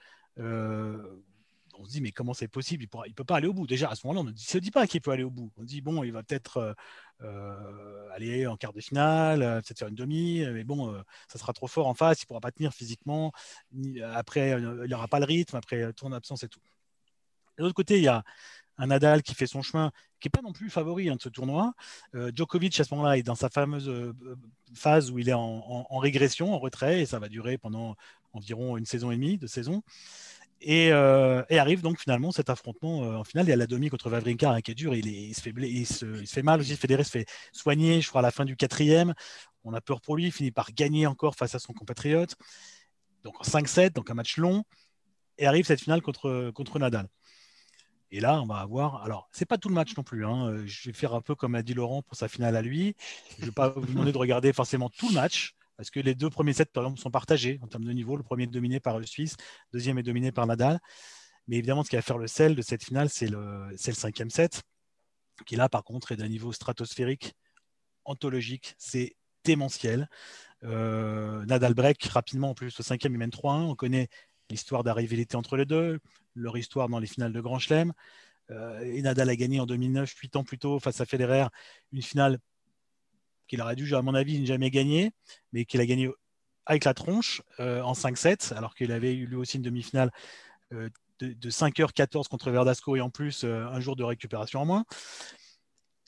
on 1.77 1.83
se 1.83 1.89
dit 1.89 1.99
mais 1.99 2.13
comment 2.13 2.33
c'est 2.33 2.47
possible? 2.47 2.85
Il 3.05 3.09
ne 3.09 3.13
peut 3.13 3.25
pas 3.25 3.35
aller 3.35 3.47
au 3.47 3.53
bout. 3.53 3.67
Déjà 3.67 3.89
à 3.89 3.95
ce 3.95 4.07
moment-là, 4.07 4.21
on 4.25 4.31
ne 4.31 4.37
se 4.37 4.57
dit 4.59 4.71
pas 4.71 4.87
qu'il 4.87 5.01
peut 5.01 5.11
aller 5.11 5.23
au 5.23 5.29
bout. 5.29 5.51
On 5.57 5.61
se 5.63 5.65
dit 5.65 5.81
bon, 5.81 6.03
il 6.03 6.13
va 6.13 6.23
peut-être 6.23 6.55
euh, 6.55 6.73
euh, 7.21 8.09
aller 8.13 8.47
en 8.47 8.55
quart 8.55 8.71
de 8.71 8.79
finale, 8.79 9.41
peut-être 9.41 9.77
faire 9.77 9.89
une 9.89 9.95
demi, 9.95 10.41
mais 10.53 10.63
bon, 10.63 11.03
ça 11.27 11.37
sera 11.37 11.51
trop 11.51 11.67
fort 11.67 11.87
en 11.87 11.93
face. 11.93 12.21
Il 12.21 12.23
ne 12.23 12.27
pourra 12.27 12.39
pas 12.39 12.51
tenir 12.51 12.73
physiquement. 12.73 13.33
Après, 14.13 14.51
il 14.51 14.87
n'y 14.87 14.93
aura 14.93 15.09
pas 15.09 15.19
le 15.19 15.25
rythme. 15.25 15.57
Après, 15.57 15.91
tourne 15.91 16.13
absence 16.13 16.43
et 16.43 16.47
tout. 16.47 16.61
De 17.57 17.63
l'autre 17.63 17.75
côté, 17.75 17.97
il 17.97 18.03
y 18.03 18.07
a 18.07 18.23
un 18.77 18.87
Nadal 18.87 19.23
qui 19.23 19.33
fait 19.33 19.47
son 19.47 19.61
chemin, 19.61 19.91
qui 20.19 20.27
n'est 20.27 20.31
pas 20.31 20.41
non 20.41 20.53
plus 20.53 20.69
favori 20.69 21.09
hein, 21.09 21.15
de 21.15 21.21
ce 21.21 21.29
tournoi. 21.29 21.73
Euh, 22.15 22.31
Djokovic, 22.33 22.79
à 22.79 22.83
ce 22.83 22.93
moment-là, 22.95 23.17
est 23.17 23.23
dans 23.23 23.35
sa 23.35 23.49
fameuse 23.49 23.89
euh, 23.89 24.13
phase 24.73 25.11
où 25.11 25.19
il 25.19 25.29
est 25.29 25.33
en, 25.33 25.97
régression, 25.97 26.53
en 26.53 26.59
retrait, 26.59 27.01
et 27.01 27.05
ça 27.05 27.19
va 27.19 27.29
durer 27.29 27.57
pendant 27.57 27.95
environ 28.33 28.77
une 28.77 28.85
saison 28.85 29.11
et 29.11 29.15
demie 29.15 29.37
de 29.37 29.47
saison. 29.47 29.83
Et, 30.61 30.91
euh, 30.91 31.43
arrive 31.51 31.81
donc 31.81 31.99
finalement 31.99 32.31
cet 32.31 32.49
affrontement 32.49 32.99
en 33.01 33.23
finale. 33.23 33.45
Il 33.47 33.49
y 33.49 33.53
a 33.53 33.57
la 33.57 33.67
demi 33.67 33.89
contre 33.89 34.09
Vavrinka 34.09 34.51
hein, 34.51 34.61
qui 34.61 34.71
est 34.71 34.75
dur. 34.75 34.93
Il, 34.95 35.35
se 35.35 35.41
fait, 35.41 35.53
se, 35.85 36.25
fait 36.25 36.41
mal 36.41 36.59
aussi. 36.59 36.75
Federer 36.75 37.03
se 37.03 37.11
fait 37.11 37.25
soigner, 37.51 38.01
je 38.01 38.09
crois, 38.09 38.19
à 38.19 38.23
la 38.23 38.31
fin 38.31 38.45
du 38.45 38.55
quatrième. 38.55 39.13
On 39.63 39.73
a 39.73 39.81
peur 39.81 40.01
pour 40.01 40.15
lui. 40.15 40.25
Il 40.25 40.31
finit 40.31 40.51
par 40.51 40.71
gagner 40.71 41.05
encore 41.05 41.35
face 41.35 41.53
à 41.53 41.59
son 41.59 41.73
compatriote. 41.73 42.35
Donc 43.23 43.39
en 43.39 43.43
5-7, 43.43 43.93
donc 43.93 44.09
un 44.09 44.15
match 44.15 44.37
long. 44.37 44.63
Et 45.37 45.45
arrive 45.45 45.65
cette 45.65 45.81
finale 45.81 46.01
contre, 46.01 46.51
contre 46.51 46.79
Nadal. 46.79 47.07
Et 48.11 48.19
là, 48.19 48.41
on 48.41 48.45
va 48.45 48.57
avoir. 48.57 49.03
Alors, 49.03 49.27
c'est 49.31 49.45
pas 49.45 49.57
tout 49.57 49.69
le 49.69 49.75
match 49.75 49.95
non 49.97 50.03
plus. 50.03 50.25
Hein. 50.25 50.47
Euh, 50.47 50.63
je 50.65 50.89
vais 50.89 50.93
faire 50.93 51.13
un 51.13 51.21
peu 51.21 51.35
comme 51.35 51.55
a 51.55 51.61
dit 51.61 51.73
Laurent 51.73 52.01
pour 52.01 52.15
sa 52.15 52.27
finale 52.27 52.55
à 52.55 52.61
lui. 52.61 52.95
Je 53.37 53.41
ne 53.41 53.45
vais 53.47 53.51
pas 53.51 53.69
vous 53.69 53.85
demander 53.85 54.11
de 54.11 54.17
regarder 54.17 54.53
forcément 54.53 54.89
tout 54.89 55.09
le 55.09 55.15
match, 55.15 55.55
parce 55.75 55.89
que 55.89 55.99
les 55.99 56.15
deux 56.15 56.29
premiers 56.29 56.53
sets, 56.53 56.65
par 56.65 56.83
exemple, 56.83 57.01
sont 57.01 57.11
partagés 57.11 57.59
en 57.61 57.67
termes 57.67 57.83
de 57.83 57.91
niveau. 57.91 58.15
Le 58.15 58.23
premier 58.23 58.43
est 58.43 58.47
dominé 58.47 58.79
par 58.79 58.97
le 58.97 59.05
Suisse, 59.05 59.35
le 59.71 59.79
deuxième 59.79 59.97
est 59.97 60.03
dominé 60.03 60.31
par 60.31 60.47
Nadal. 60.47 60.79
Mais 61.47 61.57
évidemment, 61.57 61.83
ce 61.83 61.89
qui 61.89 61.95
va 61.95 62.01
faire 62.01 62.17
le 62.17 62.27
sel 62.27 62.55
de 62.55 62.61
cette 62.61 62.83
finale, 62.83 63.09
c'est 63.09 63.27
le, 63.27 63.69
le 63.69 63.93
cinquième 63.93 64.29
set, 64.29 64.63
qui 65.45 65.55
là, 65.55 65.69
par 65.69 65.83
contre, 65.83 66.11
est 66.11 66.17
d'un 66.17 66.27
niveau 66.27 66.51
stratosphérique, 66.51 67.33
anthologique. 68.05 68.75
C'est 68.77 69.15
démentiel. 69.43 70.09
Euh, 70.63 71.45
Nadal 71.45 71.73
break 71.73 72.03
rapidement, 72.05 72.51
en 72.51 72.53
plus, 72.53 72.77
le 72.77 72.83
cinquième, 72.83 73.13
il 73.13 73.17
mène 73.17 73.29
3-1. 73.29 73.63
On 73.63 73.75
connaît 73.75 74.09
l'histoire 74.49 74.83
d'arrivalité 74.83 75.35
entre 75.35 75.57
les 75.57 75.65
deux, 75.65 75.99
leur 76.37 76.57
histoire 76.57 76.89
dans 76.89 76.99
les 76.99 77.07
finales 77.07 77.33
de 77.33 77.41
Grand 77.41 77.59
Chelem. 77.59 77.93
Euh, 78.51 78.79
et 78.81 79.01
Nadal 79.01 79.29
a 79.29 79.35
gagné 79.35 79.59
en 79.59 79.65
2009, 79.65 80.09
huit 80.21 80.35
ans 80.35 80.43
plus 80.43 80.57
tôt, 80.57 80.79
face 80.79 81.01
à 81.01 81.05
Federer, 81.05 81.47
une 81.91 82.01
finale 82.01 82.39
qu'il 83.47 83.61
aurait 83.61 83.75
dû, 83.75 83.93
à 83.95 84.01
mon 84.01 84.13
avis, 84.13 84.39
ne 84.39 84.45
jamais 84.45 84.69
gagner, 84.69 85.11
mais 85.51 85.65
qu'il 85.65 85.81
a 85.81 85.85
gagné 85.85 86.09
avec 86.65 86.83
la 86.83 86.93
tronche 86.93 87.41
euh, 87.59 87.81
en 87.81 87.93
5-7, 87.93 88.53
alors 88.53 88.75
qu'il 88.75 88.91
avait 88.91 89.13
eu 89.13 89.25
lui 89.25 89.35
aussi 89.35 89.57
une 89.57 89.63
demi-finale 89.63 90.11
euh, 90.73 90.89
de, 91.19 91.49
5h14 91.49 92.27
contre 92.27 92.51
Verdasco 92.51 92.95
et 92.95 93.01
en 93.01 93.09
plus 93.09 93.43
un 93.43 93.79
jour 93.79 93.95
de 93.95 94.03
récupération 94.03 94.61
en 94.61 94.65
moins. 94.65 94.85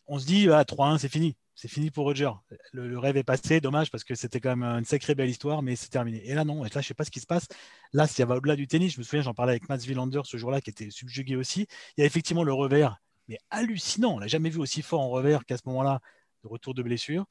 On 0.05 0.19
se 0.19 0.25
dit, 0.25 0.49
ah, 0.49 0.63
3-1, 0.63 0.99
c'est 0.99 1.09
fini 1.09 1.35
c'est 1.59 1.67
fini 1.67 1.91
pour 1.91 2.05
Roger. 2.05 2.31
Le, 2.71 2.97
rêve 2.97 3.17
est 3.17 3.23
passé, 3.25 3.59
dommage 3.59 3.91
parce 3.91 4.05
que 4.05 4.15
c'était 4.15 4.39
quand 4.39 4.55
même 4.55 4.63
une 4.63 4.85
sacrée 4.85 5.13
belle 5.13 5.29
histoire, 5.29 5.61
mais 5.61 5.75
c'est 5.75 5.89
terminé. 5.89 6.25
Et 6.25 6.33
là, 6.33 6.45
non, 6.45 6.63
et 6.63 6.69
là, 6.69 6.79
je 6.79 6.87
sais 6.87 6.93
pas 6.93 7.03
ce 7.03 7.11
qui 7.11 7.19
se 7.19 7.25
passe. 7.25 7.47
Là, 7.91 8.07
y 8.17 8.23
va 8.23 8.37
au-delà 8.37 8.55
du 8.55 8.65
tennis, 8.65 8.93
je 8.93 8.99
me 8.99 9.03
souviens, 9.03 9.23
j'en 9.23 9.33
parlais 9.33 9.51
avec 9.51 9.67
Mats 9.67 9.79
Wilander 9.85 10.21
ce 10.23 10.37
jour-là, 10.37 10.61
qui 10.61 10.69
était 10.69 10.89
subjugué 10.89 11.35
aussi. 11.35 11.67
Il 11.97 12.01
y 12.01 12.03
a 12.03 12.05
effectivement 12.05 12.43
le 12.43 12.53
revers, 12.53 12.95
mais 13.27 13.37
hallucinant. 13.49 14.13
On 14.13 14.19
l'a 14.19 14.27
jamais 14.27 14.49
vu 14.49 14.59
aussi 14.59 14.81
fort 14.81 15.01
en 15.01 15.09
revers 15.09 15.43
qu'à 15.43 15.57
ce 15.57 15.63
moment-là, 15.65 15.99
de 16.45 16.47
retour 16.47 16.73
de 16.73 16.81
blessure, 16.81 17.25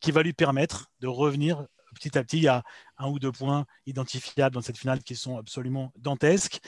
qui 0.00 0.10
va 0.10 0.22
lui 0.22 0.34
permettre 0.34 0.90
de 1.00 1.06
revenir 1.06 1.66
petit 1.94 2.18
à 2.18 2.22
petit. 2.22 2.36
Il 2.36 2.42
y 2.42 2.48
a 2.48 2.64
un 2.98 3.08
ou 3.08 3.18
deux 3.18 3.32
points 3.32 3.64
identifiables 3.86 4.54
dans 4.54 4.60
cette 4.60 4.76
finale 4.76 5.02
qui 5.02 5.16
sont 5.16 5.38
absolument 5.38 5.90
dantesques. 5.96 6.60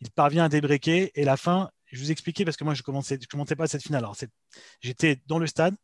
Il 0.00 0.12
parvient 0.12 0.44
à 0.44 0.48
débreaker 0.48 1.08
et 1.16 1.24
la 1.24 1.36
fin, 1.36 1.70
je 1.86 1.98
vous 1.98 2.12
expliquais 2.12 2.44
parce 2.44 2.56
que 2.56 2.62
moi 2.62 2.74
je 2.74 2.84
commençais, 2.84 3.18
commentais 3.28 3.56
pas 3.56 3.66
cette 3.66 3.82
finale. 3.82 4.06
J'étais 4.80 5.20
dans 5.26 5.40
le 5.40 5.48
stade, 5.48 5.74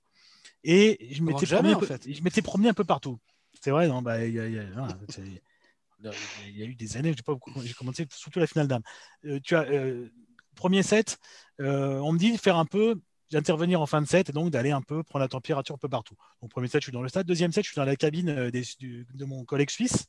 et 0.65 1.09
je 1.13 1.23
m'étais 1.23 1.47
promené, 1.47 1.75
en 1.75 1.81
fait. 1.81 2.13
je 2.13 2.23
m'étais 2.23 2.43
promené 2.43 2.69
un 2.71 2.75
peu 2.75 2.85
partout. 2.85 3.21
C'est 3.61 3.71
vrai, 3.71 3.87
non 3.87 4.03
bah, 4.03 4.25
il, 4.25 4.35
y 4.35 4.41
a, 4.41 4.47
il, 4.47 4.55
y 4.55 6.63
a, 6.63 6.67
eu 6.67 6.75
des 6.75 6.97
années, 6.97 7.15
j'ai 7.63 7.75
commencé 7.75 8.07
surtout 8.11 8.41
la 8.41 8.47
finale 8.47 8.67
d'âme. 8.67 8.83
Euh, 9.27 9.39
tu 9.43 9.55
as, 9.55 9.65
euh, 9.65 10.09
premier 10.57 10.83
set, 10.83 11.19
on 11.59 12.13
me 12.13 12.19
dit 12.19 12.33
de 12.33 12.39
faire 12.39 12.57
un 12.57 12.65
peu 12.65 13.01
d'intervenir 13.31 13.81
en 13.81 13.87
fin 13.87 14.01
de 14.01 14.07
set 14.07 14.31
et 14.31 14.33
donc 14.33 14.51
d'aller 14.51 14.71
un 14.71 14.83
peu 14.83 15.03
prendre 15.03 15.23
la 15.23 15.29
température 15.29 15.75
un 15.75 15.79
peu 15.79 15.89
partout. 15.89 16.15
Donc, 16.41 16.51
premier 16.51 16.69
set, 16.69 16.81
je 16.81 16.87
suis 16.87 16.93
dans 16.93 17.03
le 17.03 17.09
stade. 17.09 17.27
Deuxième 17.27 17.53
set, 17.53 17.65
je 17.65 17.71
suis 17.71 17.77
dans 17.77 17.85
la 17.85 17.97
cabine 17.97 18.51
de 18.51 19.25
mon 19.25 19.45
collègue 19.45 19.71
suisse. 19.71 20.07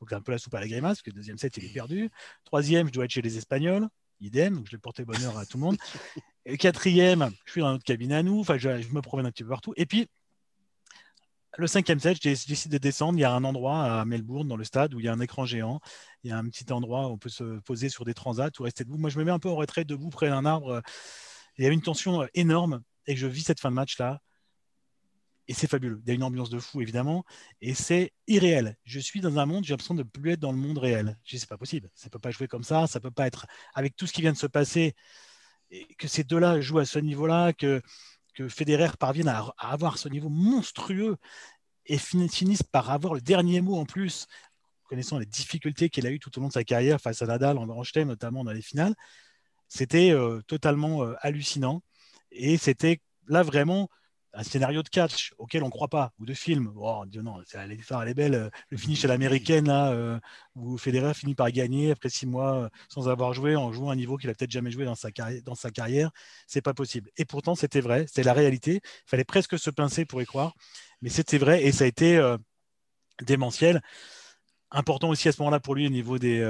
Donc, 0.00 0.12
un 0.12 0.22
peu 0.22 0.32
la 0.32 0.38
soupe 0.38 0.54
à 0.54 0.60
la 0.60 0.68
grimace, 0.68 0.98
parce 0.98 1.02
que 1.02 1.10
le 1.10 1.16
deuxième 1.16 1.36
set, 1.36 1.56
il 1.58 1.64
est 1.64 1.72
perdu. 1.72 2.10
Troisième, 2.44 2.86
je 2.86 2.92
dois 2.92 3.04
être 3.04 3.10
chez 3.10 3.22
les 3.22 3.36
Espagnols. 3.36 3.86
Idem, 4.20 4.62
je 4.66 4.72
vais 4.72 4.78
porter 4.78 5.04
bonheur 5.04 5.38
à 5.38 5.46
tout 5.46 5.56
le 5.56 5.64
monde. 5.64 5.76
Quatrième, 6.58 7.30
je 7.46 7.52
suis 7.52 7.60
dans 7.60 7.72
notre 7.72 7.84
cabine 7.84 8.12
à 8.12 8.22
nous. 8.22 8.40
Enfin, 8.40 8.58
je, 8.58 8.68
me 8.68 9.00
promène 9.00 9.26
un 9.26 9.30
petit 9.30 9.42
peu 9.42 9.48
partout. 9.50 9.72
Et 9.76 9.86
puis, 9.86 10.08
le 11.56 11.66
cinquième 11.66 12.00
set, 12.00 12.16
je 12.22 12.46
décide 12.46 12.70
de 12.70 12.78
descendre. 12.78 13.18
Il 13.18 13.22
y 13.22 13.24
a 13.24 13.32
un 13.32 13.44
endroit 13.44 14.00
à 14.00 14.04
Melbourne, 14.04 14.48
dans 14.48 14.56
le 14.56 14.64
stade, 14.64 14.94
où 14.94 15.00
il 15.00 15.06
y 15.06 15.08
a 15.08 15.12
un 15.12 15.20
écran 15.20 15.44
géant. 15.44 15.80
Il 16.22 16.30
y 16.30 16.32
a 16.32 16.38
un 16.38 16.44
petit 16.48 16.70
endroit 16.72 17.08
où 17.08 17.12
on 17.12 17.18
peut 17.18 17.28
se 17.28 17.60
poser 17.60 17.88
sur 17.88 18.04
des 18.04 18.14
transats 18.14 18.50
ou 18.58 18.62
rester 18.62 18.84
debout. 18.84 18.98
Moi, 18.98 19.10
je 19.10 19.18
me 19.18 19.24
mets 19.24 19.30
un 19.30 19.38
peu 19.38 19.48
en 19.48 19.56
retrait, 19.56 19.84
debout, 19.84 20.10
près 20.10 20.28
d'un 20.28 20.44
arbre. 20.44 20.82
Il 21.56 21.64
y 21.64 21.66
a 21.66 21.70
une 21.70 21.82
tension 21.82 22.26
énorme 22.34 22.82
et 23.06 23.16
je 23.16 23.26
vis 23.26 23.42
cette 23.42 23.60
fin 23.60 23.70
de 23.70 23.74
match-là. 23.74 24.20
Et 25.50 25.52
c'est 25.52 25.66
fabuleux. 25.66 26.00
Il 26.04 26.08
y 26.08 26.12
a 26.12 26.14
une 26.14 26.22
ambiance 26.22 26.48
de 26.48 26.60
fou, 26.60 26.80
évidemment. 26.80 27.24
Et 27.60 27.74
c'est 27.74 28.12
irréel. 28.28 28.76
Je 28.84 29.00
suis 29.00 29.20
dans 29.20 29.36
un 29.40 29.46
monde, 29.46 29.64
j'ai 29.64 29.72
l'impression 29.72 29.94
de 29.94 30.04
ne 30.04 30.08
plus 30.08 30.30
être 30.30 30.38
dans 30.38 30.52
le 30.52 30.58
monde 30.58 30.78
réel. 30.78 31.18
Je 31.24 31.34
dis, 31.34 31.40
c'est 31.40 31.48
pas 31.48 31.58
possible. 31.58 31.90
Ça 31.96 32.06
ne 32.06 32.10
peut 32.10 32.20
pas 32.20 32.30
jouer 32.30 32.46
comme 32.46 32.62
ça. 32.62 32.86
Ça 32.86 33.00
ne 33.00 33.02
peut 33.02 33.10
pas 33.10 33.26
être 33.26 33.48
avec 33.74 33.96
tout 33.96 34.06
ce 34.06 34.12
qui 34.12 34.20
vient 34.20 34.30
de 34.30 34.36
se 34.36 34.46
passer. 34.46 34.94
Que 35.98 36.06
ces 36.06 36.22
deux-là 36.22 36.60
jouent 36.60 36.78
à 36.78 36.84
ce 36.84 37.00
niveau-là, 37.00 37.52
que 37.52 37.82
Federer 38.48 38.90
parvienne 38.96 39.26
à, 39.26 39.52
avoir 39.58 39.98
ce 39.98 40.08
niveau 40.08 40.28
monstrueux 40.28 41.16
et 41.84 41.98
finisse 41.98 42.62
par 42.62 42.90
avoir 42.90 43.14
le 43.14 43.20
dernier 43.20 43.60
mot 43.60 43.74
en 43.74 43.86
plus, 43.86 44.28
connaissant 44.84 45.18
les 45.18 45.26
difficultés 45.26 45.90
qu'il 45.90 46.06
a 46.06 46.12
eues 46.12 46.20
tout 46.20 46.30
au 46.38 46.40
long 46.40 46.48
de 46.48 46.52
sa 46.52 46.62
carrière 46.62 47.00
face 47.00 47.22
à 47.22 47.26
Nadal 47.26 47.58
en 47.58 47.82
Chelem, 47.82 48.06
notamment 48.06 48.44
dans 48.44 48.52
les 48.52 48.62
finales, 48.62 48.94
c'était 49.66 50.12
euh, 50.12 50.42
totalement 50.46 51.02
euh, 51.02 51.14
hallucinant. 51.22 51.82
Et 52.30 52.56
c'était 52.56 53.00
là 53.26 53.42
vraiment 53.42 53.88
un 54.32 54.42
scénario 54.42 54.82
de 54.82 54.88
catch 54.88 55.32
auquel 55.38 55.62
on 55.62 55.66
ne 55.66 55.70
croit 55.70 55.88
pas, 55.88 56.12
ou 56.18 56.26
de 56.26 56.34
film. 56.34 56.72
Oh, 56.76 57.04
Dieu 57.06 57.22
non, 57.22 57.38
l'histoire 57.38 58.02
elle 58.02 58.08
est 58.08 58.14
belle. 58.14 58.50
Le 58.68 58.76
finish 58.76 59.04
à 59.04 59.08
l'américaine, 59.08 59.66
là, 59.66 59.92
euh, 59.92 60.18
où 60.54 60.78
Federer 60.78 61.14
finit 61.14 61.34
par 61.34 61.50
gagner 61.50 61.90
après 61.92 62.08
six 62.08 62.26
mois 62.26 62.54
euh, 62.54 62.68
sans 62.88 63.08
avoir 63.08 63.32
joué, 63.32 63.56
en 63.56 63.72
jouant 63.72 63.90
un 63.90 63.96
niveau 63.96 64.16
qu'il 64.16 64.30
a 64.30 64.34
peut-être 64.34 64.50
jamais 64.50 64.70
joué 64.70 64.84
dans 64.84 64.94
sa, 64.94 65.10
carrière, 65.10 65.42
dans 65.44 65.54
sa. 65.54 65.70
C'est 66.46 66.62
pas 66.62 66.74
possible. 66.74 67.10
Et 67.16 67.24
pourtant, 67.24 67.54
c'était 67.54 67.80
vrai, 67.80 68.06
c'est 68.12 68.22
la 68.22 68.32
réalité. 68.32 68.80
Il 68.84 69.10
fallait 69.10 69.24
presque 69.24 69.58
se 69.58 69.70
pincer 69.70 70.04
pour 70.04 70.22
y 70.22 70.26
croire, 70.26 70.54
mais 71.02 71.08
c'était 71.08 71.38
vrai 71.38 71.64
et 71.64 71.72
ça 71.72 71.84
a 71.84 71.86
été 71.86 72.16
euh, 72.16 72.36
démentiel. 73.22 73.80
Important 74.70 75.08
aussi 75.08 75.28
à 75.28 75.32
ce 75.32 75.42
moment-là 75.42 75.58
pour 75.58 75.74
lui 75.74 75.86
au 75.86 75.90
niveau 75.90 76.18
des. 76.18 76.40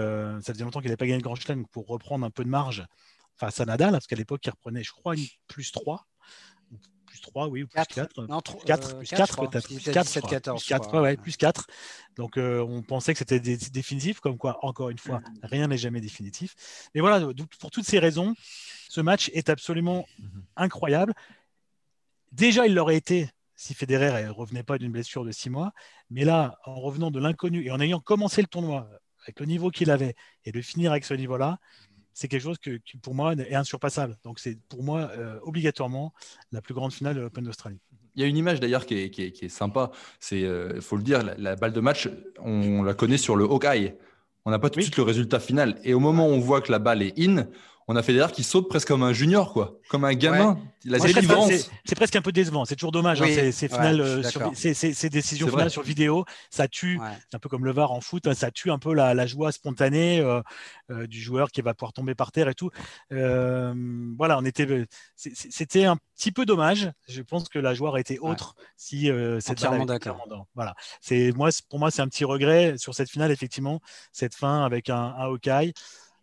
ça 0.42 0.52
faisait 0.52 0.64
longtemps 0.64 0.80
qu'il 0.80 0.88
n'avait 0.88 0.98
pas 0.98 1.06
gagné 1.06 1.18
le 1.18 1.22
Grand 1.22 1.36
Chelem 1.36 1.66
pour 1.68 1.86
reprendre 1.86 2.26
un 2.26 2.30
peu 2.30 2.44
de 2.44 2.50
marge 2.50 2.84
face 3.36 3.58
à 3.60 3.64
Nadal, 3.64 3.92
parce 3.92 4.06
qu'à 4.06 4.16
l'époque, 4.16 4.42
il 4.44 4.50
reprenait, 4.50 4.84
je 4.84 4.92
crois, 4.92 5.16
une 5.16 5.24
plus 5.48 5.72
3 5.72 6.06
plus 7.20 7.30
3, 7.30 7.48
oui, 7.48 7.62
ou 7.62 7.66
plus 7.66 7.74
4. 7.74 7.94
4, 8.64 8.98
plus 8.98 9.08
4 9.10 9.48
peut-être. 9.48 9.66
Plus 9.66 9.90
4, 9.90 10.06
7, 10.06 10.26
14. 10.26 10.60
Plus 10.60 10.68
4, 10.68 11.00
ouais, 11.00 11.16
plus 11.16 11.36
4. 11.36 11.66
Donc 12.16 12.36
euh, 12.36 12.60
on 12.60 12.82
pensait 12.82 13.12
que 13.12 13.18
c'était 13.18 13.40
définitif, 13.40 14.20
comme 14.20 14.38
quoi, 14.38 14.58
encore 14.64 14.90
une 14.90 14.98
fois, 14.98 15.18
mm. 15.18 15.38
rien 15.42 15.68
n'est 15.68 15.78
jamais 15.78 16.00
définitif. 16.00 16.54
Mais 16.94 17.00
voilà, 17.00 17.26
pour 17.58 17.70
toutes 17.70 17.86
ces 17.86 17.98
raisons, 17.98 18.34
ce 18.88 19.00
match 19.00 19.30
est 19.34 19.48
absolument 19.48 20.06
mm-hmm. 20.18 20.42
incroyable. 20.56 21.14
Déjà, 22.32 22.66
il 22.66 22.74
l'aurait 22.74 22.96
été 22.96 23.28
si 23.60 23.74
Federer 23.74 24.24
ne 24.24 24.30
revenait 24.30 24.62
pas 24.62 24.78
d'une 24.78 24.90
blessure 24.90 25.24
de 25.24 25.32
6 25.32 25.50
mois. 25.50 25.72
Mais 26.08 26.24
là, 26.24 26.58
en 26.64 26.76
revenant 26.76 27.10
de 27.10 27.20
l'inconnu 27.20 27.66
et 27.66 27.70
en 27.70 27.80
ayant 27.80 28.00
commencé 28.00 28.40
le 28.40 28.46
tournoi 28.46 28.88
avec 29.24 29.38
le 29.38 29.46
niveau 29.46 29.70
qu'il 29.70 29.90
avait 29.90 30.14
et 30.46 30.52
de 30.52 30.62
finir 30.62 30.92
avec 30.92 31.04
ce 31.04 31.12
niveau-là, 31.12 31.58
c'est 32.14 32.28
quelque 32.28 32.42
chose 32.42 32.58
que, 32.58 32.78
qui, 32.78 32.96
pour 32.96 33.14
moi, 33.14 33.34
est 33.34 33.54
insurpassable. 33.54 34.16
Donc, 34.24 34.38
c'est 34.38 34.58
pour 34.68 34.82
moi, 34.82 35.10
euh, 35.16 35.38
obligatoirement, 35.42 36.12
la 36.52 36.60
plus 36.60 36.74
grande 36.74 36.92
finale 36.92 37.14
de 37.14 37.20
l'Open 37.20 37.44
d'Australie. 37.44 37.80
Il 38.16 38.22
y 38.22 38.24
a 38.24 38.28
une 38.28 38.36
image 38.36 38.60
d'ailleurs 38.60 38.86
qui 38.86 38.98
est, 38.98 39.10
qui, 39.10 39.22
est, 39.22 39.32
qui 39.32 39.44
est, 39.46 39.48
sympa. 39.48 39.90
C'est, 40.18 40.40
il 40.40 40.46
euh, 40.46 40.80
faut 40.80 40.96
le 40.96 41.02
dire, 41.02 41.22
la, 41.38 41.56
balle 41.56 41.72
de 41.72 41.80
match, 41.80 42.08
on 42.40 42.82
la 42.82 42.94
connaît 42.94 43.18
sur 43.18 43.36
le 43.36 43.44
Hawkeye. 43.44 43.94
On 44.44 44.50
n'a 44.50 44.58
pas 44.58 44.70
tout 44.70 44.78
de 44.78 44.84
suite 44.84 44.96
le 44.96 45.02
résultat 45.02 45.38
final. 45.38 45.78
Et 45.84 45.94
au 45.94 46.00
moment 46.00 46.26
où 46.28 46.32
on 46.32 46.40
voit 46.40 46.60
que 46.60 46.72
la 46.72 46.78
balle 46.78 47.02
est 47.02 47.18
in, 47.18 47.46
on 47.90 47.96
a 47.96 48.02
fait 48.02 48.12
Federer 48.12 48.30
qui 48.30 48.44
saute 48.44 48.68
presque 48.68 48.86
comme 48.86 49.02
un 49.02 49.12
junior, 49.12 49.52
quoi, 49.52 49.80
comme 49.88 50.04
un 50.04 50.14
gamin. 50.14 50.60
C'est 51.84 51.96
presque 51.96 52.14
un 52.14 52.22
peu 52.22 52.30
décevant. 52.30 52.64
C'est 52.64 52.76
toujours 52.76 52.92
dommage. 52.92 53.20
Hein, 53.20 53.50
ces, 53.50 55.08
décisions 55.10 55.48
finales 55.48 55.70
sur 55.70 55.82
vidéo, 55.82 56.24
ça 56.50 56.68
tue. 56.68 57.00
C'est 57.28 57.36
un 57.36 57.40
peu 57.40 57.48
comme 57.48 57.64
le 57.64 57.72
VAR 57.72 57.90
en 57.90 58.00
foot, 58.00 58.28
hein, 58.28 58.34
ça 58.34 58.52
tue 58.52 58.70
un 58.70 58.78
peu 58.78 58.94
la, 58.94 59.26
joie 59.26 59.50
spontanée 59.50 60.20
euh, 60.20 60.40
euh, 60.90 61.08
du 61.08 61.20
joueur 61.20 61.50
qui 61.50 61.62
va 61.62 61.74
pouvoir 61.74 61.92
tomber 61.92 62.14
par 62.14 62.30
terre 62.30 62.48
et 62.48 62.54
tout. 62.54 62.70
Euh, 63.12 63.74
voilà, 64.16 64.38
on 64.38 64.44
était. 64.44 64.86
C'était 65.16 65.84
un 65.84 65.96
petit 66.16 66.30
peu 66.30 66.46
dommage. 66.46 66.92
Je 67.08 67.22
pense 67.22 67.48
que 67.48 67.58
la 67.58 67.74
joie 67.74 67.88
aurait 67.88 68.02
été 68.02 68.20
autre 68.20 68.54
si 68.76 69.10
cette 69.40 69.58
Entièrement 69.58 69.84
d'accord. 69.84 70.24
Voilà. 70.54 70.76
C'est 71.00 71.32
moi, 71.32 71.48
pour 71.68 71.80
moi, 71.80 71.90
c'est 71.90 72.02
un 72.02 72.08
petit 72.08 72.24
regret 72.24 72.78
sur 72.78 72.94
cette 72.94 73.10
finale 73.10 73.32
effectivement, 73.32 73.80
cette 74.12 74.36
fin 74.36 74.64
avec 74.64 74.90
un, 74.90 74.96
un 74.96 75.24
Hawkeye. 75.24 75.72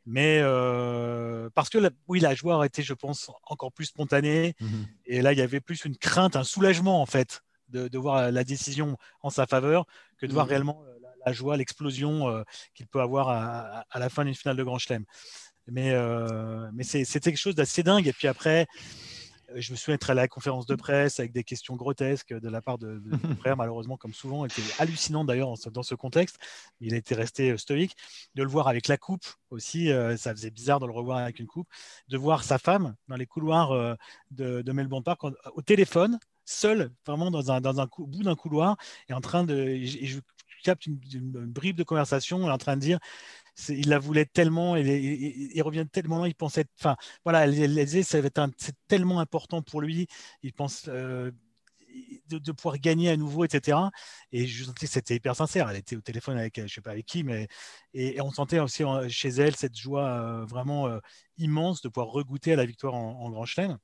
Mais 0.09 0.39
euh, 0.41 1.49
parce 1.53 1.69
que 1.69 1.77
oui, 2.07 2.21
la 2.21 2.33
joie 2.33 2.55
aurait 2.55 2.67
été, 2.67 2.81
je 2.81 2.93
pense, 2.93 3.29
encore 3.43 3.73
plus 3.73 3.85
spontanée. 3.85 4.55
Mhm. 4.61 4.87
Et 5.05 5.21
là, 5.21 5.33
il 5.33 5.37
y 5.37 5.41
avait 5.41 5.59
plus 5.59 5.83
une 5.83 5.97
crainte, 5.97 6.37
un 6.37 6.45
soulagement, 6.45 7.01
en 7.01 7.05
fait, 7.05 7.41
de, 7.67 7.97
voir 7.97 8.31
la 8.31 8.43
décision 8.45 8.97
en 9.21 9.29
sa 9.29 9.45
faveur 9.45 9.85
que 10.17 10.25
de 10.25 10.31
voir 10.31 10.45
mhm. 10.45 10.49
réellement 10.49 10.81
euh, 10.87 10.93
la, 11.25 11.33
joie, 11.33 11.57
l'explosion 11.57 12.29
euh, 12.29 12.43
qu'il 12.73 12.87
peut 12.87 13.01
avoir 13.01 13.27
à, 13.27 13.99
la 13.99 14.07
fin 14.07 14.23
d'une 14.23 14.33
finale 14.33 14.55
de 14.55 14.63
Grand 14.63 14.77
Chelem. 14.77 15.03
Mais, 15.69 15.93
mais 16.71 16.83
c'était 16.83 17.19
quelque 17.19 17.37
chose 17.37 17.55
d'assez 17.55 17.83
dingue. 17.83 18.07
Et 18.07 18.13
puis 18.13 18.29
après, 18.29 18.65
euh, 18.65 18.65
je 19.55 19.71
me 19.71 19.77
souviens 19.77 19.95
être 19.95 20.09
à 20.09 20.13
la 20.13 20.27
conférence 20.27 20.65
de 20.65 20.75
presse 20.75 21.19
avec 21.19 21.31
des 21.31 21.43
questions 21.43 21.75
grotesques 21.75 22.33
de 22.33 22.49
la 22.49 22.61
part 22.61 22.77
de, 22.77 23.01
mon 23.05 23.35
frère, 23.37 23.57
malheureusement, 23.57 23.97
comme 23.97 24.13
souvent. 24.13 24.45
Il 24.45 24.51
était 24.51 24.61
hallucinant 24.79 25.23
d'ailleurs 25.23 25.53
dans 25.71 25.83
ce 25.83 25.95
contexte. 25.95 26.37
Il 26.81 26.93
était 26.93 27.15
resté 27.15 27.51
euh, 27.51 27.57
stoïque. 27.57 27.95
De 28.35 28.43
le 28.43 28.49
voir 28.49 28.67
avec 28.67 28.87
la 28.87 28.97
coupe 28.97 29.25
aussi, 29.49 29.91
euh, 29.91 30.17
ça 30.17 30.31
faisait 30.31 30.51
bizarre 30.51 30.79
de 30.79 30.85
le 30.85 30.91
revoir 30.91 31.19
avec 31.19 31.39
une 31.39 31.47
coupe. 31.47 31.67
De 32.09 32.17
voir 32.17 32.43
sa 32.43 32.57
femme 32.57 32.95
dans 33.07 33.15
les 33.15 33.25
couloirs 33.25 33.97
de, 34.31 34.71
Melbourne 34.71 35.03
Park 35.03 35.23
au 35.23 35.61
téléphone, 35.61 36.19
seul, 36.45 36.91
vraiment 37.05 37.31
dans 37.31 37.51
un, 37.51 37.61
dans 37.61 37.79
un 37.79 37.87
bout 37.97 38.23
d'un 38.23 38.35
couloir, 38.35 38.77
et 39.09 39.13
en 39.13 39.21
train 39.21 39.43
de. 39.43 39.55
Et 39.55 39.85
je 39.85 40.19
capte 40.63 40.85
une, 40.85 40.99
une, 41.13 41.31
bribe 41.31 41.77
de 41.77 41.83
conversation, 41.83 42.47
est 42.47 42.51
en 42.51 42.57
train 42.57 42.75
de 42.75 42.81
dire 42.81 42.99
il 43.69 43.89
la 43.89 43.99
voulait 43.99 44.25
tellement, 44.25 44.75
et 44.75 44.81
il, 45.53 45.61
revient 45.61 45.85
tellement, 45.91 46.25
il 46.25 46.35
pensait, 46.35 46.65
enfin, 46.79 46.95
voilà, 47.23 47.45
elle, 47.47 47.85
disait, 47.85 48.03
c'est 48.03 48.75
tellement 48.87 49.19
important 49.19 49.61
pour 49.61 49.81
lui, 49.81 50.07
il 50.43 50.53
pense 50.53 50.85
euh, 50.87 51.31
de, 52.29 52.51
pouvoir 52.51 52.77
gagner 52.79 53.09
à 53.09 53.17
nouveau, 53.17 53.45
etc. 53.45 53.77
Et 54.31 54.47
je 54.47 54.63
sentais 54.65 54.85
que 54.85 54.91
c'était 54.91 55.15
hyper 55.15 55.35
sincère. 55.35 55.69
Elle 55.69 55.77
était 55.77 55.95
au 55.95 56.01
téléphone 56.01 56.37
avec, 56.37 56.61
je 56.61 56.73
sais 56.73 56.81
pas 56.81 56.91
avec 56.91 57.05
qui, 57.05 57.23
mais 57.23 57.47
et, 57.93 58.21
on 58.21 58.31
sentait 58.31 58.59
aussi 58.59 58.83
chez 59.09 59.29
elle 59.29 59.55
cette 59.55 59.77
joie 59.77 60.05
euh, 60.05 60.45
vraiment 60.45 60.87
euh, 60.87 60.99
immense 61.37 61.81
de 61.81 61.89
pouvoir 61.89 62.11
regoûter 62.13 62.53
à 62.53 62.55
la 62.55 62.65
victoire 62.65 62.93
en, 62.95 63.29
Grand 63.29 63.45
Chelem 63.45 63.77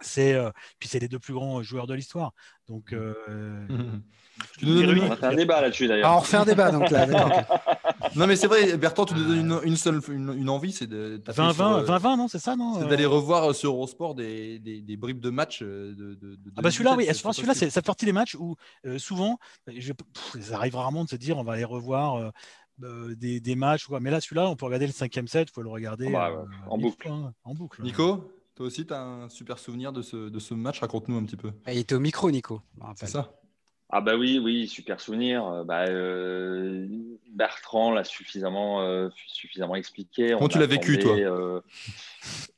c'est 0.00 0.36
puis 0.78 0.88
c'est 0.88 0.98
les 0.98 1.08
deux 1.08 1.18
plus 1.18 1.34
grands 1.34 1.62
joueurs 1.62 1.86
de 1.86 1.94
l'histoire. 1.94 2.32
Donc 2.68 2.92
mmh. 2.92 4.00
on 4.62 5.08
va 5.08 5.16
faire 5.16 5.30
un 5.30 5.34
débat 5.34 5.60
là-dessus 5.60 5.88
d'ailleurs. 5.88 6.10
Ah, 6.10 6.16
on 6.16 6.20
refait 6.20 6.36
un 6.36 6.44
débat 6.44 6.70
donc 6.70 6.90
là. 6.90 7.06
non, 8.16 8.26
mais 8.26 8.36
c'est 8.36 8.46
vrai, 8.46 8.76
Bertrand, 8.76 9.04
tu 9.04 9.14
nous 9.14 9.24
donnes 9.24 9.60
une, 9.64 9.76
seule 9.76 10.00
une, 10.08 10.48
envie, 10.48 10.72
c'est 10.72 10.86
de. 10.86 11.18
20-20, 11.26 12.16
non, 12.16 12.28
c'est 12.28 12.38
ça, 12.38 12.56
non 12.56 12.80
C'est 12.80 12.88
d'aller 12.88 13.04
euh 13.04 13.08
revoir 13.08 13.54
sur 13.54 13.72
Eurosport 13.72 14.14
des, 14.14 14.58
des, 14.58 14.80
des, 14.80 14.96
bribes 14.96 15.20
de 15.20 15.30
matchs. 15.30 15.62
Euh, 15.62 15.94
de, 15.94 16.14
de, 16.14 16.38
ah, 16.56 16.62
bah 16.62 16.70
celui-là, 16.70 16.94
oui, 16.96 17.06
celui-là, 17.06 17.54
ça 17.54 17.70
fait 17.70 17.82
partie 17.82 18.04
des 18.04 18.12
matchs 18.12 18.34
où 18.34 18.56
euh, 18.86 18.98
souvent, 18.98 19.38
je, 19.66 19.92
ça 20.40 20.56
arrive 20.56 20.76
rarement 20.76 21.04
de 21.04 21.08
se 21.08 21.16
dire 21.16 21.38
on 21.38 21.44
va 21.44 21.54
aller 21.54 21.64
revoir. 21.64 22.32
des, 22.78 23.40
des, 23.40 23.56
matchs, 23.56 23.86
quoi. 23.86 24.00
mais 24.00 24.10
là, 24.10 24.20
celui-là, 24.20 24.48
on 24.48 24.56
peut 24.56 24.66
regarder 24.66 24.86
le 24.86 24.92
cinquième 24.92 25.26
set, 25.28 25.48
il 25.50 25.52
faut 25.52 25.62
le 25.62 25.70
regarder 25.70 26.06
ah 26.14 26.30
bah, 26.30 26.44
en, 26.68 26.78
boucle. 26.78 27.08
Hein, 27.08 27.32
en 27.44 27.54
boucle. 27.54 27.82
Nico, 27.82 28.30
toi 28.58 28.66
aussi, 28.66 28.84
tu 28.84 28.92
as 28.92 29.00
un 29.00 29.28
super 29.28 29.56
souvenir 29.56 29.92
de 29.92 30.02
ce, 30.02 30.16
de 30.16 30.38
ce 30.40 30.52
match, 30.52 30.80
raconte-nous 30.80 31.16
un 31.16 31.22
petit 31.22 31.36
peu. 31.36 31.52
Ah, 31.64 31.72
il 31.72 31.78
était 31.78 31.94
au 31.94 32.00
micro, 32.00 32.28
Nico. 32.28 32.60
C'est 32.96 33.06
ça. 33.06 33.30
Ah 33.88 34.00
bah 34.00 34.16
oui, 34.16 34.40
oui, 34.42 34.66
super 34.66 35.00
souvenir. 35.00 35.46
Euh, 35.46 35.62
bah, 35.62 35.86
euh, 35.86 36.88
Bertrand 37.30 37.92
l'a 37.92 38.02
suffisamment, 38.02 38.82
euh, 38.82 39.10
suffisamment 39.28 39.76
expliqué. 39.76 40.32
Comment 40.32 40.48
tu 40.48 40.58
l'as 40.58 40.66
vécu, 40.66 40.98
toi 40.98 41.62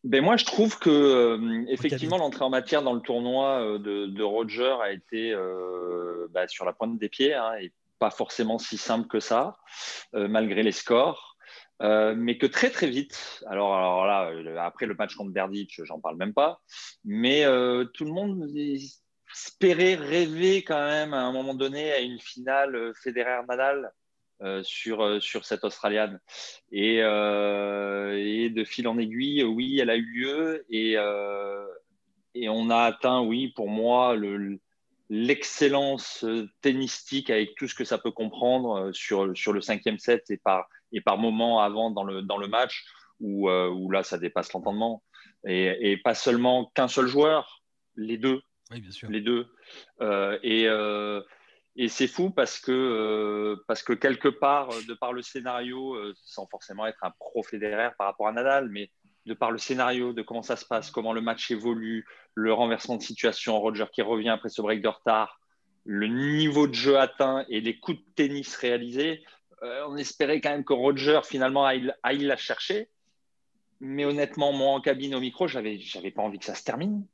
ben 0.03 0.25
Moi, 0.25 0.39
je 0.39 0.47
trouve 0.47 0.79
que 0.79 1.39
effectivement, 1.69 2.17
l'entrée 2.17 2.45
en 2.45 2.51
matière 2.51 2.81
dans 2.83 2.95
le 2.95 3.03
tournoi 3.03 3.79
de, 3.79 4.23
Roger 4.23 4.77
a 4.83 4.93
été 4.93 5.37
bah, 6.31 6.49
sur 6.49 6.65
la 6.65 6.73
pointe 6.73 6.99
des 6.99 7.11
pieds 7.11 7.35
hein, 7.35 7.53
et 7.61 7.73
pas 7.99 8.11
forcément 8.11 8.59
si 8.59 8.79
simple 8.79 9.07
que 9.07 9.21
ça, 9.21 9.59
malgré 10.15 10.63
les 10.63 10.73
scores. 10.73 11.30
Mais 11.81 12.39
que 12.39 12.47
très 12.47 12.71
très 12.71 12.89
vite, 12.89 13.43
alors, 13.47 13.75
alors 13.75 14.07
là, 14.07 14.65
après 14.65 14.87
le 14.87 14.95
match 14.95 15.15
contre 15.15 15.33
Berdych, 15.33 15.81
j'en 15.85 16.01
parle 16.01 16.17
même 16.17 16.35
pas, 16.35 16.61
mais 17.05 17.45
tout 17.95 18.05
le 18.05 18.13
monde 18.13 18.47
espérer 19.33 19.95
rêver 19.95 20.63
quand 20.63 20.85
même 20.85 21.15
à 21.15 21.23
un 21.23 21.33
moment 21.33 21.55
donné 21.55 21.93
à 21.93 22.01
une 22.01 22.19
finale 22.19 22.75
euh, 22.75 22.93
Federer-Nadal 22.95 23.93
sur, 24.63 25.23
sur 25.23 25.45
cette 25.45 25.65
Australienne. 25.65 26.19
Et, 26.73 27.01
et, 27.01 28.51
de 28.51 28.65
fil 28.65 28.89
en 28.89 28.97
aiguille, 28.97 29.45
oui, 29.45 29.79
elle 29.81 29.91
a 29.91 29.97
eu 29.97 30.07
lieu. 30.07 30.65
Et, 30.71 30.97
et 32.35 32.49
on 32.49 32.71
a 32.71 32.85
atteint, 32.85 33.21
oui, 33.21 33.49
pour 33.49 33.69
moi, 33.69 34.17
l'excellence 35.11 36.25
tennistique 36.63 37.29
avec 37.29 37.55
tout 37.57 37.69
ce 37.69 37.75
que 37.75 37.85
ça 37.85 37.99
peut 37.99 38.13
comprendre 38.13 38.93
sur, 38.93 39.37
sur 39.37 39.53
le 39.53 39.61
cinquième 39.61 39.99
set 39.99 40.31
et 40.31 40.39
par, 40.39 40.67
et 40.93 41.01
par 41.01 41.19
moment 41.19 41.61
avant 41.61 41.91
dans 41.91 42.05
le, 42.05 42.23
dans 42.23 42.37
le 42.37 42.49
match 42.49 42.85
où, 43.21 43.51
où 43.51 43.91
là, 43.91 44.03
ça 44.03 44.19
dépasse 44.19 44.53
l'entendement. 44.53 45.03
Et, 45.47 45.93
et, 45.93 45.97
pas 45.97 46.15
seulement 46.15 46.71
qu'un 46.75 46.89
seul 46.89 47.07
joueur, 47.07 47.63
les 47.97 48.17
deux. 48.17 48.41
Oui, 48.71 48.81
bien 48.81 48.91
sûr. 48.91 49.11
Les 49.11 49.21
deux. 49.21 49.53
et 50.43 50.69
et 51.77 51.89
c'est 51.89 52.09
fou 52.09 52.31
parce 52.31 52.59
que, 52.59 52.73
euh, 52.73 53.65
parce 53.69 53.83
que 53.83 53.93
quelque 53.93 54.29
part, 54.29 54.71
euh, 54.71 54.83
de 54.89 54.95
par 54.95 55.13
le 55.13 55.23
scénario, 55.23 55.95
euh, 55.95 56.15
sans 56.25 56.47
forcément 56.47 56.87
être 56.87 57.03
un 57.03 57.13
pro 57.19 57.43
fédéraire 57.43 57.95
par 57.97 58.09
rapport 58.09 58.29
à 58.29 58.33
Nadal, 58.33 58.69
mais 58.69 58.91
de 59.27 59.35
par 59.35 59.51
le 59.51 59.59
scénario, 59.59 60.13
de 60.13 60.23
comment 60.23 60.43
ça 60.43 60.57
se 60.57 60.65
passe, 60.65 60.91
comment 60.91 61.13
le 61.13 61.21
match 61.21 61.51
évolue, 61.51 62.07
le 62.35 62.53
renversement 62.53 62.97
de 62.97 63.03
situation, 63.03 63.59
Roger 63.61 63.87
qui 63.93 64.03
revient 64.03 64.31
après 64.31 64.49
ce 64.49 64.61
break 64.63 64.83
de 64.83 64.89
retard, 64.89 65.41
le 65.85 66.09
niveau 66.09 66.67
de 66.67 66.75
jeu 66.75 66.99
atteint 66.99 67.45
et 67.49 67.61
les 67.61 67.79
coups 67.79 67.99
de 67.99 68.05
tennis 68.15 68.57
réalisés, 68.57 69.23
on 69.63 69.97
espérait 69.97 70.41
quand 70.41 70.51
même 70.51 70.65
que 70.65 70.73
Roger 70.73 71.21
finalement 71.25 71.67
aille, 71.67 71.93
aille, 72.03 72.25
la 72.25 72.37
chercher. 72.37 72.89
Mais 73.81 74.05
honnêtement, 74.05 74.53
moi 74.53 74.73
en 74.73 74.81
cabine 74.81 75.15
au 75.15 75.21
micro, 75.21 75.49
j'avais, 75.49 75.79
j'avais 75.79 76.11
pas 76.11 76.23
envie 76.23 76.39
que 76.39 76.45
ça 76.45 76.55
se 76.55 76.65
termine. 76.65 77.07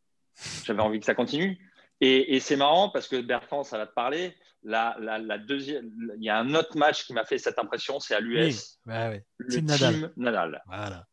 J'avais 0.64 0.80
envie 0.80 0.98
que 1.00 1.06
ça 1.06 1.14
continue. 1.14 1.58
Et, 2.00 2.34
et 2.36 2.40
c'est 2.40 2.56
marrant 2.56 2.90
parce 2.90 3.08
que 3.08 3.20
Bertrand, 3.20 3.62
ça 3.62 3.78
va 3.78 3.86
te 3.86 3.94
parler. 3.94 4.34
La, 4.62 4.96
la, 4.98 5.38
deuxième, 5.38 5.92
il 6.16 6.24
y 6.24 6.28
a 6.28 6.36
un 6.36 6.52
autre 6.54 6.76
match 6.76 7.04
qui 7.06 7.12
m'a 7.12 7.24
fait 7.24 7.38
cette 7.38 7.58
impression, 7.58 8.00
c'est 8.00 8.16
à 8.16 8.20
l'US. 8.20 8.80
Oui, 8.86 9.20
Le 9.36 9.48
team 9.48 9.66
Nadal. 9.66 10.12
Nadal. 10.16 10.62
Voilà. 10.66 11.06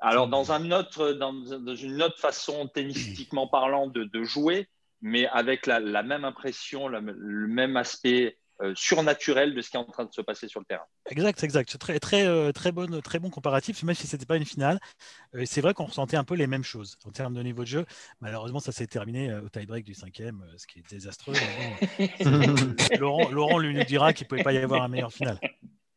Alors, 0.00 0.26
dans, 0.26 0.50
un 0.50 0.72
autre, 0.72 1.12
dans, 1.12 1.32
dans, 1.32 1.76
une 1.76 2.02
autre 2.02 2.18
façon, 2.18 2.66
tennistiquement 2.66 3.46
parlant, 3.46 3.86
de, 3.86 4.02
de 4.02 4.24
jouer, 4.24 4.68
mais 5.02 5.28
avec 5.28 5.66
la, 5.66 6.02
même 6.02 6.24
impression, 6.24 6.88
le 6.88 7.46
même 7.46 7.76
aspect 7.76 8.26
euh, 8.26 8.39
surnaturel 8.74 9.54
de 9.54 9.62
ce 9.62 9.70
qui 9.70 9.76
est 9.76 9.80
en 9.80 9.84
train 9.84 10.04
de 10.04 10.12
se 10.12 10.20
passer 10.20 10.48
sur 10.48 10.60
le 10.60 10.66
terrain. 10.66 10.84
Exact, 11.08 11.42
exact. 11.42 11.78
Très, 11.78 11.98
très, 11.98 12.26
euh, 12.26 12.52
très, 12.52 12.72
bonne, 12.72 13.00
très 13.02 13.18
bon 13.18 13.30
comparatif, 13.30 13.82
même 13.82 13.94
si 13.94 14.06
ce 14.06 14.16
n'était 14.16 14.26
pas 14.26 14.36
une 14.36 14.44
finale. 14.44 14.80
Euh, 15.34 15.44
c'est 15.46 15.60
vrai 15.60 15.74
qu'on 15.74 15.86
ressentait 15.86 16.16
un 16.16 16.24
peu 16.24 16.34
les 16.34 16.46
mêmes 16.46 16.64
choses 16.64 16.96
en 17.04 17.10
termes 17.10 17.34
de 17.34 17.42
niveau 17.42 17.62
de 17.62 17.68
jeu. 17.68 17.86
Malheureusement, 18.20 18.60
ça 18.60 18.72
s'est 18.72 18.86
terminé 18.86 19.32
au 19.34 19.48
tie-break 19.48 19.84
du 19.84 19.94
cinquième, 19.94 20.44
ce 20.56 20.66
qui 20.66 20.80
est 20.80 20.90
désastreux. 20.90 21.34
Laurent, 22.98 23.30
Laurent 23.30 23.58
lui 23.58 23.74
nous 23.74 23.84
dira 23.84 24.12
qu'il 24.12 24.26
ne 24.26 24.28
pouvait 24.28 24.42
pas 24.42 24.52
y 24.52 24.58
avoir 24.58 24.82
un 24.82 24.88
meilleur 24.88 25.12
final. 25.12 25.38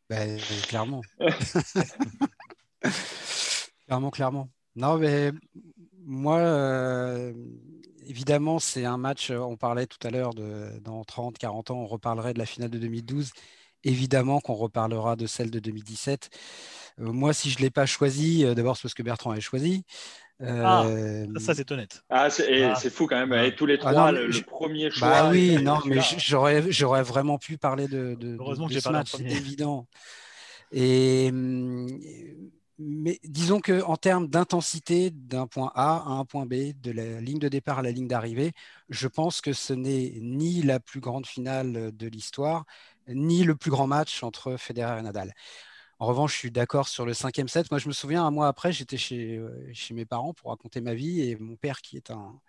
Ben, 0.09 0.39
clairement. 0.67 1.01
clairement, 3.85 4.09
clairement. 4.09 4.49
Non, 4.75 4.97
mais 4.97 5.31
moi, 6.05 7.31
évidemment, 8.07 8.59
c'est 8.59 8.85
un 8.85 8.97
match, 8.97 9.31
euh, 9.31 9.39
on 9.39 9.57
parlait 9.57 9.87
tout 9.87 10.05
à 10.05 10.09
l'heure, 10.09 10.33
de, 10.33 10.79
dans 10.81 11.03
30, 11.03 11.37
40 11.37 11.71
ans, 11.71 11.77
on 11.79 11.87
reparlerait 11.87 12.33
de 12.33 12.39
la 12.39 12.45
finale 12.45 12.69
de 12.69 12.77
2012. 12.77 13.31
Évidemment 13.85 14.39
qu'on 14.39 14.53
reparlera 14.53 15.15
de 15.15 15.25
celle 15.25 15.51
de 15.51 15.59
2017. 15.59 16.29
Euh, 16.99 17.11
moi, 17.11 17.33
si 17.33 17.49
je 17.49 17.57
ne 17.57 17.63
l'ai 17.63 17.69
pas 17.69 17.85
choisi, 17.85 18.45
euh, 18.45 18.53
d'abord 18.53 18.77
c'est 18.77 18.83
parce 18.83 18.93
que 18.93 19.03
Bertrand 19.03 19.31
avait 19.31 19.41
choisi. 19.41 19.83
Ah, 20.45 20.85
ça 21.39 21.53
c'est 21.53 21.71
honnête. 21.71 22.03
Ah, 22.09 22.29
c'est 22.29 22.63
ah. 22.63 22.75
fou 22.75 23.07
quand 23.07 23.25
même. 23.25 23.51
tous 23.55 23.65
les 23.65 23.77
ah, 23.81 23.91
trois, 23.91 24.11
le, 24.11 24.29
premier 24.41 24.91
choix. 24.91 25.09
Bah 25.09 25.29
oui, 25.29 25.61
non, 25.61 25.79
mais 25.85 25.99
j'aurais 26.17 27.03
vraiment 27.03 27.37
pu 27.37 27.57
parler 27.57 27.87
de, 27.87 28.15
de, 28.15 28.35
Heureusement 28.37 28.67
que 28.67 28.79
ce 28.79 28.89
match, 28.89 29.11
c'est 29.15 29.23
évident. 29.23 29.87
Et, 30.73 31.29
hum, 31.31 31.87
mais 32.85 33.19
disons 33.23 33.61
qu'en 33.61 33.95
termes 33.97 34.27
d'intensité 34.27 35.09
d'un 35.11 35.47
point 35.47 35.71
A 35.75 35.97
à 35.97 36.09
un 36.09 36.25
point 36.25 36.45
B, 36.45 36.73
de 36.81 36.91
la 36.91 37.21
ligne 37.21 37.39
de 37.39 37.49
départ 37.49 37.79
à 37.79 37.81
la 37.81 37.91
ligne 37.91 38.07
d'arrivée, 38.07 38.53
je 38.89 39.07
pense 39.07 39.41
que 39.41 39.53
ce 39.53 39.73
n'est 39.73 40.13
ni 40.21 40.61
la 40.61 40.79
plus 40.79 40.99
grande 40.99 41.25
finale 41.25 41.95
de 41.95 42.07
l'histoire, 42.07 42.65
ni 43.07 43.43
le 43.43 43.55
plus 43.55 43.71
grand 43.71 43.87
match 43.87 44.23
entre 44.23 44.57
Federer 44.57 44.99
et 44.99 45.01
Nadal. 45.03 45.33
En 45.99 46.07
revanche, 46.07 46.33
je 46.33 46.39
suis 46.39 46.51
d'accord 46.51 46.87
sur 46.87 47.05
le 47.05 47.13
cinquième 47.13 47.47
set. 47.47 47.71
Moi, 47.71 47.79
je 47.79 47.87
me 47.87 47.93
souviens, 47.93 48.25
un 48.25 48.31
mois 48.31 48.47
après, 48.47 48.71
j'étais 48.73 48.97
chez, 48.97 49.37
euh, 49.37 49.69
chez 49.73 49.93
mes 49.93 50.05
parents 50.05 50.33
pour 50.33 50.49
raconter 50.49 50.81
ma 50.81 50.93
vie 50.93 51.21
et 51.21 51.37
mon 51.37 51.55
père, 51.55 51.81
qui 51.81 51.97
est 51.97 52.11
un, 52.11 52.39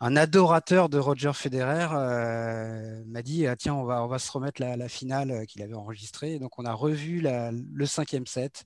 un 0.00 0.16
adorateur 0.16 0.88
de 0.88 0.98
Roger 0.98 1.32
Federer 1.34 1.88
euh, 1.92 3.04
m'a 3.06 3.22
dit 3.22 3.46
ah, 3.46 3.54
tiens 3.56 3.74
on 3.74 3.84
va 3.84 4.02
on 4.02 4.06
va 4.06 4.18
se 4.18 4.32
remettre 4.32 4.60
la, 4.62 4.88
finale 4.88 5.46
qu'il 5.46 5.62
avait 5.62 5.74
enregistrée 5.74 6.38
donc 6.38 6.58
on 6.58 6.64
a 6.64 6.72
revu 6.72 7.22
le 7.22 7.86
cinquième 7.86 8.26
set 8.26 8.64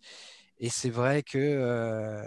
et 0.58 0.70
c'est 0.70 0.90
vrai 0.90 1.22
que 1.22 1.38
euh, 1.38 2.22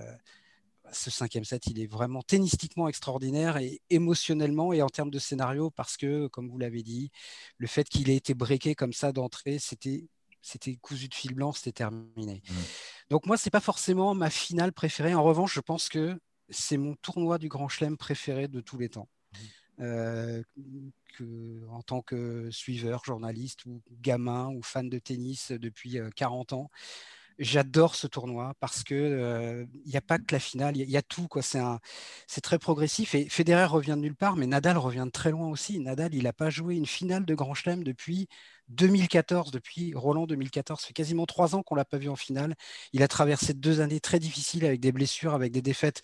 ce 0.91 1.09
cinquième 1.09 1.43
set, 1.43 1.67
il 1.67 1.79
est 1.79 1.87
vraiment 1.87 2.21
tennistiquement 2.21 2.87
extraordinaire 2.87 3.57
et 3.57 3.81
émotionnellement 3.89 4.73
et 4.73 4.81
en 4.81 4.89
termes 4.89 5.11
de 5.11 5.19
scénario, 5.19 5.69
parce 5.69 5.97
que, 5.97 6.27
comme 6.27 6.49
vous 6.49 6.57
l'avez 6.57 6.83
dit, 6.83 7.11
le 7.57 7.67
fait 7.67 7.87
qu'il 7.87 8.09
ait 8.09 8.15
été 8.15 8.33
breaké 8.33 8.75
comme 8.75 8.93
ça 8.93 9.11
d'entrée, 9.11 9.59
c'était 9.59 10.07
c'était 10.41 10.75
cousu 10.77 11.09
de 11.09 11.13
fil 11.13 11.33
blanc, 11.33 11.51
c'était 11.51 11.73
terminé. 11.73 12.41
Mmh. 12.47 12.53
Donc 13.09 13.25
moi, 13.25 13.37
c'est 13.37 13.49
pas 13.49 13.59
forcément 13.59 14.13
ma 14.13 14.29
finale 14.29 14.71
préférée. 14.71 15.13
En 15.13 15.23
revanche, 15.23 15.53
je 15.53 15.59
pense 15.59 15.89
que 15.89 16.17
c'est 16.49 16.77
mon 16.77 16.95
tournoi 16.95 17.37
du 17.37 17.49
Grand 17.49 17.67
Chelem 17.67 17.97
préféré 17.97 18.47
de 18.47 18.61
tous 18.61 18.77
les 18.77 18.87
temps. 18.87 19.09
Mmh. 19.33 19.37
Euh, 19.79 20.43
que, 21.17 21.67
en 21.69 21.81
tant 21.81 22.01
que 22.01 22.49
suiveur, 22.51 23.03
journaliste 23.03 23.65
ou 23.65 23.81
gamin 24.01 24.49
ou 24.53 24.61
fan 24.61 24.89
de 24.89 24.99
tennis 24.99 25.51
depuis 25.51 25.99
40 26.15 26.53
euh, 26.53 26.55
ans, 26.55 26.71
J'adore 27.39 27.93
ce 27.93 28.07
tournoi 28.07 28.53
parce 28.59 28.83
que 28.83 28.95
euh, 28.95 29.65
il 29.85 29.91
n'y 29.91 29.97
a 29.97 30.01
pas 30.01 30.17
que 30.17 30.33
la 30.33 30.39
finale, 30.39 30.75
il 30.75 30.89
y, 30.89 30.97
a 30.97 31.03
tout. 31.03 31.27
C'est 31.39 32.41
très 32.41 32.57
progressif 32.57 33.13
et 33.13 33.29
Federer 33.29 33.65
revient 33.65 33.91
de 33.91 34.01
nulle 34.01 34.15
part, 34.15 34.37
mais 34.37 34.47
Nadal 34.47 34.77
revient 34.77 35.03
de 35.05 35.11
très 35.11 35.29
loin 35.29 35.47
aussi. 35.47 35.79
Nadal, 35.79 36.15
il 36.15 36.23
n'a 36.23 36.33
pas 36.33 36.49
joué 36.49 36.75
une 36.75 36.87
finale 36.87 37.25
de 37.25 37.35
Grand 37.35 37.53
Chelem 37.53 37.83
depuis 37.83 38.27
2014, 38.69 39.51
depuis 39.51 39.93
Roland 39.93 40.25
2014. 40.25 40.81
Ça 40.81 40.87
fait 40.87 40.93
quasiment 40.93 41.27
trois 41.27 41.55
ans 41.55 41.61
qu'on 41.61 41.75
l'a 41.75 41.85
pas 41.85 41.99
vu 41.99 42.09
en 42.09 42.15
finale. 42.15 42.55
Il 42.91 43.03
a 43.03 43.07
traversé 43.07 43.53
deux 43.53 43.81
années 43.81 43.99
très 43.99 44.19
difficiles 44.19 44.65
avec 44.65 44.79
des 44.79 44.91
blessures, 44.91 45.35
avec 45.35 45.51
des 45.51 45.61
défaites 45.61 46.01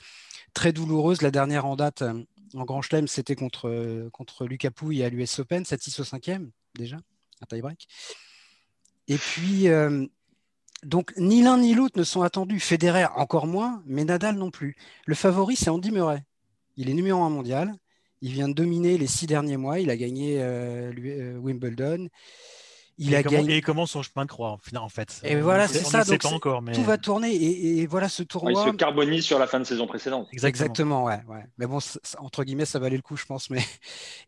très 0.54 0.72
douloureuses. 0.72 1.24
La 1.24 1.32
dernière 1.32 1.66
en 1.66 1.76
date 1.76 2.04
euh, 2.04 2.24
en 2.54 2.64
Grand 2.64 2.84
Chelem, 2.84 3.08
c'était 3.08 3.36
contre 3.36 3.70
euh, 3.70 4.10
contre 4.12 4.46
Lucas 4.46 4.70
Pouille 4.70 5.04
à 5.04 5.10
l'US 5.10 5.40
Open, 5.40 5.64
7-6 5.64 6.02
au 6.02 6.04
cinquième 6.04 6.52
déjà, 6.76 6.98
un 7.42 7.46
tie-break. 7.48 7.88
Et 9.08 9.18
puis 9.18 9.68
donc 10.84 11.14
ni 11.18 11.42
l'un 11.42 11.58
ni 11.58 11.74
l'autre 11.74 11.98
ne 11.98 12.04
sont 12.04 12.22
attendus. 12.22 12.60
Federer 12.60 13.06
encore 13.16 13.48
moins, 13.48 13.82
mais 13.86 14.04
Nadal 14.04 14.36
non 14.36 14.52
plus. 14.52 14.76
Le 15.06 15.16
favori, 15.16 15.56
c'est 15.56 15.70
Andy 15.70 15.92
Murray. 15.92 16.24
Il 16.78 16.90
est 16.90 16.94
numéro 16.94 17.22
un 17.24 17.30
mondial. 17.30 17.74
Il 18.22 18.32
vient 18.32 18.48
de 18.48 18.54
dominer 18.54 18.98
les 18.98 19.08
six 19.08 19.28
derniers 19.28 19.58
mois. 19.58 19.80
Il 19.80 19.90
a 19.90 19.98
gagné 19.98 20.42
euh, 20.42 20.94
euh, 20.98 21.38
Wimbledon. 21.38 22.08
Il 22.98 23.16
a 23.16 23.24
gagné. 23.24 23.58
Et 23.58 23.62
comment 23.62 23.86
son 23.86 24.04
chemin 24.04 24.26
de 24.26 24.30
croix 24.30 24.58
en 24.76 24.90
fait? 24.90 25.20
Et 25.24 25.36
voilà, 25.36 25.68
c'est 25.68 25.84
ça. 25.84 26.04
Donc, 26.04 26.24
encore, 26.26 26.62
mais... 26.62 26.74
Tout 26.74 26.84
va 26.84 26.98
tourner 26.98 27.34
et, 27.34 27.86
voilà 27.88 28.08
ce 28.08 28.24
tournoi. 28.24 28.64
il 28.66 28.72
se 28.72 28.76
carbonise 28.76 29.26
sur 29.26 29.40
la 29.40 29.48
fin 29.48 29.60
de 29.60 29.66
saison 29.66 29.88
précédente. 29.88 30.28
Exactement, 30.32 31.04
ouais, 31.04 31.20
Mais 31.58 31.66
bon, 31.66 31.80
entre 32.20 32.44
guillemets, 32.44 32.66
ça 32.66 32.80
valait 32.80 32.96
le 32.96 33.02
coup, 33.02 33.18
je 33.18 33.26
pense. 33.26 33.50
Mais 33.50 33.64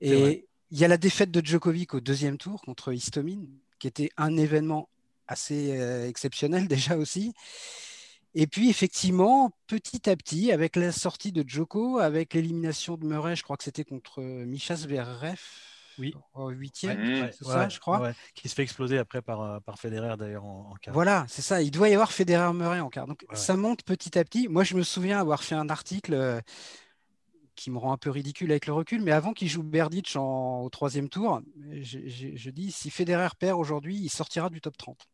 et 0.01 0.47
il 0.71 0.79
y 0.79 0.83
a 0.83 0.87
la 0.87 0.97
défaite 0.97 1.31
de 1.31 1.45
Djokovic 1.45 1.93
au 1.93 1.99
deuxième 1.99 2.37
tour 2.37 2.61
contre 2.61 2.91
Istomin, 2.91 3.43
qui 3.79 3.87
était 3.87 4.09
un 4.17 4.35
événement 4.35 4.89
assez 5.27 5.79
euh, 5.79 6.07
exceptionnel 6.07 6.67
déjà 6.67 6.97
aussi. 6.97 7.33
Et 8.37 8.47
puis 8.47 8.69
effectivement, 8.69 9.51
petit 9.67 10.09
à 10.09 10.15
petit, 10.15 10.51
avec 10.51 10.75
la 10.75 10.91
sortie 10.91 11.31
de 11.31 11.43
Joko, 11.47 11.99
avec 11.99 12.33
l'élimination 12.33 12.97
de 12.97 13.05
Murray, 13.05 13.35
je 13.35 13.43
crois 13.43 13.55
que 13.55 13.63
c'était 13.63 13.85
contre 13.85 14.21
euh, 14.21 14.45
Michas 14.45 14.75
Zverev, 14.75 15.39
oui. 15.97 16.13
au 16.33 16.49
huitième, 16.49 17.31
c'est 17.31 17.45
ça, 17.45 17.69
je 17.69 17.79
crois. 17.79 18.11
Qui 18.33 18.49
se 18.49 18.55
fait 18.55 18.63
exploser 18.63 18.97
après 18.97 19.21
par, 19.21 19.41
euh, 19.41 19.59
par 19.61 19.79
Federer 19.79 20.17
d'ailleurs 20.17 20.43
en, 20.43 20.75
quart. 20.81 20.93
Voilà, 20.93 21.25
c'est 21.29 21.41
ça. 21.41 21.61
Il 21.61 21.71
doit 21.71 21.87
y 21.87 21.93
avoir 21.93 22.11
Federer-Murray 22.11 22.81
en 22.81 22.89
quart. 22.89 23.07
Donc 23.07 23.25
ça 23.31 23.55
monte 23.55 23.83
petit 23.83 24.19
à 24.19 24.25
petit. 24.25 24.49
Moi, 24.49 24.65
je 24.65 24.75
me 24.75 24.83
souviens 24.83 25.17
avoir 25.17 25.41
fait 25.41 25.55
un 25.55 25.69
article 25.69 26.41
qui 27.55 27.71
me 27.71 27.77
rend 27.77 27.93
un 27.93 27.97
peu 27.97 28.09
ridicule 28.09 28.51
avec 28.51 28.67
le 28.67 28.73
recul, 28.73 29.01
mais 29.01 29.11
avant 29.11 29.31
qu'il 29.31 29.47
joue 29.47 29.63
Berdych 29.63 30.17
au 30.17 30.67
troisième 30.73 31.07
tour, 31.07 31.41
je, 31.71 31.99
je 32.05 32.49
dis 32.49 32.71
si 32.73 32.89
Federer 32.89 33.29
perd 33.39 33.57
aujourd'hui, 33.57 33.95
il 33.95 34.09
sortira 34.09 34.49
du 34.49 34.59
top 34.59 34.75
30. 34.75 35.07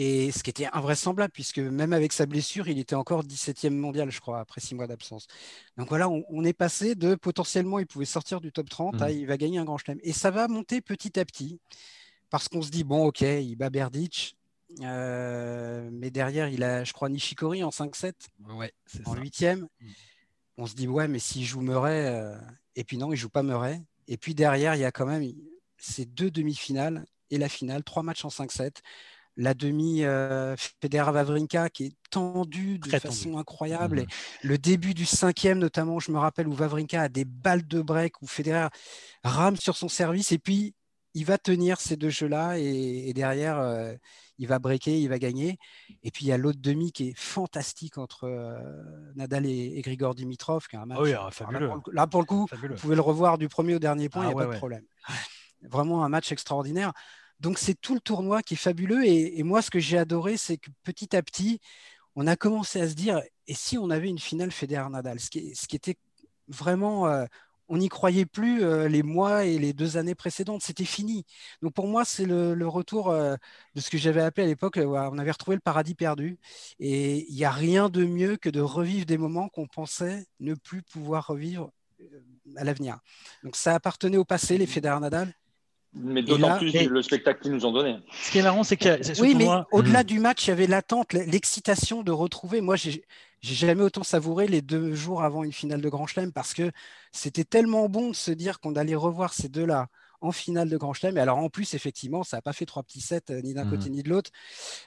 Et 0.00 0.30
ce 0.30 0.44
qui 0.44 0.50
était 0.50 0.68
invraisemblable, 0.72 1.32
puisque 1.32 1.58
même 1.58 1.92
avec 1.92 2.12
sa 2.12 2.24
blessure, 2.24 2.68
il 2.68 2.78
était 2.78 2.94
encore 2.94 3.24
17e 3.24 3.70
mondial, 3.70 4.12
je 4.12 4.20
crois, 4.20 4.38
après 4.38 4.60
six 4.60 4.76
mois 4.76 4.86
d'absence. 4.86 5.26
Donc 5.76 5.88
voilà, 5.88 6.08
on, 6.08 6.44
est 6.44 6.52
passé 6.52 6.94
de 6.94 7.16
potentiellement, 7.16 7.80
il 7.80 7.86
pouvait 7.88 8.04
sortir 8.04 8.40
du 8.40 8.52
top 8.52 8.70
30 8.70 9.02
à 9.02 9.08
mmh. 9.08 9.10
il 9.10 9.26
va 9.26 9.36
gagner 9.36 9.58
un 9.58 9.64
grand 9.64 9.76
chelem. 9.76 9.98
Et 10.04 10.12
ça 10.12 10.30
va 10.30 10.46
monter 10.46 10.80
petit 10.80 11.18
à 11.18 11.24
petit, 11.24 11.58
parce 12.30 12.46
qu'on 12.46 12.62
se 12.62 12.70
dit, 12.70 12.84
bon, 12.84 13.06
ok, 13.06 13.22
il 13.22 13.56
bat 13.56 13.70
Berdych, 13.70 14.36
euh, 14.82 15.90
mais 15.90 16.12
derrière, 16.12 16.48
il 16.48 16.62
a, 16.62 16.84
je 16.84 16.92
crois, 16.92 17.08
Nishikori 17.08 17.64
en 17.64 17.70
5-7, 17.70 18.12
ouais, 18.50 18.72
en 19.04 19.16
8e. 19.16 19.62
Mmh. 19.62 19.66
On 20.58 20.66
se 20.66 20.76
dit, 20.76 20.86
ouais, 20.86 21.08
mais 21.08 21.18
s'il 21.18 21.44
joue 21.44 21.60
Murray, 21.60 22.06
euh, 22.06 22.38
et 22.76 22.84
puis 22.84 22.98
non, 22.98 23.12
il 23.12 23.16
joue 23.16 23.30
pas 23.30 23.42
Murray. 23.42 23.82
Et 24.06 24.16
puis 24.16 24.36
derrière, 24.36 24.76
il 24.76 24.80
y 24.80 24.84
a 24.84 24.92
quand 24.92 25.06
même 25.06 25.28
ces 25.76 26.04
deux 26.04 26.30
demi-finales 26.30 27.04
et 27.30 27.38
la 27.38 27.48
finale, 27.48 27.82
trois 27.82 28.04
matchs 28.04 28.24
en 28.24 28.28
5-7 28.28 28.76
la 29.38 29.54
demi 29.54 30.04
euh, 30.04 30.56
Federer-Vavrinka 30.82 31.70
qui 31.70 31.84
est 31.84 31.96
tendue 32.10 32.78
de 32.78 32.98
façon 32.98 33.38
incroyable. 33.38 34.00
Et 34.00 34.02
mmh. 34.02 34.08
le 34.42 34.58
début 34.58 34.94
du 34.94 35.06
cinquième, 35.06 35.58
notamment, 35.58 36.00
je 36.00 36.10
me 36.10 36.18
rappelle, 36.18 36.48
où 36.48 36.52
Vavrinka 36.52 37.02
a 37.02 37.08
des 37.08 37.24
balles 37.24 37.66
de 37.66 37.80
break, 37.80 38.20
où 38.20 38.26
Federer 38.26 38.68
rame 39.22 39.56
sur 39.56 39.76
son 39.76 39.88
service 39.88 40.32
et 40.32 40.38
puis 40.38 40.74
il 41.14 41.24
va 41.24 41.38
tenir 41.38 41.80
ces 41.80 41.96
deux 41.96 42.10
jeux-là 42.10 42.58
et, 42.58 43.12
derrière, 43.14 43.58
euh, 43.58 43.94
il 44.38 44.46
va 44.46 44.58
breaker, 44.58 45.00
il 45.00 45.08
va 45.08 45.18
gagner. 45.18 45.58
Et 46.02 46.10
puis 46.10 46.26
il 46.26 46.28
y 46.28 46.32
a 46.32 46.36
l'autre 46.36 46.60
demi 46.60 46.92
qui 46.92 47.08
est 47.08 47.18
fantastique 47.18 47.96
entre 47.96 48.24
euh, 48.24 48.60
Nadal 49.16 49.46
et, 49.46 49.80
Grigor 49.82 50.14
Dimitrov, 50.14 50.66
qui 50.68 50.76
est 50.76 50.78
un 50.78 50.86
match. 50.86 50.98
Ah 51.16 51.30
ah, 51.40 51.50
là, 51.92 52.06
pour 52.06 52.20
le, 52.20 52.26
coup, 52.26 52.46
vous 52.50 52.74
pouvez 52.74 52.94
le 52.94 53.00
revoir 53.00 53.38
du 53.38 53.48
premier 53.48 53.74
au 53.74 53.78
dernier 53.78 54.08
point, 54.08 54.24
il 54.24 54.34
n'y 54.34 54.40
a 54.40 54.46
pas 54.46 54.52
de 54.52 54.58
problème. 54.58 54.84
Vraiment 55.62 56.04
un 56.04 56.08
match 56.08 56.30
extraordinaire. 56.30 56.92
Donc 57.40 57.58
c'est 57.58 57.74
tout 57.74 57.94
le 57.94 58.00
tournoi 58.00 58.42
qui 58.42 58.54
est 58.54 58.56
fabuleux. 58.56 59.04
Et, 59.06 59.42
moi, 59.42 59.62
ce 59.62 59.70
que 59.70 59.78
j'ai 59.78 59.98
adoré, 59.98 60.36
c'est 60.36 60.56
que 60.56 60.70
petit 60.84 61.16
à 61.16 61.22
petit, 61.22 61.60
on 62.16 62.26
a 62.26 62.36
commencé 62.36 62.80
à 62.80 62.88
se 62.88 62.94
dire, 62.94 63.20
et 63.46 63.54
si 63.54 63.78
on 63.78 63.90
avait 63.90 64.08
une 64.08 64.18
finale 64.18 64.50
Federer-Nadal, 64.50 65.20
ce 65.20 65.30
qui, 65.30 65.76
était 65.76 65.96
vraiment... 66.48 67.08
Euh, 67.08 67.26
on 67.70 67.76
n'y 67.76 67.90
croyait 67.90 68.24
plus 68.24 68.64
euh, 68.64 68.88
les 68.88 69.02
mois 69.02 69.44
et 69.44 69.58
les 69.58 69.74
deux 69.74 69.98
années 69.98 70.14
précédentes. 70.14 70.62
C'était 70.62 70.86
fini. 70.86 71.26
Donc 71.60 71.74
pour 71.74 71.86
moi, 71.86 72.06
c'est 72.06 72.24
le, 72.24 72.66
retour 72.66 73.10
euh, 73.10 73.36
de 73.74 73.80
ce 73.82 73.90
que 73.90 73.98
j'avais 73.98 74.22
appelé 74.22 74.44
à 74.44 74.46
l'époque, 74.46 74.78
on 74.82 75.18
avait 75.18 75.30
retrouvé 75.30 75.56
le 75.56 75.60
paradis 75.60 75.94
perdu. 75.94 76.38
Et 76.80 77.30
il 77.30 77.36
n'y 77.36 77.44
a 77.44 77.50
rien 77.50 77.90
de 77.90 78.06
mieux 78.06 78.38
que 78.38 78.48
de 78.48 78.62
revivre 78.62 79.04
des 79.04 79.18
moments 79.18 79.50
qu'on 79.50 79.66
pensait 79.66 80.26
ne 80.40 80.54
plus 80.54 80.82
pouvoir 80.82 81.26
revivre 81.26 81.70
à 82.56 82.64
l'avenir. 82.64 82.98
Donc 83.44 83.54
ça 83.54 83.74
appartenait 83.74 84.16
au 84.16 84.24
passé, 84.24 84.56
les 84.56 84.66
Federer-Nadal. 84.66 85.34
Mais 85.94 86.22
d'autant 86.22 86.58
plus 86.58 86.72
le 86.88 87.02
spectacle 87.02 87.42
qu'ils 87.42 87.52
nous 87.52 87.64
ont 87.64 87.72
donné. 87.72 87.96
Ce 88.22 88.30
qui 88.30 88.38
est 88.38 88.42
marrant, 88.42 88.62
c'est 88.62 88.76
que. 88.76 89.20
Oui, 89.20 89.34
mais 89.34 89.46
au-delà 89.72 90.04
du 90.04 90.20
match, 90.20 90.46
il 90.46 90.50
y 90.50 90.52
avait 90.52 90.66
l'attente, 90.66 91.12
l'excitation 91.12 92.02
de 92.02 92.12
retrouver. 92.12 92.60
Moi, 92.60 92.76
j'ai 92.76 93.02
jamais 93.42 93.82
autant 93.82 94.02
savouré 94.02 94.46
les 94.46 94.62
deux 94.62 94.94
jours 94.94 95.22
avant 95.22 95.44
une 95.44 95.52
finale 95.52 95.80
de 95.80 95.88
Grand 95.88 96.06
Chelem 96.06 96.32
parce 96.32 96.54
que 96.54 96.70
c'était 97.12 97.44
tellement 97.44 97.88
bon 97.88 98.10
de 98.10 98.16
se 98.16 98.30
dire 98.30 98.60
qu'on 98.60 98.76
allait 98.76 98.94
revoir 98.94 99.32
ces 99.32 99.48
deux-là 99.48 99.88
en 100.20 100.32
finale 100.32 100.68
de 100.68 100.76
Grand 100.76 100.92
Chelem. 100.92 101.16
Et 101.16 101.20
alors 101.20 101.38
en 101.38 101.48
plus, 101.48 101.74
effectivement, 101.74 102.22
ça 102.22 102.38
n'a 102.38 102.42
pas 102.42 102.52
fait 102.52 102.66
trois 102.66 102.82
petits 102.82 103.00
sets 103.00 103.30
euh, 103.30 103.40
ni 103.42 103.54
d'un 103.54 103.68
côté 103.68 103.88
mmh. 103.88 103.92
ni 103.92 104.02
de 104.02 104.10
l'autre. 104.10 104.30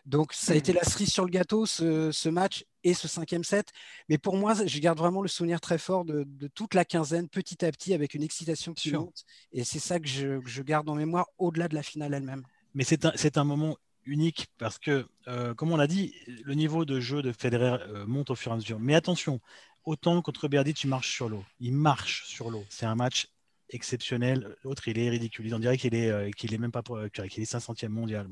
Donc 0.06 0.34
ça 0.34 0.54
a 0.54 0.56
été 0.56 0.74
la 0.74 0.84
cerise 0.84 1.12
sur 1.12 1.26
le 1.26 1.32
gâteau, 1.32 1.66
ce, 1.66 2.30
match 2.30 2.66
et 2.84 2.94
ce 2.94 3.08
cinquième 3.08 3.44
set. 3.44 3.70
Mais 4.10 4.18
pour 4.18 4.38
moi, 4.38 4.54
je 4.66 4.80
garde 4.80 4.98
vraiment 4.98 5.22
le 5.22 5.28
souvenir 5.28 5.62
très 5.62 5.78
fort 5.78 6.06
de, 6.06 6.26
toute 6.54 6.74
la 6.74 6.86
quinzaine, 6.86 7.30
petit 7.30 7.64
à 7.66 7.72
petit, 7.72 7.94
avec 7.94 8.14
une 8.14 8.24
excitation 8.24 8.74
qui 8.74 8.92
monte. 8.92 9.24
Et 9.52 9.64
c'est 9.64 9.80
ça 9.80 10.00
que 10.00 10.08
je, 10.08 10.62
garde 10.62 10.90
en 10.90 10.96
mémoire 10.96 11.28
au-delà 11.38 11.68
de 11.68 11.76
la 11.76 11.84
finale 11.84 12.14
elle-même. 12.14 12.44
Mais 12.74 12.84
c'est 12.84 13.06
un, 13.06 13.42
un, 13.42 13.44
moment 13.44 13.78
unique 14.06 14.48
parce 14.58 14.78
que, 14.78 15.08
euh, 15.28 15.54
comme 15.54 15.72
on 15.72 15.78
l'a 15.78 15.88
dit, 15.88 16.14
le 16.28 16.54
niveau 16.54 16.86
de 16.86 17.00
jeu 17.00 17.22
de 17.22 17.32
Federer 17.32 17.78
euh, 17.88 18.06
monte 18.06 18.30
au 18.30 18.36
fur 18.36 18.52
et 18.52 18.54
à 18.54 18.58
mesure. 18.58 18.80
Mais 18.80 18.96
attention, 18.96 19.42
autant 19.86 20.22
contre 20.22 20.48
Berdy, 20.48 20.74
tu 20.74 20.88
marches 20.88 21.14
sur 21.14 21.30
l'eau. 21.30 21.44
Il 21.60 21.74
marche 21.74 22.26
sur 22.28 22.50
l'eau. 22.50 22.64
C'est 22.70 22.86
un 22.86 22.96
match 22.96 23.28
exceptionnel. 23.72 24.56
L'autre, 24.64 24.88
il 24.88 25.00
est 25.00 25.10
ridicule. 25.10 25.54
On 25.54 25.60
dirait 25.60 25.78
qu'il 25.78 25.96
est, 25.96 26.10
euh, 26.10 26.30
qu'il 26.32 26.54
est 26.54 26.58
même 26.58 26.72
pas, 26.72 26.84
qu'il 27.14 27.44
est 27.44 27.52
500e 27.52 27.90
mondial. 27.90 28.28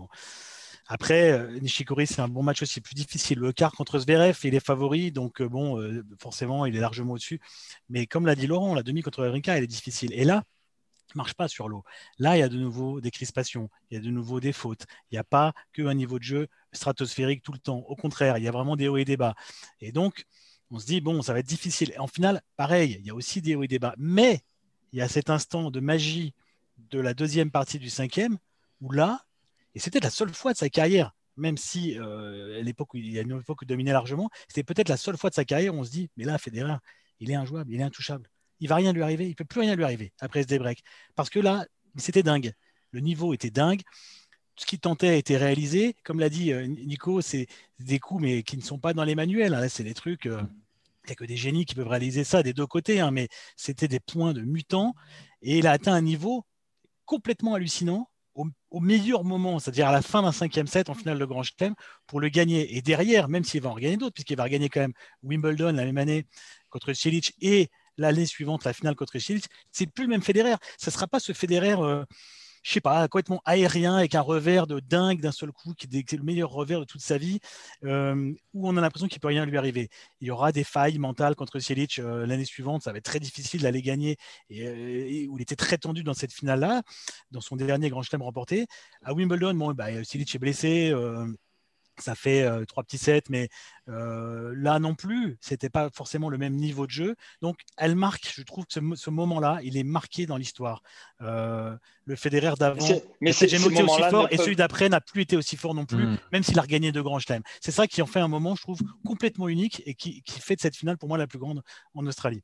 Après, 0.87 1.31
euh, 1.31 1.59
Nishikori, 1.59 2.07
c'est 2.07 2.21
un 2.21 2.27
bon 2.27 2.43
match 2.43 2.61
aussi 2.61 2.81
plus 2.81 2.95
difficile. 2.95 3.39
Le 3.39 3.51
quart 3.51 3.71
contre 3.71 3.99
Zverev, 3.99 4.37
il 4.43 4.55
est 4.55 4.65
favori, 4.65 5.11
donc 5.11 5.41
euh, 5.41 5.49
bon, 5.49 6.03
forcément, 6.19 6.65
il 6.65 6.75
est 6.75 6.79
largement 6.79 7.13
au-dessus. 7.13 7.39
Mais 7.89 8.07
comme 8.07 8.25
l'a 8.25 8.35
dit 8.35 8.47
Laurent, 8.47 8.75
la 8.75 8.83
demi 8.83 9.01
contre 9.01 9.21
Wawrinka, 9.23 9.57
elle 9.57 9.63
est 9.63 9.67
difficile. 9.67 10.13
Et 10.13 10.23
là, 10.23 10.43
marche 11.15 11.33
pas 11.33 11.47
sur 11.47 11.69
l'eau. 11.69 11.83
Là, 12.17 12.37
il 12.37 12.39
y 12.39 12.43
a 12.43 12.49
de 12.49 12.57
nouveau 12.57 13.01
des 13.01 13.11
crispations, 13.11 13.69
il 13.89 13.95
y 13.95 13.97
a 13.97 14.01
de 14.01 14.09
nouveau 14.09 14.39
des 14.39 14.53
fautes. 14.53 14.85
Il 15.11 15.15
n'y 15.15 15.19
a 15.19 15.23
pas 15.23 15.53
qu'un 15.73 15.93
niveau 15.93 16.19
de 16.19 16.23
jeu 16.23 16.47
stratosphérique 16.71 17.43
tout 17.43 17.51
le 17.51 17.59
temps. 17.59 17.79
Au 17.87 17.95
contraire, 17.95 18.37
il 18.37 18.43
y 18.43 18.47
a 18.47 18.51
vraiment 18.51 18.75
des 18.75 18.87
hauts 18.87 18.97
et 18.97 19.05
des 19.05 19.17
bas. 19.17 19.35
Et 19.79 19.91
donc, 19.91 20.25
on 20.71 20.79
se 20.79 20.85
dit, 20.85 21.01
bon, 21.01 21.21
ça 21.21 21.33
va 21.33 21.39
être 21.39 21.47
difficile. 21.47 21.93
en 21.97 22.07
final, 22.07 22.41
pareil, 22.55 22.97
il 22.99 23.05
y 23.05 23.09
a 23.09 23.15
aussi 23.15 23.41
des 23.41 23.55
hauts 23.55 23.63
et 23.63 23.67
des 23.67 23.79
bas. 23.79 23.95
Mais 23.97 24.41
il 24.91 24.99
y 24.99 25.01
a 25.01 25.07
cet 25.07 25.29
instant 25.29 25.71
de 25.71 25.79
magie 25.79 26.33
de 26.89 26.99
la 26.99 27.13
deuxième 27.13 27.51
partie 27.51 27.79
du 27.79 27.89
cinquième, 27.89 28.37
où 28.81 28.91
là, 28.91 29.25
et 29.75 29.79
c'était 29.79 29.99
la 29.99 30.09
seule 30.09 30.33
fois 30.33 30.53
de 30.53 30.57
sa 30.57 30.69
carrière, 30.69 31.13
même 31.37 31.57
si 31.57 31.97
euh, 31.97 32.59
à 32.59 32.61
l'époque, 32.61 32.89
il 32.93 33.11
y 33.11 33.19
a 33.19 33.21
une 33.21 33.39
époque 33.39 33.61
où 33.61 33.65
il 33.65 33.67
dominait 33.67 33.93
largement, 33.93 34.29
c'était 34.47 34.63
peut-être 34.63 34.89
la 34.89 34.97
seule 34.97 35.17
fois 35.17 35.29
de 35.29 35.35
sa 35.35 35.45
carrière 35.45 35.73
où 35.73 35.79
on 35.79 35.83
se 35.83 35.91
dit, 35.91 36.09
mais 36.17 36.25
là, 36.25 36.37
Federer, 36.37 36.77
il 37.19 37.31
est 37.31 37.35
injouable, 37.35 37.71
il 37.73 37.79
est 37.79 37.83
intouchable. 37.83 38.29
Il 38.59 38.67
va 38.67 38.75
rien 38.75 38.91
lui 38.91 39.03
arriver, 39.03 39.27
il 39.27 39.35
peut 39.35 39.45
plus 39.45 39.61
rien 39.61 39.75
lui 39.75 39.83
arriver 39.83 40.11
après 40.19 40.43
ce 40.43 40.47
débreak. 40.47 40.83
Parce 41.15 41.29
que 41.29 41.39
là, 41.39 41.65
c'était 41.95 42.23
dingue. 42.23 42.53
Le 42.91 42.99
niveau 42.99 43.33
était 43.33 43.51
dingue. 43.51 43.81
Ce 44.57 44.65
qui 44.65 44.79
tentait 44.79 45.09
a 45.09 45.15
été 45.15 45.37
réalisé. 45.37 45.95
Comme 46.03 46.19
l'a 46.19 46.29
dit 46.29 46.51
euh, 46.51 46.67
Nico, 46.67 47.21
c'est 47.21 47.47
des 47.79 47.99
coups, 47.99 48.21
mais 48.21 48.43
qui 48.43 48.57
ne 48.57 48.61
sont 48.61 48.77
pas 48.77 48.93
dans 48.93 49.05
les 49.05 49.15
manuels. 49.15 49.53
Hein. 49.53 49.69
c'est 49.69 49.85
des 49.85 49.93
trucs. 49.93 50.25
Euh, 50.25 50.41
que 51.15 51.25
des 51.25 51.37
génies 51.37 51.65
qui 51.65 51.75
peuvent 51.75 51.87
réaliser 51.87 52.23
ça 52.23 52.43
des 52.43 52.53
deux 52.53 52.67
côtés, 52.67 52.99
hein, 52.99 53.11
mais 53.11 53.27
c'était 53.55 53.87
des 53.87 53.99
points 53.99 54.33
de 54.33 54.41
mutant. 54.41 54.93
Et 55.41 55.59
il 55.59 55.67
a 55.67 55.71
atteint 55.71 55.93
un 55.93 56.01
niveau 56.01 56.45
complètement 57.05 57.55
hallucinant 57.55 58.09
au, 58.71 58.79
meilleur 58.79 59.23
moment, 59.23 59.59
c'est-à-dire 59.59 59.87
à 59.87 59.91
la 59.91 60.01
fin 60.01 60.21
d'un 60.21 60.31
cinquième 60.31 60.67
set 60.67 60.89
en 60.89 60.93
finale 60.93 61.19
de 61.19 61.25
Grand 61.25 61.43
Chelem, 61.43 61.75
pour 62.07 62.19
le 62.19 62.29
gagner. 62.29 62.77
Et 62.77 62.81
derrière, 62.81 63.27
même 63.27 63.43
s'il 63.43 63.61
va 63.61 63.69
en 63.69 63.75
gagner 63.75 63.97
d'autres, 63.97 64.13
puisqu'il 64.13 64.37
va 64.37 64.43
regagner 64.43 64.69
quand 64.69 64.79
même 64.79 64.93
Wimbledon 65.23 65.73
la 65.73 65.85
même 65.85 65.97
année 65.97 66.25
contre 66.69 66.93
Cilic 66.93 67.33
et 67.41 67.69
l'année 67.97 68.25
suivante 68.25 68.63
la 68.63 68.73
finale 68.73 68.95
contre 68.95 69.19
Cilic, 69.19 69.45
c'est 69.71 69.87
plus 69.87 70.05
le 70.05 70.09
même 70.09 70.21
Federer. 70.21 70.55
Ce 70.77 70.89
ne 70.89 70.93
sera 70.93 71.07
pas 71.07 71.19
ce 71.19 71.33
Federer. 71.33 71.75
Euh, 71.79 72.05
je 72.63 72.73
sais 72.73 72.81
pas, 72.81 73.07
complètement 73.07 73.41
aérien 73.45 73.95
avec 73.95 74.15
un 74.15 74.21
revers 74.21 74.67
de 74.67 74.79
dingue 74.79 75.21
d'un 75.21 75.31
seul 75.31 75.51
coup, 75.51 75.73
qui 75.73 75.87
est 75.87 76.11
le 76.13 76.23
meilleur 76.23 76.49
revers 76.49 76.79
de 76.79 76.85
toute 76.85 77.01
sa 77.01 77.17
vie, 77.17 77.39
euh, 77.83 78.33
où 78.53 78.67
on 78.67 78.77
a 78.77 78.81
l'impression 78.81 79.07
qu'il 79.07 79.19
peut 79.19 79.27
rien 79.27 79.45
lui 79.45 79.57
arriver. 79.57 79.89
Il 80.21 80.27
y 80.27 80.31
aura 80.31 80.51
des 80.51 80.63
failles 80.63 80.97
mentales 80.97 81.35
contre 81.35 81.59
Silic 81.59 81.99
euh, 81.99 82.25
l'année 82.25 82.45
suivante, 82.45 82.83
ça 82.83 82.91
va 82.91 82.97
être 82.97 83.05
très 83.05 83.19
difficile 83.19 83.61
d'aller 83.61 83.81
gagner, 83.81 84.17
euh, 84.51 85.25
où 85.29 85.37
il 85.37 85.41
était 85.41 85.55
très 85.55 85.77
tendu 85.77 86.03
dans 86.03 86.13
cette 86.13 86.33
finale-là, 86.33 86.83
dans 87.31 87.41
son 87.41 87.55
dernier 87.55 87.89
Grand 87.89 88.03
Chelem 88.03 88.21
remporté. 88.21 88.65
À 89.03 89.13
Wimbledon, 89.13 89.53
bon, 89.55 89.73
bah, 89.73 89.91
est 89.91 90.37
blessé 90.37 90.93
ça 92.01 92.15
fait 92.15 92.43
euh, 92.43 92.65
trois 92.65 92.83
petits 92.83 92.97
sets, 92.97 93.23
mais 93.29 93.49
euh, 93.87 94.53
là 94.55 94.79
non 94.79 94.95
plus, 94.95 95.37
c'était 95.41 95.69
pas 95.69 95.89
forcément 95.89 96.29
le 96.29 96.37
même 96.37 96.55
niveau 96.55 96.85
de 96.85 96.91
jeu. 96.91 97.15
Donc, 97.41 97.59
elle 97.77 97.95
marque, 97.95 98.31
je 98.33 98.41
trouve 98.43 98.65
que 98.65 98.73
ce, 98.95 99.09
moment-là, 99.09 99.59
il 99.63 99.77
est 99.77 99.83
marqué 99.83 100.25
dans 100.25 100.37
l'histoire. 100.37 100.81
Euh, 101.21 101.75
le 102.05 102.15
Federer 102.15 102.53
d'avant 102.57 102.85
n'a 103.21 103.31
jamais 103.31 103.67
été 103.67 103.83
aussi 103.83 104.01
fort, 104.09 104.27
et 104.31 104.37
celui 104.37 104.55
d'après 104.55 104.89
n'a 104.89 105.01
plus 105.01 105.21
été 105.21 105.37
aussi 105.37 105.57
fort 105.57 105.73
non 105.73 105.85
plus, 105.85 106.05
hmm. 106.05 106.17
même 106.31 106.43
s'il 106.43 106.57
a 106.59 106.61
regagné 106.61 106.91
deux 106.91 107.03
grands 107.03 107.19
chelems. 107.19 107.43
C'est 107.61 107.71
ça 107.71 107.87
qui 107.87 108.01
en 108.01 108.07
fait 108.07 108.19
un 108.19 108.27
moment, 108.27 108.55
je 108.55 108.61
trouve, 108.61 108.79
complètement 109.05 109.47
unique 109.47 109.81
et 109.85 109.93
qui, 109.93 110.23
fait 110.27 110.55
de 110.55 110.61
cette 110.61 110.75
finale 110.75 110.97
pour 110.97 111.09
moi 111.09 111.17
la 111.17 111.27
plus 111.27 111.39
grande 111.39 111.61
en 111.93 112.05
Australie. 112.07 112.41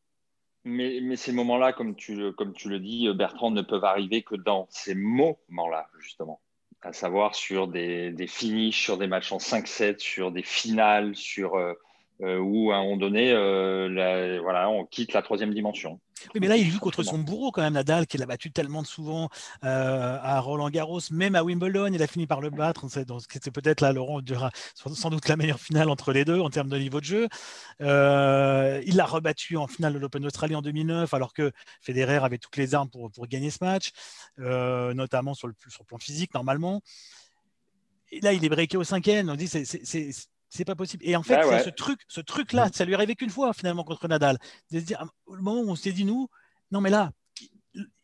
Mais, 0.64 1.00
mais, 1.02 1.16
ces 1.16 1.32
moments-là, 1.32 1.74
comme 1.74 1.96
tu, 1.96 2.34
comme 2.34 2.54
tu 2.54 2.70
le 2.70 2.80
dis, 2.80 3.08
Bertrand, 3.14 3.52
ne 3.52 3.62
peuvent 3.62 3.86
arriver 3.86 4.24
que 4.24 4.36
dans 4.36 4.68
ces 4.72 4.96
moments-là, 4.96 5.88
justement 6.00 6.42
à 6.86 6.94
savoir 6.94 7.34
sur 7.34 7.68
des, 7.68 8.12
des 8.12 8.28
finishes, 8.28 8.84
sur 8.84 8.98
des 8.98 9.08
matchs 9.08 9.32
en 9.32 9.38
5-7, 9.38 10.00
sur 10.00 10.32
des 10.32 10.44
finales, 10.44 11.16
sur 11.16 11.56
euh, 11.56 11.74
euh, 12.22 12.40
où 12.40 12.72
à 12.72 12.78
un 12.78 12.84
moment 12.84 12.98
donné, 12.98 13.34
euh, 13.34 14.40
voilà, 14.42 14.70
on 14.70 14.86
quitte 14.86 15.12
la 15.14 15.22
troisième 15.22 15.54
dimension. 15.54 16.00
Oui, 16.34 16.40
mais 16.40 16.48
là, 16.48 16.56
il 16.56 16.66
joue 16.70 16.80
contre 16.80 17.04
son 17.04 17.18
bourreau 17.18 17.52
quand 17.52 17.62
même, 17.62 17.74
Nadal, 17.74 18.08
qui 18.08 18.18
l'a 18.18 18.26
battu 18.26 18.52
tellement 18.52 18.82
de 18.82 18.88
souvent 18.88 19.30
à 19.62 20.40
Roland 20.40 20.70
Garros, 20.70 21.02
même 21.12 21.36
à 21.36 21.44
Wimbledon, 21.44 21.92
il 21.94 22.02
a 22.02 22.08
fini 22.08 22.26
par 22.26 22.40
le 22.40 22.50
battre. 22.50 22.86
C'était 22.90 23.52
peut-être 23.52 23.82
là, 23.82 23.92
Laurent 23.92 24.22
sans 24.76 25.10
doute 25.10 25.28
la 25.28 25.36
meilleure 25.36 25.60
finale 25.60 25.90
entre 25.90 26.14
les 26.14 26.24
deux 26.24 26.40
en 26.40 26.50
termes 26.50 26.70
de 26.70 26.78
niveau 26.78 27.00
de 27.00 27.06
jeu. 27.06 27.28
il 27.80 28.96
l'a 28.96 29.06
rebattu 29.06 29.58
en 29.58 29.68
finale 29.68 29.94
de 29.94 30.00
l'Open 30.00 30.24
d'Australie 30.24 30.56
en 30.56 30.62
2009, 30.62 31.14
alors 31.14 31.34
que 31.34 31.52
Federer 31.82 32.24
avait 32.24 32.38
toutes 32.38 32.58
les 32.58 32.74
armes 32.76 32.90
pour, 32.90 33.12
pour 33.12 33.28
gagner 33.28 33.50
ce 33.50 33.64
match, 33.64 33.92
notamment 34.38 35.34
sur 35.34 35.48
le, 35.48 35.54
sur 35.68 35.84
le 35.84 35.88
plan 35.88 35.98
physique, 35.98 36.34
normalement. 36.34 36.82
Et 38.12 38.22
là, 38.22 38.34
il 38.34 38.44
est 38.46 38.50
breaké 38.50 38.78
au 38.78 38.84
cinquième. 38.84 39.30
On 39.30 39.36
dit 39.36 39.48
c'est 39.48 39.66
c'est 40.56 40.66
pas 40.66 40.76
possible. 40.76 41.04
Et 41.06 41.16
en 41.16 41.24
fait, 41.24 41.36
bah 41.36 41.64
ce 41.64 41.70
truc, 41.70 42.00
ce 42.08 42.22
truc-là, 42.22 42.70
ça 42.74 42.86
lui 42.86 42.96
arrivait 42.96 43.16
qu'une 43.16 43.30
fois 43.30 43.54
finalement 43.54 43.84
contre 43.84 44.08
Nadal. 44.08 44.38
De 44.72 44.80
se 44.80 44.86
dire, 44.86 45.06
le 45.32 45.42
moment 45.42 45.62
où 45.62 45.70
on 45.70 45.76
s'est 45.76 45.92
dit 45.92 46.06
nous, 46.06 46.30
non 46.72 46.82
mais 46.82 46.90
là, 46.90 47.12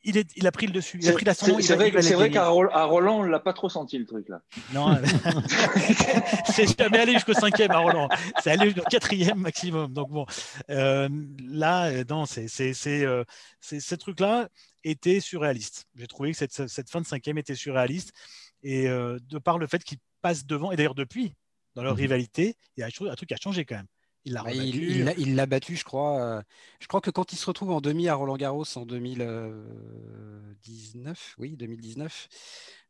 il, 0.04 0.18
est, 0.18 0.30
il 0.36 0.47
a 0.47 0.52
pris 0.52 0.66
le 0.66 0.74
dessus, 0.74 0.99
il 1.02 1.10
a 1.10 1.14
pris 1.14 1.26
C'est 1.34 1.76
vrai, 1.76 1.91
vrai 1.91 2.30
qu'à 2.30 2.47
Roland, 2.47 3.20
on 3.20 3.24
l'a 3.24 3.39
pas 3.39 3.54
trop 3.54 3.70
senti 3.70 3.97
le 3.97 4.06
truc 4.06 4.28
là. 4.30 4.41
Non, 4.74 4.97
c'est 6.45 6.78
jamais 6.78 6.99
allé 6.99 7.14
jusqu'au 7.14 7.34
cinquième 7.34 7.72
à 7.72 7.80
Roland. 7.80 8.10
C'est 8.41 8.52
allé 8.52 8.72
jusqu'au 8.72 8.84
quatrième 8.89 9.38
maximum. 9.38 9.93
Donc 9.93 10.10
bon, 10.10 10.26
euh, 10.70 11.08
là, 11.43 11.86
euh, 11.91 12.04
non, 12.10 12.26
c'est 12.26 12.47
euh, 12.88 13.24
ce 13.62 13.95
truc-là 13.95 14.49
était 14.84 15.20
surréaliste. 15.20 15.86
J'ai 15.95 16.08
trouvé 16.08 16.32
que 16.32 16.38
cette, 16.38 16.68
cette, 16.68 16.89
fin 16.89 17.02
de 17.02 17.06
cinquième 17.06 17.38
était 17.38 17.56
surréaliste 17.56 18.12
et 18.64 18.88
de 18.88 19.39
par 19.39 19.58
le 19.58 19.68
fait 19.68 19.84
qu'il 19.84 19.97
passe 20.22 20.45
devant 20.45 20.72
et 20.72 20.76
d'ailleurs 20.76 20.95
depuis 20.95 21.34
dans 21.76 21.84
leur 21.84 21.94
mhm. 21.94 22.00
rivalité, 22.00 22.56
il 22.78 22.82
y 22.82 22.84
a 22.84 22.88
un 22.88 23.16
truc 23.16 23.28
qui 23.28 23.34
a 23.34 23.38
changé 23.38 23.66
quand 23.66 23.76
même. 23.76 23.88
Il 24.24 24.34
l'a 24.34 24.44
bah, 24.44 24.54
il, 24.54 25.36
l'a 25.36 25.48
battu, 25.48 25.76
je 25.76 25.84
crois. 25.84 26.22
Euh, 26.22 26.40
je 26.80 26.86
crois 26.86 27.02
que 27.02 27.10
quand 27.10 27.34
il 27.34 27.38
se 27.38 27.48
retrouve 27.48 27.72
en 27.72 27.82
demi 27.82 28.08
à 28.08 28.14
Roland 28.14 28.38
Garros 28.38 28.66
en 28.76 28.86
2019, 28.86 31.36
oui, 31.40 31.58
2019, 31.58 32.30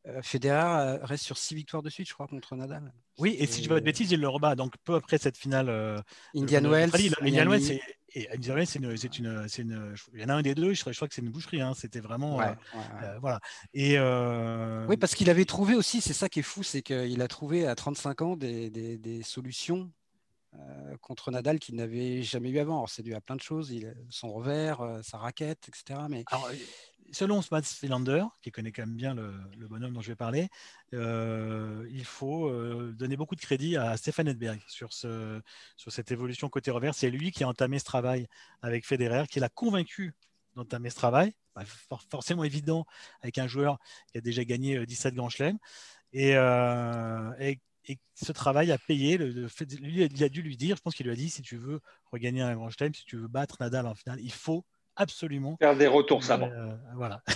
euh, 0.07 0.21
Federer 0.21 0.97
reste 1.03 1.23
sur 1.23 1.37
six 1.37 1.55
victoires 1.55 1.83
de 1.83 1.89
suite, 1.89 2.09
je 2.09 2.13
crois, 2.13 2.27
contre 2.27 2.57
Nadal. 2.57 2.91
Oui, 3.17 3.37
et, 3.39 3.45
si 3.45 3.53
je 3.53 3.59
ne 3.59 3.61
dis 3.61 3.69
pas 3.69 3.79
de 3.79 3.85
bêtises, 3.85 4.11
il 4.11 4.19
le 4.19 4.27
rebat. 4.27 4.55
Donc 4.55 4.73
peu 4.83 4.95
après 4.95 5.19
cette 5.19 5.37
finale. 5.37 6.03
Indian 6.35 6.69
Wells. 6.69 6.91
Indian 7.21 7.49
Wells, 7.49 7.79
c'est 8.13 8.21
et 8.21 8.65
c'est 8.65 8.79
une, 8.79 8.97
c'est 8.97 9.19
une, 9.19 9.47
c'est 9.47 9.61
une, 9.61 9.95
il 10.13 10.21
y 10.21 10.25
en 10.25 10.29
a 10.29 10.33
un 10.33 10.41
des 10.41 10.55
deux, 10.55 10.73
je, 10.73 10.81
crois 10.81 11.07
que 11.07 11.13
c'est 11.13 11.21
une 11.21 11.29
boucherie. 11.29 11.61
Hein, 11.61 11.73
C'était 11.75 11.99
vraiment, 11.99 12.41
euh, 12.41 12.51
euh, 13.03 13.19
voilà. 13.19 13.39
Et 13.73 13.97
euh, 13.97 14.85
oui, 14.87 14.97
parce 14.97 15.15
qu'il 15.15 15.29
avait 15.29 15.45
trouvé 15.45 15.75
aussi, 15.75 16.01
c'est 16.01 16.13
ça 16.13 16.29
qui 16.29 16.39
est 16.39 16.43
fou, 16.43 16.63
c'est 16.63 16.81
qu'il 16.81 17.21
a 17.21 17.27
trouvé 17.27 17.65
à 17.65 17.75
35 17.75 18.21
ans 18.21 18.35
des, 18.35 18.69
des, 18.69 18.97
des 18.97 19.23
solutions 19.23 19.91
contre 21.01 21.31
Nadal 21.31 21.59
qu'il 21.59 21.75
n'avait 21.75 22.21
jamais 22.23 22.49
eu 22.49 22.59
avant. 22.59 22.77
Alors 22.77 22.89
c'est 22.89 23.03
dû 23.03 23.13
à 23.13 23.21
plein 23.21 23.35
de 23.35 23.41
choses, 23.41 23.73
son 24.09 24.33
revers, 24.33 24.99
sa 25.03 25.17
raquette, 25.17 25.69
etc. 25.69 25.99
Mais 26.09 26.25
selon 27.11 27.41
Mats 27.51 27.61
Philander, 27.61 28.23
qui 28.41 28.51
connaît 28.51 28.71
quand 28.71 28.83
même 28.83 28.95
bien 28.95 29.13
le, 29.13 29.67
bonhomme 29.67 29.93
dont 29.93 30.01
je 30.01 30.09
vais 30.09 30.15
parler, 30.15 30.49
euh, 30.93 31.87
il 31.91 32.05
faut 32.05 32.47
euh, 32.47 32.93
donner 32.97 33.17
beaucoup 33.17 33.35
de 33.35 33.41
crédit 33.41 33.77
à 33.77 33.95
Stéphane 33.97 34.27
Edberg 34.27 34.59
sur, 34.67 34.93
ce, 34.93 35.41
sur 35.77 35.91
cette 35.91 36.11
évolution 36.11 36.49
côté 36.49 36.71
revers. 36.71 36.95
C'est 36.95 37.09
lui 37.09 37.31
qui 37.31 37.43
a 37.43 37.47
entamé 37.47 37.79
ce 37.79 37.85
travail 37.85 38.27
avec 38.61 38.85
Federer, 38.85 39.25
qui 39.29 39.39
l'a 39.39 39.49
convaincu 39.49 40.13
d'entamer 40.55 40.89
ce 40.89 40.95
travail. 40.95 41.33
forcément 42.09 42.43
évident 42.43 42.85
avec 43.21 43.37
un 43.37 43.47
joueur 43.47 43.77
qui 44.11 44.17
a 44.17 44.21
déjà 44.21 44.43
gagné 44.43 44.85
17 44.85 45.13
euh, 45.13 45.15
grands 45.15 45.29
chelems. 45.29 45.57
Et, 46.13 46.31
et, 47.39 47.59
ce 48.15 48.31
travail 48.31 48.71
a 48.71 48.77
payé. 48.77 49.17
Le, 49.17 49.47
lui, 49.79 50.03
il 50.03 50.23
a 50.23 50.29
dû 50.29 50.41
lui 50.41 50.57
dire, 50.57 50.75
je 50.75 50.81
pense 50.81 50.95
qu'il 50.95 51.05
lui 51.05 51.13
a 51.13 51.15
dit, 51.15 51.29
si 51.29 51.41
tu 51.41 51.57
veux 51.57 51.79
regagner 52.11 52.41
un 52.41 52.55
grand 52.55 52.69
chelem, 52.69 52.93
si 52.93 53.05
tu 53.05 53.17
veux 53.17 53.27
battre 53.27 53.57
Nadal 53.59 53.87
en 53.87 53.95
finale, 53.95 54.19
il 54.21 54.31
faut 54.31 54.65
absolument. 54.95 55.57
Faire 55.57 55.75
des 55.75 55.87
retours 55.87 56.23
savants. 56.23 56.49
Euh, 56.51 56.75
voilà. 56.95 57.21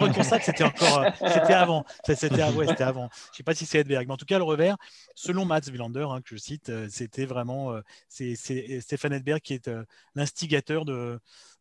retour 0.00 0.24
ça, 0.24 0.40
c'était 0.40 0.64
encore, 0.64 1.00
euh, 1.00 1.10
c'était 1.18 1.54
avant. 1.54 1.84
C'était 2.04 2.44
ouais, 2.44 2.66
c'était 2.66 2.84
avant. 2.84 3.08
Je 3.32 3.38
sais 3.38 3.42
pas 3.42 3.54
si 3.54 3.66
c'est 3.66 3.78
Edberg, 3.78 4.06
mais 4.06 4.14
en 4.14 4.16
tout 4.16 4.26
cas 4.26 4.38
le 4.38 4.44
revers, 4.44 4.76
selon 5.14 5.44
Mats 5.44 5.62
Wilander, 5.70 6.06
hein, 6.10 6.20
que 6.20 6.28
je 6.30 6.36
cite, 6.36 6.68
euh, 6.68 6.86
c'était 6.90 7.26
vraiment, 7.26 7.74
c'est 8.08 8.34
Stéphane 8.80 9.12
Edberg 9.12 9.40
qui 9.40 9.54
est 9.54 9.70
l'instigateur 10.14 10.84
de 10.84 11.18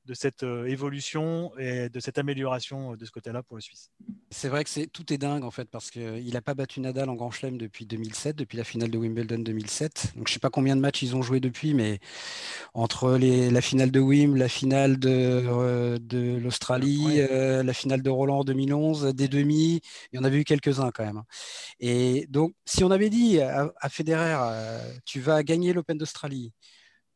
de 0.10 0.16
cette 0.16 0.42
euh, 0.42 0.66
évolution 0.66 1.52
et 1.60 1.88
de 1.88 2.00
cette 2.00 2.18
amélioration 2.18 2.94
euh, 2.94 2.98
de 2.98 3.06
ce 3.06 3.12
côté-là 3.12 3.44
pour 3.44 3.58
le 3.58 3.62
Suisse. 3.62 3.92
C'est 4.32 4.50
vrai 4.50 4.64
que 4.64 4.70
c'est 4.70 4.88
tout 4.88 5.14
est 5.14 5.20
dingue 5.20 5.44
en 5.44 5.52
fait 5.52 5.70
parce 5.70 5.92
qu'il 5.92 6.34
n'a 6.34 6.42
pas 6.42 6.56
battu 6.56 6.80
Nadal 6.82 7.10
en 7.10 7.14
Grand 7.14 7.30
Chelem 7.30 7.60
depuis 7.60 7.86
2007, 7.86 8.36
depuis 8.36 8.58
la 8.58 8.64
finale 8.64 8.90
de 8.90 8.98
Wimbledon 8.98 9.38
2007. 9.38 10.14
Donc 10.16 10.28
je 10.28 10.34
sais 10.34 10.40
pas 10.40 10.50
combien 10.50 10.76
de 10.76 10.82
matchs 10.82 11.04
ils 11.04 11.16
ont 11.16 11.22
joué 11.22 11.40
depuis, 11.40 11.76
mais 11.76 12.00
entre 12.74 13.18
les, 13.18 13.52
la 13.52 13.62
finale 13.62 13.92
de 13.92 14.00
Wim, 14.00 14.36
la 14.36 14.50
finale 14.50 14.98
de, 14.98 15.10
euh, 15.12 16.00
de 16.00 16.38
l'Australie, 16.38 17.20
la 17.30 17.74
finale 17.74 18.02
de 18.02 18.10
Roland 18.10 18.40
en 18.40 18.44
2011, 18.44 19.14
des 19.14 19.28
demi, 19.28 19.80
il 20.12 20.16
y 20.16 20.20
en 20.20 20.24
avait 20.24 20.40
eu 20.40 20.44
quelques-uns 20.44 20.90
quand 20.92 21.06
même. 21.06 21.22
Et 21.80 22.26
donc 22.30 22.54
si 22.66 22.84
on 22.84 22.90
avait 22.90 23.12
dit 23.12 23.40
à, 23.42 23.72
à 23.80 23.90
Federer, 23.90 24.36
tu 25.06 25.20
vas 25.20 25.44
gagner 25.44 25.72
l'Open 25.72 25.98
d'Australie, 26.00 26.52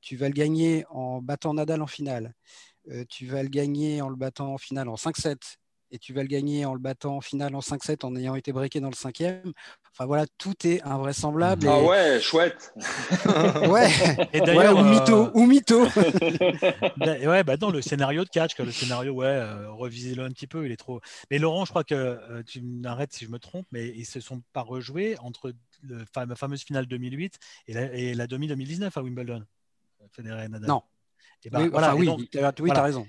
tu 0.01 0.15
vas 0.15 0.27
le 0.27 0.33
gagner 0.33 0.85
en 0.89 1.21
battant 1.21 1.55
Nadal 1.55 1.81
en 1.81 1.87
finale 1.87 2.35
euh, 2.35 2.72
tu 3.09 3.27
vas 3.27 3.43
le 3.43 3.49
gagner 3.49 4.01
en 4.01 4.09
le 4.09 4.15
battant 4.15 4.53
en 4.53 4.57
finale 4.57 4.89
en 4.89 4.95
5-7 4.95 5.57
et 5.93 5.99
tu 5.99 6.11
vas 6.11 6.23
le 6.23 6.27
gagner 6.27 6.65
en 6.65 6.73
le 6.73 6.79
battant 6.79 7.17
en 7.17 7.21
finale 7.21 7.55
en 7.55 7.59
5-7 7.59 8.03
en 8.03 8.15
ayant 8.15 8.33
été 8.33 8.51
breaké 8.51 8.79
dans 8.79 8.89
le 8.89 8.95
cinquième. 8.95 9.53
Enfin 9.91 10.07
voilà, 10.07 10.25
tout 10.39 10.55
est 10.65 10.81
invraisemblable. 10.81 11.67
Ah 11.67 11.83
ouais, 11.83 12.19
chouette. 12.19 12.73
ouais. 13.69 13.89
Et 14.33 14.41
d'ailleurs, 14.41 14.75
ou 14.75 14.83
mytho, 14.83 15.27
euh, 15.27 15.31
ou 15.35 15.45
mytho. 15.45 15.83
ouais, 17.29 17.43
bah 17.43 17.57
non, 17.61 17.69
le 17.69 17.83
scénario 17.83 18.23
de 18.23 18.29
catch, 18.29 18.55
que 18.55 18.63
le 18.63 18.71
scénario, 18.71 19.13
ouais, 19.13 19.27
euh, 19.27 19.71
revisez-le 19.71 20.23
un 20.23 20.31
petit 20.31 20.47
peu, 20.47 20.65
il 20.65 20.71
est 20.71 20.77
trop. 20.77 20.99
Mais 21.29 21.37
Laurent, 21.37 21.63
je 21.63 21.69
crois 21.69 21.83
que 21.83 22.41
tu 22.41 22.63
m'arrêtes 22.63 23.13
si 23.13 23.25
je 23.25 23.29
me 23.29 23.37
trompe, 23.37 23.67
mais 23.71 23.89
ils 23.89 24.05
se 24.05 24.19
sont 24.19 24.41
pas 24.51 24.61
rejoués 24.61 25.15
entre 25.19 25.53
la 25.83 26.35
fameuse 26.35 26.63
finale 26.63 26.87
2008 26.87 27.37
et 27.67 27.73
la, 27.73 27.93
et 27.93 28.15
la 28.15 28.25
demi 28.25 28.47
2019 28.47 28.97
à 28.97 29.03
Wimbledon. 29.03 29.45
Federer 30.11 30.49
Nadal. 30.49 30.67
Non, 30.67 30.81
et 31.45 31.49
ben, 31.49 31.63
oui, 31.63 31.69
voilà, 31.69 31.95
oui, 31.95 32.29
tu 32.31 32.39
as, 32.39 32.81
raison. 32.81 33.05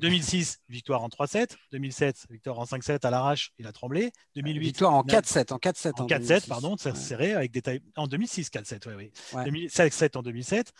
2006, 0.00 0.60
victoire 0.68 1.02
en 1.02 1.08
3-7. 1.08 1.56
2007, 1.72 2.26
victoire 2.30 2.58
en 2.58 2.64
5-7 2.64 3.06
à 3.06 3.10
l'arrache, 3.10 3.52
il 3.58 3.66
a 3.66 3.72
tremblé. 3.72 4.12
2008, 4.34 4.60
victoire 4.60 4.94
en 4.94 5.02
4-7. 5.02 5.52
En 5.52 5.56
4-7, 5.56 6.02
en 6.02 6.06
4-7 6.06 6.48
pardon, 6.48 6.76
c'est 6.78 6.96
serré 6.96 7.32
avec 7.32 7.52
des 7.52 7.62
tailles. 7.62 7.82
En 7.96 8.06
2006, 8.06 8.50
4-7, 8.50 8.94
oui. 8.96 9.10
oui. 9.34 9.44
2007 9.44 10.16
en 10.16 10.22
2007. 10.22 10.72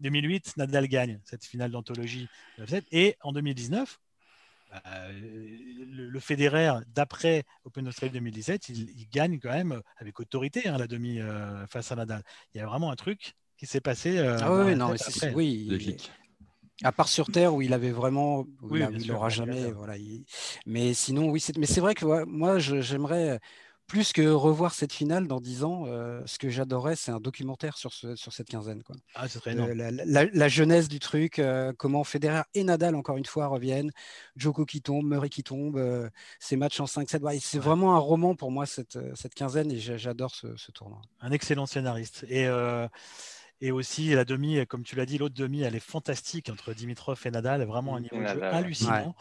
2008, 0.00 0.56
Nadal 0.56 0.88
gagne 0.88 1.20
cette 1.24 1.44
finale 1.44 1.70
d'anthologie. 1.70 2.28
Et 2.90 3.16
en 3.22 3.32
2019, 3.32 3.98
bah, 4.70 4.82
le, 5.12 6.08
le 6.08 6.20
Federer, 6.20 6.72
d'après 6.88 7.44
Open 7.64 7.86
Australia 7.88 8.14
2017, 8.14 8.68
il, 8.70 9.08
gagne 9.10 9.38
quand 9.38 9.50
même 9.50 9.82
avec 9.98 10.18
autorité 10.18 10.68
hein, 10.68 10.78
la 10.78 10.86
demi 10.86 11.20
euh, 11.20 11.66
face 11.66 11.92
à 11.92 11.96
Nadal. 11.96 12.22
Il 12.54 12.58
y 12.58 12.60
a 12.60 12.66
vraiment 12.66 12.90
un 12.90 12.96
truc 12.96 13.34
qui 13.62 13.68
s'est 13.68 13.80
passé. 13.80 14.18
Euh, 14.18 14.36
ah 14.42 14.52
oui, 14.52 14.74
non, 14.74 14.92
c'est, 14.96 15.32
oui. 15.34 15.96
À 16.82 16.90
part 16.90 17.06
sur 17.06 17.30
Terre 17.30 17.54
où 17.54 17.62
il 17.62 17.72
avait 17.72 17.92
vraiment, 17.92 18.44
oui, 18.60 18.82
il 18.92 19.06
n'aura 19.06 19.28
jamais, 19.28 19.70
voilà. 19.70 19.94
Mais 20.66 20.94
sinon, 20.94 21.30
oui, 21.30 21.38
c'est, 21.38 21.56
mais 21.56 21.66
c'est 21.66 21.80
vrai 21.80 21.94
que 21.94 22.24
moi, 22.24 22.58
j'aimerais 22.58 23.38
plus 23.86 24.12
que 24.12 24.28
revoir 24.28 24.74
cette 24.74 24.92
finale 24.92 25.28
dans 25.28 25.40
dix 25.40 25.62
ans, 25.62 25.84
euh, 25.86 26.22
ce 26.26 26.38
que 26.38 26.48
j'adorais, 26.48 26.96
c'est 26.96 27.12
un 27.12 27.20
documentaire 27.20 27.76
sur, 27.76 27.92
ce, 27.92 28.16
sur 28.16 28.32
cette 28.32 28.48
quinzaine. 28.48 28.82
Quoi. 28.82 28.96
Ah, 29.14 29.26
euh, 29.46 29.74
la, 30.06 30.24
la, 30.24 30.48
jeunesse 30.48 30.88
du 30.88 30.98
truc, 30.98 31.40
comment 31.78 32.02
Federer 32.02 32.42
et 32.54 32.64
Nadal, 32.64 32.96
encore 32.96 33.16
une 33.16 33.26
fois, 33.26 33.46
reviennent, 33.46 33.92
Joko 34.34 34.64
qui 34.64 34.82
tombe, 34.82 35.06
Murray 35.06 35.28
qui 35.28 35.44
tombe, 35.44 36.10
ces 36.40 36.56
matchs 36.56 36.80
en 36.80 36.86
5-7. 36.86 37.38
c'est 37.40 37.60
vraiment 37.60 37.94
un 37.94 37.98
roman 37.98 38.34
pour 38.34 38.50
moi, 38.50 38.66
cette, 38.66 38.98
cette 39.14 39.34
quinzaine, 39.34 39.70
et 39.70 39.78
j'adore 39.78 40.34
ce, 40.34 40.56
ce, 40.56 40.72
tournoi. 40.72 41.00
Un 41.20 41.30
excellent 41.30 41.66
scénariste. 41.66 42.24
Et 42.28 42.48
et 43.64 43.70
aussi, 43.70 44.12
la 44.12 44.24
demi, 44.24 44.66
comme 44.66 44.82
tu 44.82 44.96
l'as 44.96 45.06
dit, 45.06 45.18
l'autre 45.18 45.36
demi, 45.36 45.62
elle 45.62 45.76
est 45.76 45.80
fantastique 45.80 46.50
entre 46.50 46.74
Dimitrov 46.74 47.20
et 47.24 47.30
Nadal. 47.30 47.62
Vraiment 47.62 47.94
un 47.94 48.00
niveau 48.00 48.16
de 48.16 48.26
jeu 48.26 48.42
hallucinant. 48.42 49.14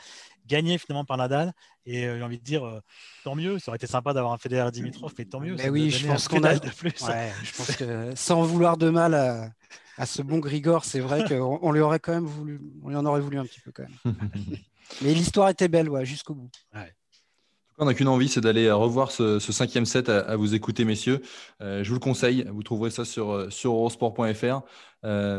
Gagné 0.48 0.80
finalement 0.80 1.06
par 1.06 1.18
Nadal. 1.18 1.54
Et 1.86 2.08
euh, 2.08 2.18
j'ai 2.18 2.24
envie 2.24 2.40
de 2.40 2.44
dire, 2.44 2.66
euh, 2.66 2.82
tant 3.24 3.36
mieux. 3.36 3.60
Ça 3.60 3.70
aurait 3.70 3.76
été 3.76 3.86
sympa 3.86 4.14
d'avoir 4.14 4.34
un 4.34 4.40
Federer 4.40 4.72
Dimitrov, 4.72 5.14
mais 5.16 5.26
tant 5.26 5.40
mieux. 5.40 5.54
Mais 5.58 5.70
oui, 5.70 5.92
je 5.92 6.08
pense 6.08 6.28
qu'on 6.28 6.44
a. 6.44 6.58
De 6.58 6.70
plus. 6.70 6.90
je 7.44 7.56
pense 7.56 7.76
que 7.76 8.14
sans 8.16 8.42
vouloir 8.42 8.78
de 8.78 8.90
mal 8.90 9.14
à, 9.14 10.06
ce 10.08 10.24
bon 10.24 10.40
Grigor, 10.40 10.86
c'est 10.86 11.02
vrai 11.02 11.24
qu'on 11.24 11.60
on 11.62 11.72
lui 11.72 11.82
aurait 11.82 12.00
quand 12.00 12.14
même 12.14 12.26
voulu. 12.26 12.60
On 12.82 12.90
lui 12.90 12.96
en 12.96 13.06
aurait 13.06 13.22
voulu 13.22 13.38
un 13.38 13.46
petit 13.46 13.60
peu 13.60 13.72
quand 13.72 13.84
même. 13.84 14.16
mais 15.04 15.14
l'histoire 15.14 15.50
était 15.50 15.68
belle, 15.68 15.88
ouais, 15.88 16.04
jusqu'au 16.04 16.34
bout. 16.34 16.50
On 17.84 17.86
n'a 17.86 17.96
qu'une 17.96 18.10
envie, 18.10 18.30
c'est 18.30 18.42
d'aller 18.42 18.68
euh, 18.68 18.76
revoir 18.76 19.10
ce, 19.10 19.40
cinquième 19.40 19.88
set 19.88 20.08
à, 20.08 20.36
vous 20.36 20.54
écouter, 20.54 20.86
messieurs. 20.86 21.24
Euh, 21.62 21.84
je 21.84 21.90
vous 21.90 21.96
le 21.96 22.00
conseille, 22.00 22.46
vous 22.54 22.62
trouverez 22.62 22.92
ça 22.92 23.06
sur, 23.06 23.32
euh, 23.32 23.50
sur 23.50 23.74
eurosport.fr. 23.74 24.62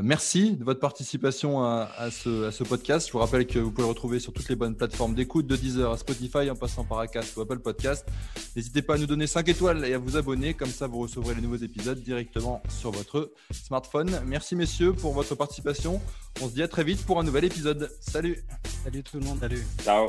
merci 0.03 0.57
de 0.57 0.65
votre 0.65 0.81
participation 0.81 1.63
à, 1.63 2.11
ce, 2.11 2.65
podcast. 2.65 3.07
Je 3.07 3.13
vous 3.13 3.21
rappelle 3.21 3.47
que 3.47 3.61
vous 3.61 3.71
pouvez 3.71 3.85
le 3.85 3.91
retrouver 3.91 4.19
sur 4.19 4.33
toutes 4.33 4.49
les 4.49 4.57
bonnes 4.57 4.75
plateformes 4.75 5.15
d'écoute, 5.15 5.47
de 5.47 5.55
Deezer 5.55 5.93
à 5.93 5.97
Spotify, 5.97 6.51
en 6.51 6.57
passant 6.57 6.83
par 6.83 6.99
Acast 6.99 7.37
ou 7.37 7.43
Apple 7.43 7.61
Podcast. 7.61 8.05
N'hésitez 8.57 8.83
pas 8.83 8.97
à 8.97 8.99
nous 8.99 9.07
donner 9.07 9.29
5 9.29 9.49
étoiles 9.49 9.85
et 9.85 9.95
à 9.95 9.99
vous 9.99 10.17
abonner, 10.17 10.55
comme 10.55 10.71
ça 10.71 10.89
vous 10.89 10.99
recevrez 10.99 11.37
les 11.37 11.43
nouveaux 11.43 11.55
épisodes 11.63 12.03
directement 12.03 12.61
sur 12.69 12.91
votre 12.91 13.31
smartphone. 13.53 14.21
Merci 14.27 14.57
messieurs 14.57 14.95
pour 14.95 15.13
votre 15.13 15.37
participation. 15.37 16.01
On 16.41 16.49
se 16.49 16.55
dit 16.55 16.63
à 16.65 16.67
très 16.67 16.83
vite 16.83 17.07
pour 17.07 17.21
un 17.21 17.23
nouvel 17.23 17.45
épisode. 17.45 17.89
Salut 18.01 18.43
Salut 18.83 19.05
tout 19.05 19.21
le 19.21 19.27
monde, 19.27 19.39
salut 19.39 19.65
Ciao 19.85 20.09